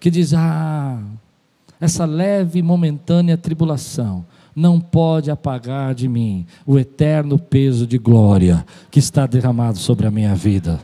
que 0.00 0.10
diz: 0.10 0.32
Ah, 0.32 1.02
essa 1.80 2.04
leve 2.04 2.60
e 2.60 2.62
momentânea 2.62 3.36
tribulação 3.36 4.24
não 4.54 4.80
pode 4.80 5.30
apagar 5.30 5.94
de 5.94 6.08
mim 6.08 6.46
o 6.64 6.78
eterno 6.78 7.38
peso 7.38 7.86
de 7.86 7.98
glória 7.98 8.64
que 8.90 8.98
está 8.98 9.26
derramado 9.26 9.78
sobre 9.78 10.06
a 10.06 10.10
minha 10.10 10.34
vida. 10.34 10.80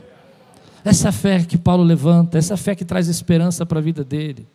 Essa 0.83 1.11
fé 1.11 1.43
que 1.43 1.57
Paulo 1.57 1.83
levanta, 1.83 2.37
essa 2.37 2.57
fé 2.57 2.75
que 2.75 2.83
traz 2.83 3.07
esperança 3.07 3.65
para 3.65 3.79
a 3.79 3.81
vida 3.81 4.03
dele. 4.03 4.47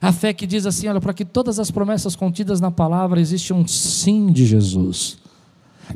A 0.00 0.12
fé 0.12 0.32
que 0.32 0.46
diz 0.46 0.66
assim: 0.66 0.88
olha, 0.88 1.00
para 1.00 1.14
que 1.14 1.24
todas 1.24 1.58
as 1.58 1.70
promessas 1.70 2.16
contidas 2.16 2.60
na 2.60 2.70
palavra 2.70 3.20
existe 3.20 3.52
um 3.52 3.66
sim 3.66 4.32
de 4.32 4.46
Jesus. 4.46 5.18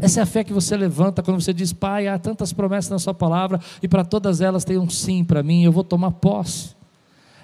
Essa 0.00 0.20
é 0.20 0.22
a 0.22 0.26
fé 0.26 0.44
que 0.44 0.52
você 0.52 0.76
levanta 0.76 1.22
quando 1.22 1.40
você 1.40 1.52
diz, 1.52 1.72
Pai, 1.72 2.08
há 2.08 2.18
tantas 2.18 2.52
promessas 2.52 2.90
na 2.90 2.98
Sua 2.98 3.14
palavra 3.14 3.58
e 3.82 3.88
para 3.88 4.04
todas 4.04 4.40
elas 4.40 4.64
tem 4.64 4.78
um 4.78 4.88
sim 4.88 5.24
para 5.24 5.42
mim, 5.42 5.64
eu 5.64 5.72
vou 5.72 5.82
tomar 5.82 6.10
posse. 6.12 6.77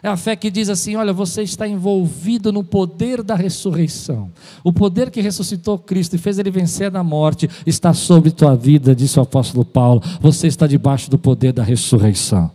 É 0.04 0.08
a 0.08 0.18
fé 0.18 0.36
que 0.36 0.50
diz 0.50 0.68
assim: 0.68 0.96
olha, 0.96 1.14
você 1.14 1.42
está 1.42 1.66
envolvido 1.66 2.52
no 2.52 2.62
poder 2.62 3.22
da 3.22 3.34
ressurreição. 3.34 4.30
O 4.62 4.70
poder 4.70 5.10
que 5.10 5.22
ressuscitou 5.22 5.78
Cristo 5.78 6.14
e 6.14 6.18
fez 6.18 6.38
ele 6.38 6.50
vencer 6.50 6.92
na 6.92 7.02
morte 7.02 7.48
está 7.66 7.94
sobre 7.94 8.30
tua 8.30 8.54
vida, 8.54 8.94
disse 8.94 9.18
o 9.18 9.22
apóstolo 9.22 9.64
Paulo. 9.64 10.02
Você 10.20 10.46
está 10.46 10.66
debaixo 10.66 11.10
do 11.10 11.16
poder 11.16 11.54
da 11.54 11.62
ressurreição. 11.62 12.50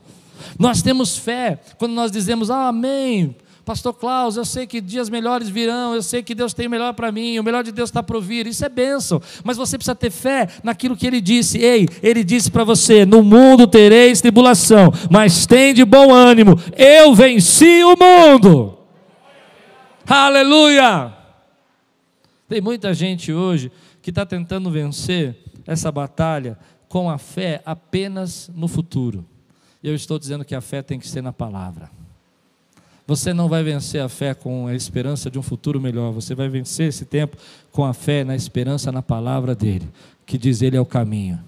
Nós 0.60 0.84
temos 0.84 1.18
fé 1.18 1.58
quando 1.80 1.94
nós 1.94 2.12
dizemos 2.12 2.52
ah, 2.52 2.68
amém. 2.68 3.36
Pastor 3.70 3.94
Klaus, 3.94 4.36
eu 4.36 4.46
sei 4.46 4.66
que 4.66 4.82
dias 4.82 5.12
melhores 5.12 5.48
virão, 5.48 5.94
eu 5.94 6.02
sei 6.02 6.24
que 6.24 6.34
Deus 6.34 6.56
tem 6.56 6.66
o 6.66 6.70
melhor 6.72 6.92
para 6.96 7.12
mim, 7.12 7.38
o 7.38 7.44
melhor 7.44 7.64
de 7.64 7.72
Deus 7.72 7.90
está 7.90 8.02
por 8.02 8.20
vir, 8.20 8.48
isso 8.48 8.66
é 8.66 8.68
bênção, 8.68 9.22
mas 9.44 9.58
você 9.58 9.78
precisa 9.78 9.94
ter 9.94 10.10
fé 10.10 10.48
naquilo 10.64 10.98
que 10.98 11.06
Ele 11.06 11.22
disse. 11.22 11.60
Ei, 11.60 11.88
Ele 12.02 12.24
disse 12.24 12.50
para 12.50 12.64
você: 12.64 13.06
no 13.06 13.22
mundo 13.22 13.68
tereis 13.68 14.22
tribulação, 14.22 14.92
mas 15.12 15.46
tem 15.46 15.72
de 15.72 15.86
bom 15.86 16.12
ânimo, 16.12 16.60
eu 16.76 17.14
venci 17.14 17.84
o 17.84 17.96
mundo. 17.96 18.76
Aleluia! 20.08 21.14
Tem 22.48 22.62
muita 22.62 22.92
gente 22.92 23.32
hoje 23.32 23.72
que 24.02 24.10
está 24.10 24.26
tentando 24.26 24.72
vencer 24.72 25.38
essa 25.68 25.92
batalha 25.92 26.58
com 26.88 27.08
a 27.08 27.20
fé 27.20 27.62
apenas 27.64 28.50
no 28.56 28.68
futuro. 28.68 29.24
E 29.84 29.88
eu 29.88 29.94
estou 29.94 30.18
dizendo 30.18 30.44
que 30.44 30.56
a 30.56 30.60
fé 30.60 30.82
tem 30.82 30.98
que 30.98 31.08
ser 31.08 31.22
na 31.22 31.32
palavra. 31.32 31.99
Você 33.10 33.34
não 33.34 33.50
vai 33.50 33.64
vencer 33.64 34.00
a 34.04 34.08
fé 34.08 34.36
com 34.36 34.68
a 34.68 34.76
esperança 34.76 35.32
de 35.32 35.40
um 35.40 35.42
futuro 35.42 35.82
melhor, 35.82 36.12
você 36.12 36.36
vai 36.36 36.48
vencer 36.48 36.90
esse 36.90 37.06
tempo 37.06 37.36
com 37.72 37.84
a 37.84 37.92
fé 37.92 38.24
na 38.24 38.36
esperança 38.36 38.92
na 38.92 39.02
palavra 39.02 39.56
dele, 39.56 39.90
que 40.28 40.38
diz 40.38 40.62
ele 40.62 40.78
é 40.78 40.80
o 40.80 40.86
caminho. 40.86 41.40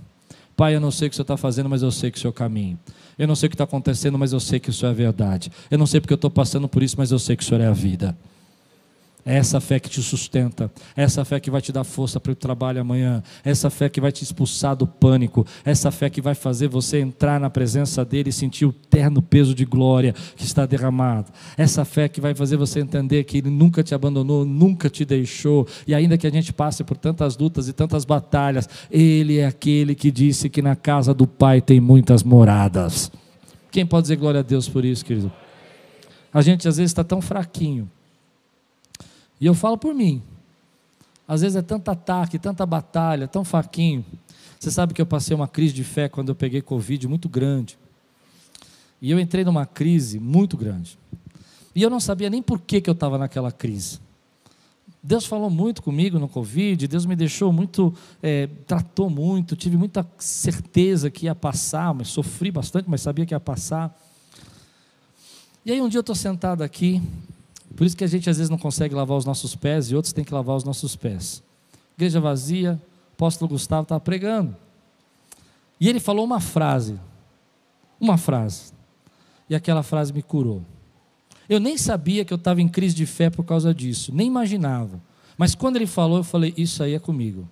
Pai, 0.58 0.76
eu 0.76 0.80
não 0.80 0.90
sei 0.90 1.08
o 1.08 1.12
que 1.12 1.16
Senhor 1.16 1.22
está 1.22 1.38
fazendo, 1.38 1.70
mas 1.70 1.84
eu 1.84 1.92
sei 1.92 2.10
que 2.10 2.18
o 2.18 2.20
Senhor 2.20 2.32
é 2.32 2.34
o 2.34 2.34
caminho. 2.34 2.80
Eu 3.16 3.28
não 3.28 3.36
sei 3.36 3.46
o 3.46 3.50
que 3.52 3.54
está 3.54 3.66
acontecendo, 3.66 4.18
mas 4.18 4.34
eu 4.34 4.40
sei 4.40 4.60
que 4.60 4.72
o 4.72 4.74
Senhor 4.74 4.90
é 4.90 4.94
a 4.94 4.96
verdade. 4.96 5.52
Eu 5.70 5.78
não 5.78 5.86
sei 5.86 6.02
porque 6.02 6.14
eu 6.14 6.16
estou 6.16 6.32
passando 6.32 6.68
por 6.68 6.82
isso, 6.82 6.96
mas 6.98 7.12
eu 7.12 7.20
sei 7.20 7.36
que 7.36 7.44
o 7.44 7.46
Senhor 7.46 7.62
é 7.62 7.68
a 7.68 7.74
vida. 7.74 8.18
É 9.24 9.38
essa 9.38 9.62
fé 9.62 9.80
que 9.80 9.88
te 9.88 10.02
sustenta, 10.02 10.72
é 10.98 11.04
essa 11.04 11.24
fé 11.24 11.40
que 11.40 11.52
vai 11.52 11.62
te 11.62 11.72
dar 11.72 11.84
força 11.84 12.20
para 12.20 12.32
o 12.32 12.36
trabalho 12.36 12.82
amanhã, 12.82 13.22
é 13.46 13.52
essa 13.52 13.70
fé 13.70 13.88
que 13.88 14.02
vai 14.02 14.12
te 14.12 14.24
expulsar 14.24 14.76
do 14.76 14.88
pânico, 14.88 15.46
é 15.64 15.70
essa 15.70 15.92
fé 15.92 16.10
que 16.10 16.20
vai 16.20 16.34
fazer 16.34 16.68
você 16.68 17.00
entrar 17.00 17.40
na 17.40 17.48
presença 17.48 18.04
dele 18.04 18.30
e 18.30 18.34
sentir 18.34 18.66
o 18.66 18.74
terno 18.74 19.22
peso 19.22 19.54
de 19.54 19.64
glória 19.64 20.16
que 20.36 20.44
está 20.44 20.66
derramado, 20.66 21.32
essa 21.56 21.86
fé 21.86 22.10
que 22.10 22.20
vai 22.20 22.34
fazer 22.34 22.58
você 22.58 22.80
entender 22.80 23.24
que 23.24 23.38
ele 23.38 23.52
nunca 23.52 23.84
te 23.84 23.94
abandonou, 23.94 24.44
nunca 24.44 24.90
te 24.90 25.06
deixou, 25.06 25.68
e 25.86 25.94
ainda 25.94 26.18
que 26.18 26.26
a 26.26 26.32
gente 26.32 26.52
passe 26.52 26.84
por 26.84 26.98
tantas 26.98 27.38
lutas 27.38 27.68
e 27.68 27.74
tantas 27.74 28.04
batalhas, 28.06 28.68
ele 28.90 29.38
é 29.38 29.46
aquele 29.46 29.94
que 29.94 30.10
disse 30.10 30.50
que 30.50 30.64
na 30.64 30.76
casa 30.76 31.14
do 31.14 31.28
Pai 31.28 31.62
tem 31.62 31.80
muitas 31.80 32.24
moradas. 32.24 33.12
Quem 33.70 33.86
pode 33.86 34.06
dizer 34.06 34.16
glória 34.16 34.40
a 34.40 34.44
Deus 34.44 34.68
por 34.68 34.84
isso, 34.84 35.06
querido? 35.06 35.32
A 36.34 36.42
gente 36.42 36.68
às 36.68 36.78
vezes 36.78 36.90
está 36.90 37.04
tão 37.04 37.22
fraquinho 37.22 37.88
e 39.42 39.46
eu 39.48 39.56
falo 39.56 39.78
por 39.78 39.96
mim. 39.96 40.22
Às 41.28 41.42
vezes 41.42 41.56
é 41.56 41.62
tanto 41.64 41.90
ataque, 41.90 42.38
tanta 42.38 42.64
batalha, 42.66 43.28
tão 43.28 43.44
faquinho. 43.44 44.06
Você 44.60 44.70
sabe 44.70 44.94
que 44.94 45.02
eu 45.02 45.06
passei 45.06 45.36
uma 45.36 45.48
crise 45.48 45.74
de 45.74 45.84
fé 45.84 46.08
quando 46.08 46.30
eu 46.30 46.36
peguei 46.36 46.62
Covid 46.62 47.08
muito 47.08 47.28
grande. 47.28 47.80
E 49.02 49.10
eu 49.10 49.20
entrei 49.20 49.44
numa 49.44 49.66
crise 49.66 50.20
muito 50.20 50.56
grande. 50.56 51.00
E 51.74 51.82
eu 51.82 51.90
não 51.90 52.00
sabia 52.00 52.30
nem 52.30 52.44
por 52.44 52.60
que, 52.62 52.80
que 52.80 52.90
eu 52.90 52.94
estava 52.94 53.18
naquela 53.18 53.52
crise. 53.52 54.00
Deus 55.02 55.26
falou 55.26 55.50
muito 55.50 55.82
comigo 55.82 56.20
no 56.20 56.28
Covid, 56.28 56.88
Deus 56.88 57.08
me 57.08 57.16
deixou 57.16 57.52
muito, 57.52 57.92
é, 58.22 58.48
tratou 58.68 59.10
muito, 59.10 59.56
tive 59.56 59.76
muita 59.76 60.06
certeza 60.20 61.10
que 61.10 61.26
ia 61.26 61.34
passar, 61.34 61.92
mas 61.92 62.10
sofri 62.10 62.52
bastante, 62.52 62.88
mas 62.88 63.02
sabia 63.02 63.26
que 63.26 63.34
ia 63.34 63.40
passar. 63.40 64.00
E 65.66 65.72
aí 65.72 65.82
um 65.82 65.90
dia 65.90 65.98
eu 65.98 66.02
estou 66.02 66.14
sentado 66.14 66.62
aqui, 66.62 67.02
por 67.76 67.86
isso 67.86 67.96
que 67.96 68.04
a 68.04 68.08
gente 68.08 68.30
às 68.30 68.38
vezes 68.38 68.50
não 68.50 68.58
consegue 68.58 68.94
lavar 68.94 69.18
os 69.18 69.26
nossos 69.26 69.56
pés 69.56 69.92
e 69.92 69.96
outros 69.96 70.14
têm 70.14 70.24
que 70.24 70.34
lavar 70.34 70.56
os 70.56 70.64
nossos 70.64 70.96
pés. 70.96 71.42
Igreja 71.96 72.20
vazia, 72.20 72.82
o 73.12 73.14
apóstolo 73.14 73.50
Gustavo 73.50 73.84
estava 73.84 74.00
pregando. 74.00 74.56
E 75.80 75.88
ele 75.88 76.00
falou 76.00 76.26
uma 76.26 76.40
frase. 76.40 77.00
Uma 78.00 78.18
frase. 78.18 78.74
E 79.50 79.56
aquela 79.56 79.84
frase 79.84 80.12
me 80.12 80.22
curou. 80.22 80.64
Eu 81.48 81.60
nem 81.60 81.78
sabia 81.78 82.24
que 82.24 82.34
eu 82.34 82.38
estava 82.38 82.62
em 82.62 82.68
crise 82.68 82.96
de 82.96 83.06
fé 83.06 83.30
por 83.30 83.44
causa 83.44 83.74
disso, 83.74 84.14
nem 84.14 84.28
imaginava. 84.28 85.02
Mas 85.38 85.56
quando 85.56 85.76
ele 85.76 85.88
falou, 85.88 86.18
eu 86.18 86.24
falei: 86.24 86.54
Isso 86.56 86.84
aí 86.84 86.94
é 86.94 87.00
comigo. 87.00 87.48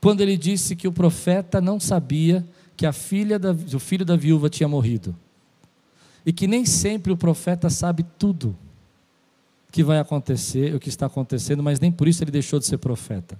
Quando 0.00 0.20
ele 0.20 0.36
disse 0.36 0.76
que 0.76 0.86
o 0.86 0.92
profeta 0.92 1.60
não 1.60 1.80
sabia 1.80 2.46
que 2.76 2.86
a 2.86 2.92
filha 2.92 3.38
da, 3.38 3.52
o 3.52 3.78
filho 3.78 4.04
da 4.04 4.16
viúva 4.16 4.48
tinha 4.48 4.68
morrido. 4.68 5.16
E 6.24 6.32
que 6.32 6.46
nem 6.46 6.64
sempre 6.64 7.12
o 7.12 7.16
profeta 7.16 7.70
sabe 7.70 8.04
tudo 8.18 8.56
que 9.76 9.84
vai 9.84 9.98
acontecer, 9.98 10.74
o 10.74 10.80
que 10.80 10.88
está 10.88 11.04
acontecendo, 11.04 11.62
mas 11.62 11.78
nem 11.78 11.92
por 11.92 12.08
isso 12.08 12.24
ele 12.24 12.30
deixou 12.30 12.58
de 12.58 12.64
ser 12.64 12.78
profeta. 12.78 13.38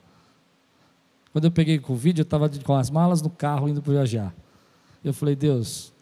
Quando 1.33 1.47
eu 1.47 1.51
peguei 1.51 1.79
Covid, 1.79 2.21
eu 2.21 2.25
estava 2.25 2.47
com 2.63 2.75
as 2.75 2.91
malas 2.91 3.23
no 3.23 3.31
carro 3.31 3.71
indo 3.71 3.81
para 3.81 3.95
viajar. 3.95 4.35
Eu 5.03 5.15
falei, 5.15 5.35
Deus, 5.35 5.95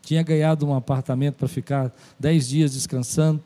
tinha 0.00 0.22
ganhado 0.22 0.64
um 0.64 0.72
apartamento 0.72 1.34
para 1.34 1.48
ficar 1.48 1.92
dez 2.20 2.46
dias 2.46 2.72
descansando, 2.72 3.42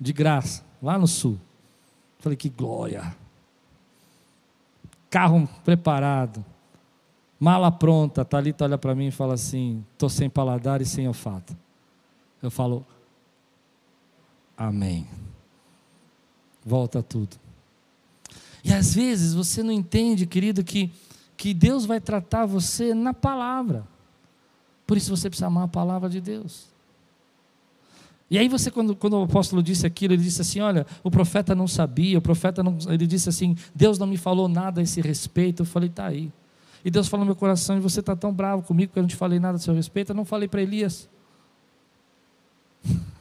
de 0.00 0.10
graça, 0.10 0.64
lá 0.82 0.96
no 0.96 1.06
sul. 1.06 1.38
Falei, 2.18 2.34
que 2.34 2.48
glória! 2.48 3.14
Carro 5.10 5.46
preparado, 5.66 6.42
mala 7.38 7.70
pronta. 7.70 8.24
Thalita 8.24 8.64
olha 8.64 8.78
para 8.78 8.94
mim 8.94 9.08
e 9.08 9.10
fala 9.10 9.34
assim: 9.34 9.84
estou 9.92 10.08
sem 10.08 10.30
paladar 10.30 10.80
e 10.80 10.86
sem 10.86 11.06
olfato. 11.06 11.54
Eu 12.42 12.50
falo, 12.50 12.86
Amém. 14.56 15.06
Volta 16.64 17.02
tudo. 17.02 17.36
E 18.64 18.72
às 18.72 18.94
vezes 18.94 19.34
você 19.34 19.62
não 19.62 19.70
entende, 19.70 20.26
querido, 20.26 20.64
que, 20.64 20.90
que 21.36 21.54
Deus 21.54 21.86
vai 21.86 22.00
tratar 22.00 22.46
você 22.46 22.94
na 22.94 23.14
palavra. 23.14 23.86
Por 24.86 24.96
isso 24.96 25.14
você 25.14 25.28
precisa 25.28 25.46
amar 25.46 25.64
a 25.64 25.68
palavra 25.68 26.08
de 26.08 26.20
Deus. 26.20 26.66
E 28.28 28.38
aí 28.38 28.48
você, 28.48 28.70
quando, 28.70 28.96
quando 28.96 29.14
o 29.14 29.22
apóstolo 29.22 29.62
disse 29.62 29.86
aquilo, 29.86 30.14
ele 30.14 30.22
disse 30.22 30.42
assim, 30.42 30.60
olha, 30.60 30.84
o 31.04 31.10
profeta 31.10 31.54
não 31.54 31.68
sabia, 31.68 32.18
o 32.18 32.22
profeta 32.22 32.60
não, 32.62 32.76
ele 32.88 33.06
disse 33.06 33.28
assim, 33.28 33.56
Deus 33.72 33.98
não 33.98 34.06
me 34.06 34.16
falou 34.16 34.48
nada 34.48 34.80
a 34.80 34.82
esse 34.82 35.00
respeito, 35.00 35.62
eu 35.62 35.66
falei, 35.66 35.88
está 35.88 36.06
aí. 36.06 36.32
E 36.84 36.90
Deus 36.90 37.06
falou 37.06 37.24
no 37.24 37.30
meu 37.30 37.36
coração, 37.36 37.76
e 37.76 37.80
você 37.80 38.00
está 38.00 38.16
tão 38.16 38.32
bravo 38.32 38.62
comigo 38.62 38.92
que 38.92 38.98
eu 38.98 39.02
não 39.02 39.08
te 39.08 39.14
falei 39.14 39.38
nada 39.38 39.56
a 39.56 39.58
seu 39.60 39.74
respeito, 39.74 40.10
eu 40.10 40.16
não 40.16 40.24
falei 40.24 40.48
para 40.48 40.60
Elias. 40.60 41.08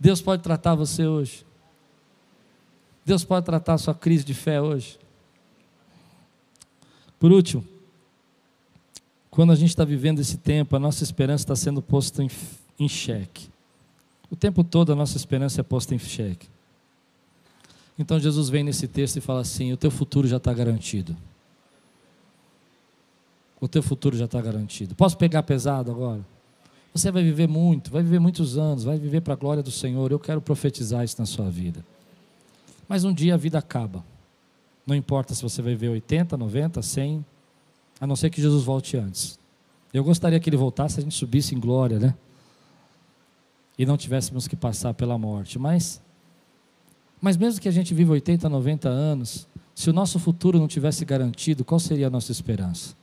Deus 0.00 0.22
pode 0.22 0.42
tratar 0.42 0.74
você 0.74 1.06
hoje. 1.06 1.44
Deus 3.04 3.22
pode 3.22 3.44
tratar 3.44 3.74
a 3.74 3.78
sua 3.78 3.94
crise 3.94 4.24
de 4.24 4.32
fé 4.32 4.60
hoje. 4.60 4.98
Por 7.18 7.30
último, 7.30 7.62
quando 9.30 9.52
a 9.52 9.54
gente 9.54 9.68
está 9.68 9.84
vivendo 9.84 10.18
esse 10.20 10.38
tempo, 10.38 10.74
a 10.74 10.78
nossa 10.78 11.04
esperança 11.04 11.44
está 11.44 11.54
sendo 11.54 11.82
posta 11.82 12.22
em, 12.22 12.30
em 12.78 12.88
xeque. 12.88 13.50
O 14.30 14.36
tempo 14.36 14.64
todo 14.64 14.90
a 14.90 14.96
nossa 14.96 15.18
esperança 15.18 15.60
é 15.60 15.62
posta 15.62 15.94
em 15.94 15.98
xeque. 15.98 16.48
Então 17.98 18.18
Jesus 18.18 18.48
vem 18.48 18.64
nesse 18.64 18.88
texto 18.88 19.16
e 19.16 19.20
fala 19.20 19.40
assim: 19.40 19.70
o 19.72 19.76
teu 19.76 19.90
futuro 19.90 20.26
já 20.26 20.38
está 20.38 20.54
garantido. 20.54 21.14
O 23.60 23.68
teu 23.68 23.82
futuro 23.82 24.16
já 24.16 24.24
está 24.24 24.40
garantido. 24.40 24.94
Posso 24.94 25.18
pegar 25.18 25.42
pesado 25.42 25.90
agora? 25.90 26.24
Você 26.92 27.10
vai 27.10 27.22
viver 27.22 27.48
muito, 27.48 27.90
vai 27.90 28.02
viver 28.02 28.18
muitos 28.18 28.58
anos, 28.58 28.84
vai 28.84 28.98
viver 28.98 29.20
para 29.20 29.34
a 29.34 29.36
glória 29.36 29.62
do 29.62 29.70
Senhor. 29.70 30.10
Eu 30.10 30.18
quero 30.18 30.40
profetizar 30.40 31.04
isso 31.04 31.16
na 31.18 31.26
sua 31.26 31.48
vida. 31.48 31.84
Mas 32.88 33.04
um 33.04 33.12
dia 33.12 33.34
a 33.34 33.36
vida 33.36 33.58
acaba. 33.58 34.04
Não 34.84 34.96
importa 34.96 35.34
se 35.34 35.42
você 35.42 35.62
vai 35.62 35.74
viver 35.74 35.90
80, 35.90 36.36
90, 36.36 36.82
100, 36.82 37.24
a 38.00 38.06
não 38.06 38.16
ser 38.16 38.30
que 38.30 38.42
Jesus 38.42 38.64
volte 38.64 38.96
antes. 38.96 39.38
Eu 39.94 40.02
gostaria 40.02 40.40
que 40.40 40.50
ele 40.50 40.56
voltasse, 40.56 40.98
a 40.98 41.02
gente 41.02 41.14
subisse 41.14 41.54
em 41.54 41.60
glória, 41.60 41.98
né? 41.98 42.14
E 43.78 43.86
não 43.86 43.96
tivéssemos 43.96 44.48
que 44.48 44.56
passar 44.56 44.92
pela 44.94 45.16
morte. 45.16 45.58
Mas, 45.58 46.02
mas 47.20 47.36
mesmo 47.36 47.60
que 47.60 47.68
a 47.68 47.72
gente 47.72 47.94
viva 47.94 48.12
80, 48.12 48.48
90 48.48 48.88
anos, 48.88 49.46
se 49.74 49.88
o 49.88 49.92
nosso 49.92 50.18
futuro 50.18 50.58
não 50.58 50.66
tivesse 50.66 51.04
garantido, 51.04 51.64
qual 51.64 51.78
seria 51.78 52.08
a 52.08 52.10
nossa 52.10 52.32
esperança? 52.32 52.96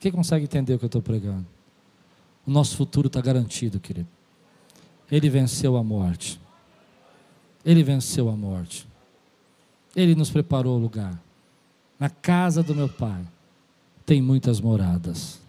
Quem 0.00 0.10
consegue 0.10 0.44
entender 0.44 0.74
o 0.74 0.78
que 0.78 0.84
eu 0.84 0.88
estou 0.88 1.00
pregando? 1.00 1.53
O 2.46 2.50
nosso 2.50 2.76
futuro 2.76 3.06
está 3.06 3.20
garantido, 3.20 3.80
querido. 3.80 4.08
Ele 5.10 5.28
venceu 5.28 5.76
a 5.76 5.82
morte. 5.82 6.40
Ele 7.64 7.82
venceu 7.82 8.28
a 8.28 8.36
morte. 8.36 8.86
Ele 9.94 10.14
nos 10.14 10.30
preparou 10.30 10.76
o 10.76 10.80
lugar. 10.80 11.20
Na 11.98 12.10
casa 12.10 12.62
do 12.62 12.74
meu 12.74 12.88
Pai 12.88 13.24
tem 14.04 14.20
muitas 14.20 14.60
moradas. 14.60 15.40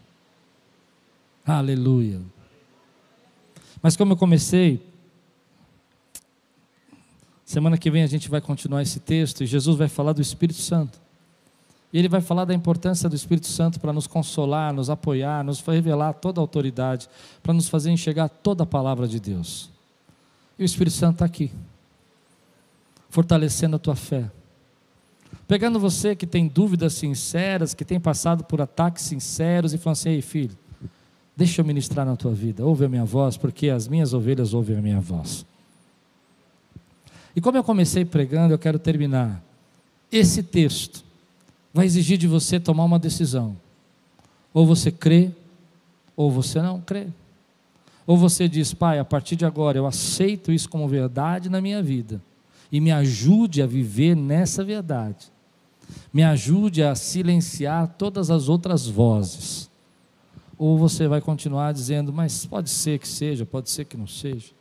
Aleluia. 1.45 2.21
Mas 3.81 3.95
como 3.95 4.13
eu 4.13 4.17
comecei, 4.17 4.81
Semana 7.45 7.77
que 7.77 7.91
vem 7.91 8.01
a 8.01 8.07
gente 8.07 8.27
vai 8.27 8.41
continuar 8.41 8.81
esse 8.81 8.99
texto 8.99 9.43
e 9.43 9.47
Jesus 9.47 9.77
vai 9.77 9.87
falar 9.87 10.13
do 10.13 10.21
Espírito 10.21 10.59
Santo. 10.59 10.99
E 11.93 11.99
ele 11.99 12.09
vai 12.09 12.21
falar 12.21 12.45
da 12.45 12.53
importância 12.53 13.07
do 13.07 13.15
Espírito 13.15 13.47
Santo 13.47 13.79
para 13.79 13.93
nos 13.93 14.07
consolar, 14.07 14.73
nos 14.73 14.89
apoiar, 14.89 15.43
nos 15.43 15.61
revelar 15.61 16.13
toda 16.13 16.39
a 16.39 16.43
autoridade, 16.43 17.07
para 17.41 17.53
nos 17.53 17.69
fazer 17.69 17.91
enxergar 17.91 18.27
toda 18.27 18.63
a 18.63 18.65
palavra 18.65 19.07
de 19.07 19.19
Deus. 19.19 19.69
E 20.57 20.63
o 20.63 20.65
Espírito 20.65 20.95
Santo 20.95 21.15
está 21.15 21.25
aqui, 21.25 21.51
fortalecendo 23.09 23.75
a 23.75 23.79
tua 23.79 23.95
fé. 23.95 24.29
Pegando 25.47 25.79
você 25.79 26.15
que 26.15 26.25
tem 26.25 26.47
dúvidas 26.47 26.93
sinceras, 26.93 27.73
que 27.73 27.85
tem 27.85 27.99
passado 27.99 28.43
por 28.43 28.61
ataques 28.61 29.03
sinceros 29.03 29.73
e 29.73 29.77
falando 29.77 29.97
assim: 29.97 30.09
ei 30.09 30.21
filho, 30.21 30.57
deixa 31.35 31.61
eu 31.61 31.65
ministrar 31.65 32.05
na 32.05 32.15
tua 32.15 32.33
vida, 32.33 32.65
ouve 32.65 32.85
a 32.85 32.89
minha 32.89 33.05
voz, 33.05 33.37
porque 33.37 33.69
as 33.69 33.87
minhas 33.87 34.13
ovelhas 34.13 34.53
ouvem 34.53 34.77
a 34.77 34.81
minha 34.81 34.99
voz. 34.99 35.45
E 37.35 37.41
como 37.41 37.57
eu 37.57 37.63
comecei 37.63 38.05
pregando, 38.05 38.53
eu 38.53 38.57
quero 38.57 38.79
terminar. 38.79 39.43
Esse 40.11 40.41
texto 40.41 41.03
vai 41.75 41.85
exigir 41.85 42.17
de 42.17 42.25
você 42.25 42.57
tomar 42.57 42.85
uma 42.85 42.97
decisão. 42.97 43.57
Ou 44.53 44.65
você 44.65 44.89
crê, 44.89 45.29
ou 46.15 46.31
você 46.31 46.61
não 46.61 46.79
crê. 46.79 47.07
Ou 48.07 48.17
você 48.17 48.47
diz, 48.47 48.73
pai, 48.73 48.97
a 48.97 49.03
partir 49.03 49.35
de 49.35 49.43
agora 49.43 49.77
eu 49.77 49.85
aceito 49.85 50.53
isso 50.53 50.69
como 50.69 50.87
verdade 50.87 51.49
na 51.49 51.59
minha 51.59 51.83
vida. 51.83 52.21
E 52.71 52.79
me 52.79 52.93
ajude 52.93 53.61
a 53.61 53.67
viver 53.67 54.15
nessa 54.15 54.63
verdade. 54.63 55.25
Me 56.13 56.23
ajude 56.23 56.81
a 56.81 56.95
silenciar 56.95 57.93
todas 57.97 58.31
as 58.31 58.47
outras 58.47 58.87
vozes. 58.87 59.69
Ou 60.57 60.77
você 60.77 61.09
vai 61.09 61.19
continuar 61.19 61.73
dizendo, 61.73 62.13
mas 62.13 62.45
pode 62.45 62.69
ser 62.69 62.99
que 62.99 63.07
seja, 63.07 63.45
pode 63.45 63.69
ser 63.69 63.83
que 63.83 63.97
não 63.97 64.07
seja. 64.07 64.51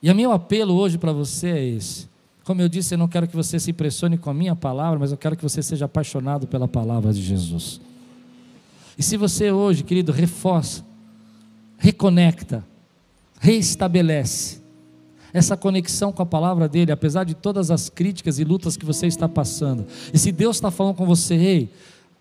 E 0.00 0.08
o 0.08 0.14
meu 0.14 0.30
apelo 0.30 0.74
hoje 0.74 0.96
para 0.96 1.12
você 1.12 1.48
é 1.48 1.64
esse. 1.64 2.08
Como 2.48 2.62
eu 2.62 2.68
disse, 2.70 2.94
eu 2.94 2.98
não 2.98 3.08
quero 3.08 3.28
que 3.28 3.36
você 3.36 3.60
se 3.60 3.72
impressione 3.72 4.16
com 4.16 4.30
a 4.30 4.32
minha 4.32 4.56
palavra, 4.56 4.98
mas 4.98 5.12
eu 5.12 5.18
quero 5.18 5.36
que 5.36 5.42
você 5.42 5.62
seja 5.62 5.84
apaixonado 5.84 6.46
pela 6.46 6.66
palavra 6.66 7.12
de 7.12 7.20
Jesus. 7.20 7.78
E 8.96 9.02
se 9.02 9.18
você 9.18 9.52
hoje, 9.52 9.84
querido, 9.84 10.12
reforça, 10.12 10.82
reconecta, 11.76 12.64
reestabelece 13.38 14.62
essa 15.30 15.58
conexão 15.58 16.10
com 16.10 16.22
a 16.22 16.26
palavra 16.26 16.66
dele, 16.66 16.90
apesar 16.90 17.24
de 17.24 17.34
todas 17.34 17.70
as 17.70 17.90
críticas 17.90 18.38
e 18.38 18.44
lutas 18.44 18.78
que 18.78 18.86
você 18.86 19.06
está 19.06 19.28
passando. 19.28 19.86
E 20.10 20.18
se 20.18 20.32
Deus 20.32 20.56
está 20.56 20.70
falando 20.70 20.94
com 20.94 21.04
você, 21.04 21.34
ei, 21.34 21.72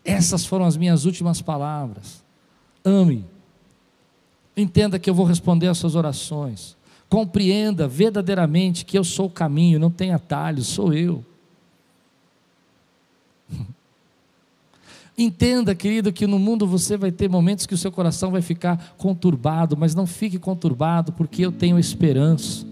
essas 0.03 0.45
foram 0.45 0.65
as 0.65 0.75
minhas 0.75 1.05
últimas 1.05 1.41
palavras. 1.41 2.21
Ame. 2.83 3.25
Entenda 4.57 4.99
que 4.99 5.09
eu 5.09 5.13
vou 5.13 5.25
responder 5.25 5.67
às 5.67 5.77
suas 5.77 5.95
orações. 5.95 6.75
Compreenda 7.09 7.87
verdadeiramente 7.87 8.83
que 8.83 8.97
eu 8.97 9.03
sou 9.03 9.27
o 9.27 9.31
caminho, 9.31 9.79
não 9.79 9.89
tem 9.89 10.11
atalho, 10.11 10.61
sou 10.63 10.93
eu. 10.93 11.23
Entenda, 15.17 15.73
querido, 15.73 16.11
que 16.11 16.27
no 16.27 16.37
mundo 16.37 16.67
você 16.67 16.97
vai 16.97 17.11
ter 17.11 17.29
momentos 17.29 17.65
que 17.65 17.73
o 17.73 17.77
seu 17.77 17.91
coração 17.91 18.29
vai 18.29 18.41
ficar 18.41 18.95
conturbado, 18.97 19.77
mas 19.77 19.95
não 19.95 20.05
fique 20.05 20.37
conturbado, 20.37 21.11
porque 21.13 21.45
eu 21.45 21.51
tenho 21.51 21.79
esperança. 21.79 22.65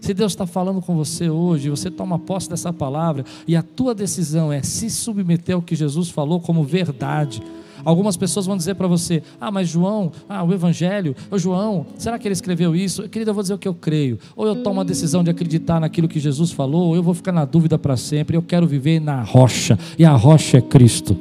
Se 0.00 0.14
Deus 0.14 0.32
está 0.32 0.46
falando 0.46 0.80
com 0.80 0.96
você 0.96 1.28
hoje, 1.28 1.70
você 1.70 1.90
toma 1.90 2.18
posse 2.18 2.48
dessa 2.48 2.72
palavra 2.72 3.24
e 3.46 3.56
a 3.56 3.62
tua 3.62 3.94
decisão 3.94 4.52
é 4.52 4.62
se 4.62 4.88
submeter 4.90 5.54
ao 5.54 5.62
que 5.62 5.74
Jesus 5.74 6.08
falou 6.08 6.40
como 6.40 6.64
verdade. 6.64 7.42
Algumas 7.84 8.16
pessoas 8.16 8.46
vão 8.46 8.56
dizer 8.56 8.74
para 8.74 8.86
você: 8.86 9.22
Ah, 9.40 9.50
mas 9.50 9.68
João, 9.68 10.12
ah, 10.28 10.42
o 10.42 10.52
Evangelho, 10.52 11.14
o 11.30 11.38
João, 11.38 11.86
será 11.96 12.18
que 12.18 12.26
ele 12.26 12.32
escreveu 12.32 12.74
isso? 12.74 13.08
Querido, 13.08 13.30
eu 13.30 13.34
vou 13.34 13.42
dizer 13.42 13.54
o 13.54 13.58
que 13.58 13.68
eu 13.68 13.74
creio. 13.74 14.18
Ou 14.36 14.46
eu 14.46 14.62
tomo 14.62 14.80
a 14.80 14.84
decisão 14.84 15.22
de 15.22 15.30
acreditar 15.30 15.80
naquilo 15.80 16.08
que 16.08 16.20
Jesus 16.20 16.50
falou, 16.50 16.88
ou 16.88 16.96
eu 16.96 17.02
vou 17.02 17.14
ficar 17.14 17.32
na 17.32 17.44
dúvida 17.44 17.78
para 17.78 17.96
sempre. 17.96 18.36
Eu 18.36 18.42
quero 18.42 18.66
viver 18.66 19.00
na 19.00 19.22
rocha, 19.22 19.78
e 19.98 20.04
a 20.04 20.12
rocha 20.12 20.58
é 20.58 20.60
Cristo. 20.60 21.16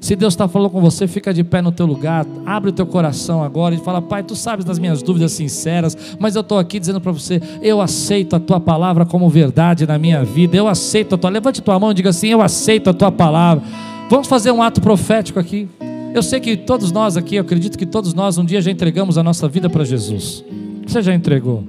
Se 0.00 0.16
Deus 0.16 0.32
está 0.32 0.48
falando 0.48 0.70
com 0.70 0.80
você, 0.80 1.06
fica 1.06 1.32
de 1.32 1.44
pé 1.44 1.60
no 1.60 1.70
teu 1.70 1.84
lugar, 1.84 2.26
abre 2.46 2.70
o 2.70 2.72
teu 2.72 2.86
coração 2.86 3.44
agora 3.44 3.74
e 3.74 3.78
fala: 3.78 4.00
Pai, 4.00 4.22
tu 4.22 4.34
sabes 4.34 4.64
das 4.64 4.78
minhas 4.78 5.02
dúvidas 5.02 5.32
sinceras, 5.32 6.16
mas 6.18 6.34
eu 6.34 6.40
estou 6.40 6.58
aqui 6.58 6.80
dizendo 6.80 7.00
para 7.00 7.12
você: 7.12 7.40
eu 7.60 7.82
aceito 7.82 8.34
a 8.34 8.40
tua 8.40 8.58
palavra 8.58 9.04
como 9.04 9.28
verdade 9.28 9.86
na 9.86 9.98
minha 9.98 10.24
vida, 10.24 10.56
eu 10.56 10.66
aceito 10.66 11.14
a 11.14 11.18
tua. 11.18 11.28
Levante 11.28 11.60
tua 11.60 11.78
mão 11.78 11.90
e 11.90 11.94
diga 11.94 12.08
assim: 12.08 12.28
eu 12.28 12.40
aceito 12.40 12.88
a 12.88 12.94
tua 12.94 13.12
palavra. 13.12 13.62
Vamos 14.10 14.26
fazer 14.26 14.50
um 14.50 14.60
ato 14.60 14.80
profético 14.80 15.38
aqui. 15.38 15.68
Eu 16.12 16.20
sei 16.20 16.40
que 16.40 16.56
todos 16.56 16.90
nós 16.90 17.16
aqui, 17.16 17.36
eu 17.36 17.42
acredito 17.42 17.78
que 17.78 17.86
todos 17.86 18.12
nós 18.12 18.38
um 18.38 18.44
dia 18.44 18.60
já 18.60 18.68
entregamos 18.68 19.16
a 19.16 19.22
nossa 19.22 19.46
vida 19.46 19.70
para 19.70 19.84
Jesus. 19.84 20.44
Você 20.84 21.00
já 21.00 21.14
entregou? 21.14 21.62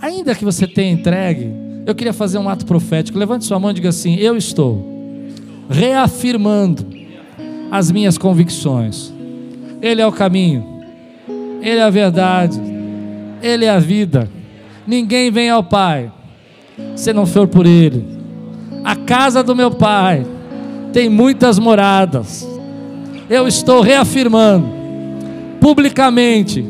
Ainda 0.00 0.34
que 0.34 0.46
você 0.46 0.66
tenha 0.66 0.90
entregue, 0.90 1.52
eu 1.84 1.94
queria 1.94 2.14
fazer 2.14 2.38
um 2.38 2.48
ato 2.48 2.64
profético. 2.64 3.18
Levante 3.18 3.44
sua 3.44 3.58
mão 3.58 3.70
e 3.70 3.74
diga 3.74 3.90
assim: 3.90 4.16
Eu 4.16 4.34
estou 4.34 4.82
reafirmando 5.68 6.86
as 7.70 7.90
minhas 7.90 8.16
convicções. 8.16 9.12
Ele 9.82 10.00
é 10.00 10.06
o 10.06 10.12
caminho, 10.12 10.64
Ele 11.60 11.80
é 11.80 11.82
a 11.82 11.90
verdade, 11.90 12.58
Ele 13.42 13.66
é 13.66 13.70
a 13.70 13.78
vida. 13.78 14.26
Ninguém 14.86 15.30
vem 15.30 15.50
ao 15.50 15.62
Pai 15.62 16.10
se 16.96 17.12
não 17.12 17.26
for 17.26 17.46
por 17.46 17.66
Ele. 17.66 18.06
A 18.82 18.96
casa 18.96 19.42
do 19.42 19.54
meu 19.54 19.70
Pai 19.70 20.24
tem 20.98 21.08
muitas 21.08 21.60
moradas. 21.60 22.44
Eu 23.30 23.46
estou 23.46 23.80
reafirmando 23.80 24.66
publicamente 25.60 26.66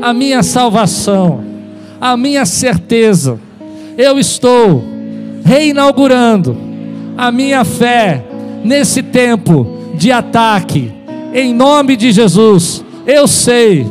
a 0.00 0.14
minha 0.14 0.42
salvação, 0.42 1.44
a 2.00 2.16
minha 2.16 2.46
certeza. 2.46 3.38
Eu 3.98 4.18
estou 4.18 4.82
reinaugurando 5.44 6.56
a 7.14 7.30
minha 7.30 7.62
fé 7.62 8.24
nesse 8.64 9.02
tempo 9.02 9.66
de 9.96 10.10
ataque, 10.10 10.90
em 11.34 11.52
nome 11.52 11.94
de 11.94 12.10
Jesus, 12.10 12.82
eu 13.06 13.28
sei 13.28 13.86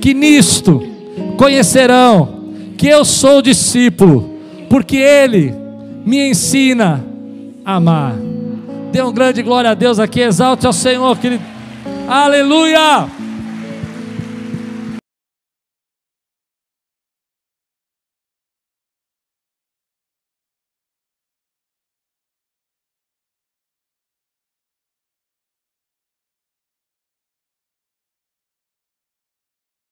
que 0.00 0.14
nisto 0.14 0.80
conhecerão 1.36 2.52
que 2.76 2.86
eu 2.86 3.04
sou 3.04 3.42
discípulo, 3.42 4.30
porque 4.70 4.96
Ele 4.96 5.52
me 6.06 6.30
ensina 6.30 7.04
a 7.64 7.74
amar. 7.74 8.27
Dê 8.90 9.02
um 9.02 9.12
grande 9.12 9.42
glória 9.42 9.70
a 9.70 9.74
Deus 9.74 9.98
aqui, 9.98 10.20
exalte 10.20 10.66
ao 10.66 10.72
Senhor, 10.72 11.16
querido. 11.18 11.42
Aleluia! 12.08 13.17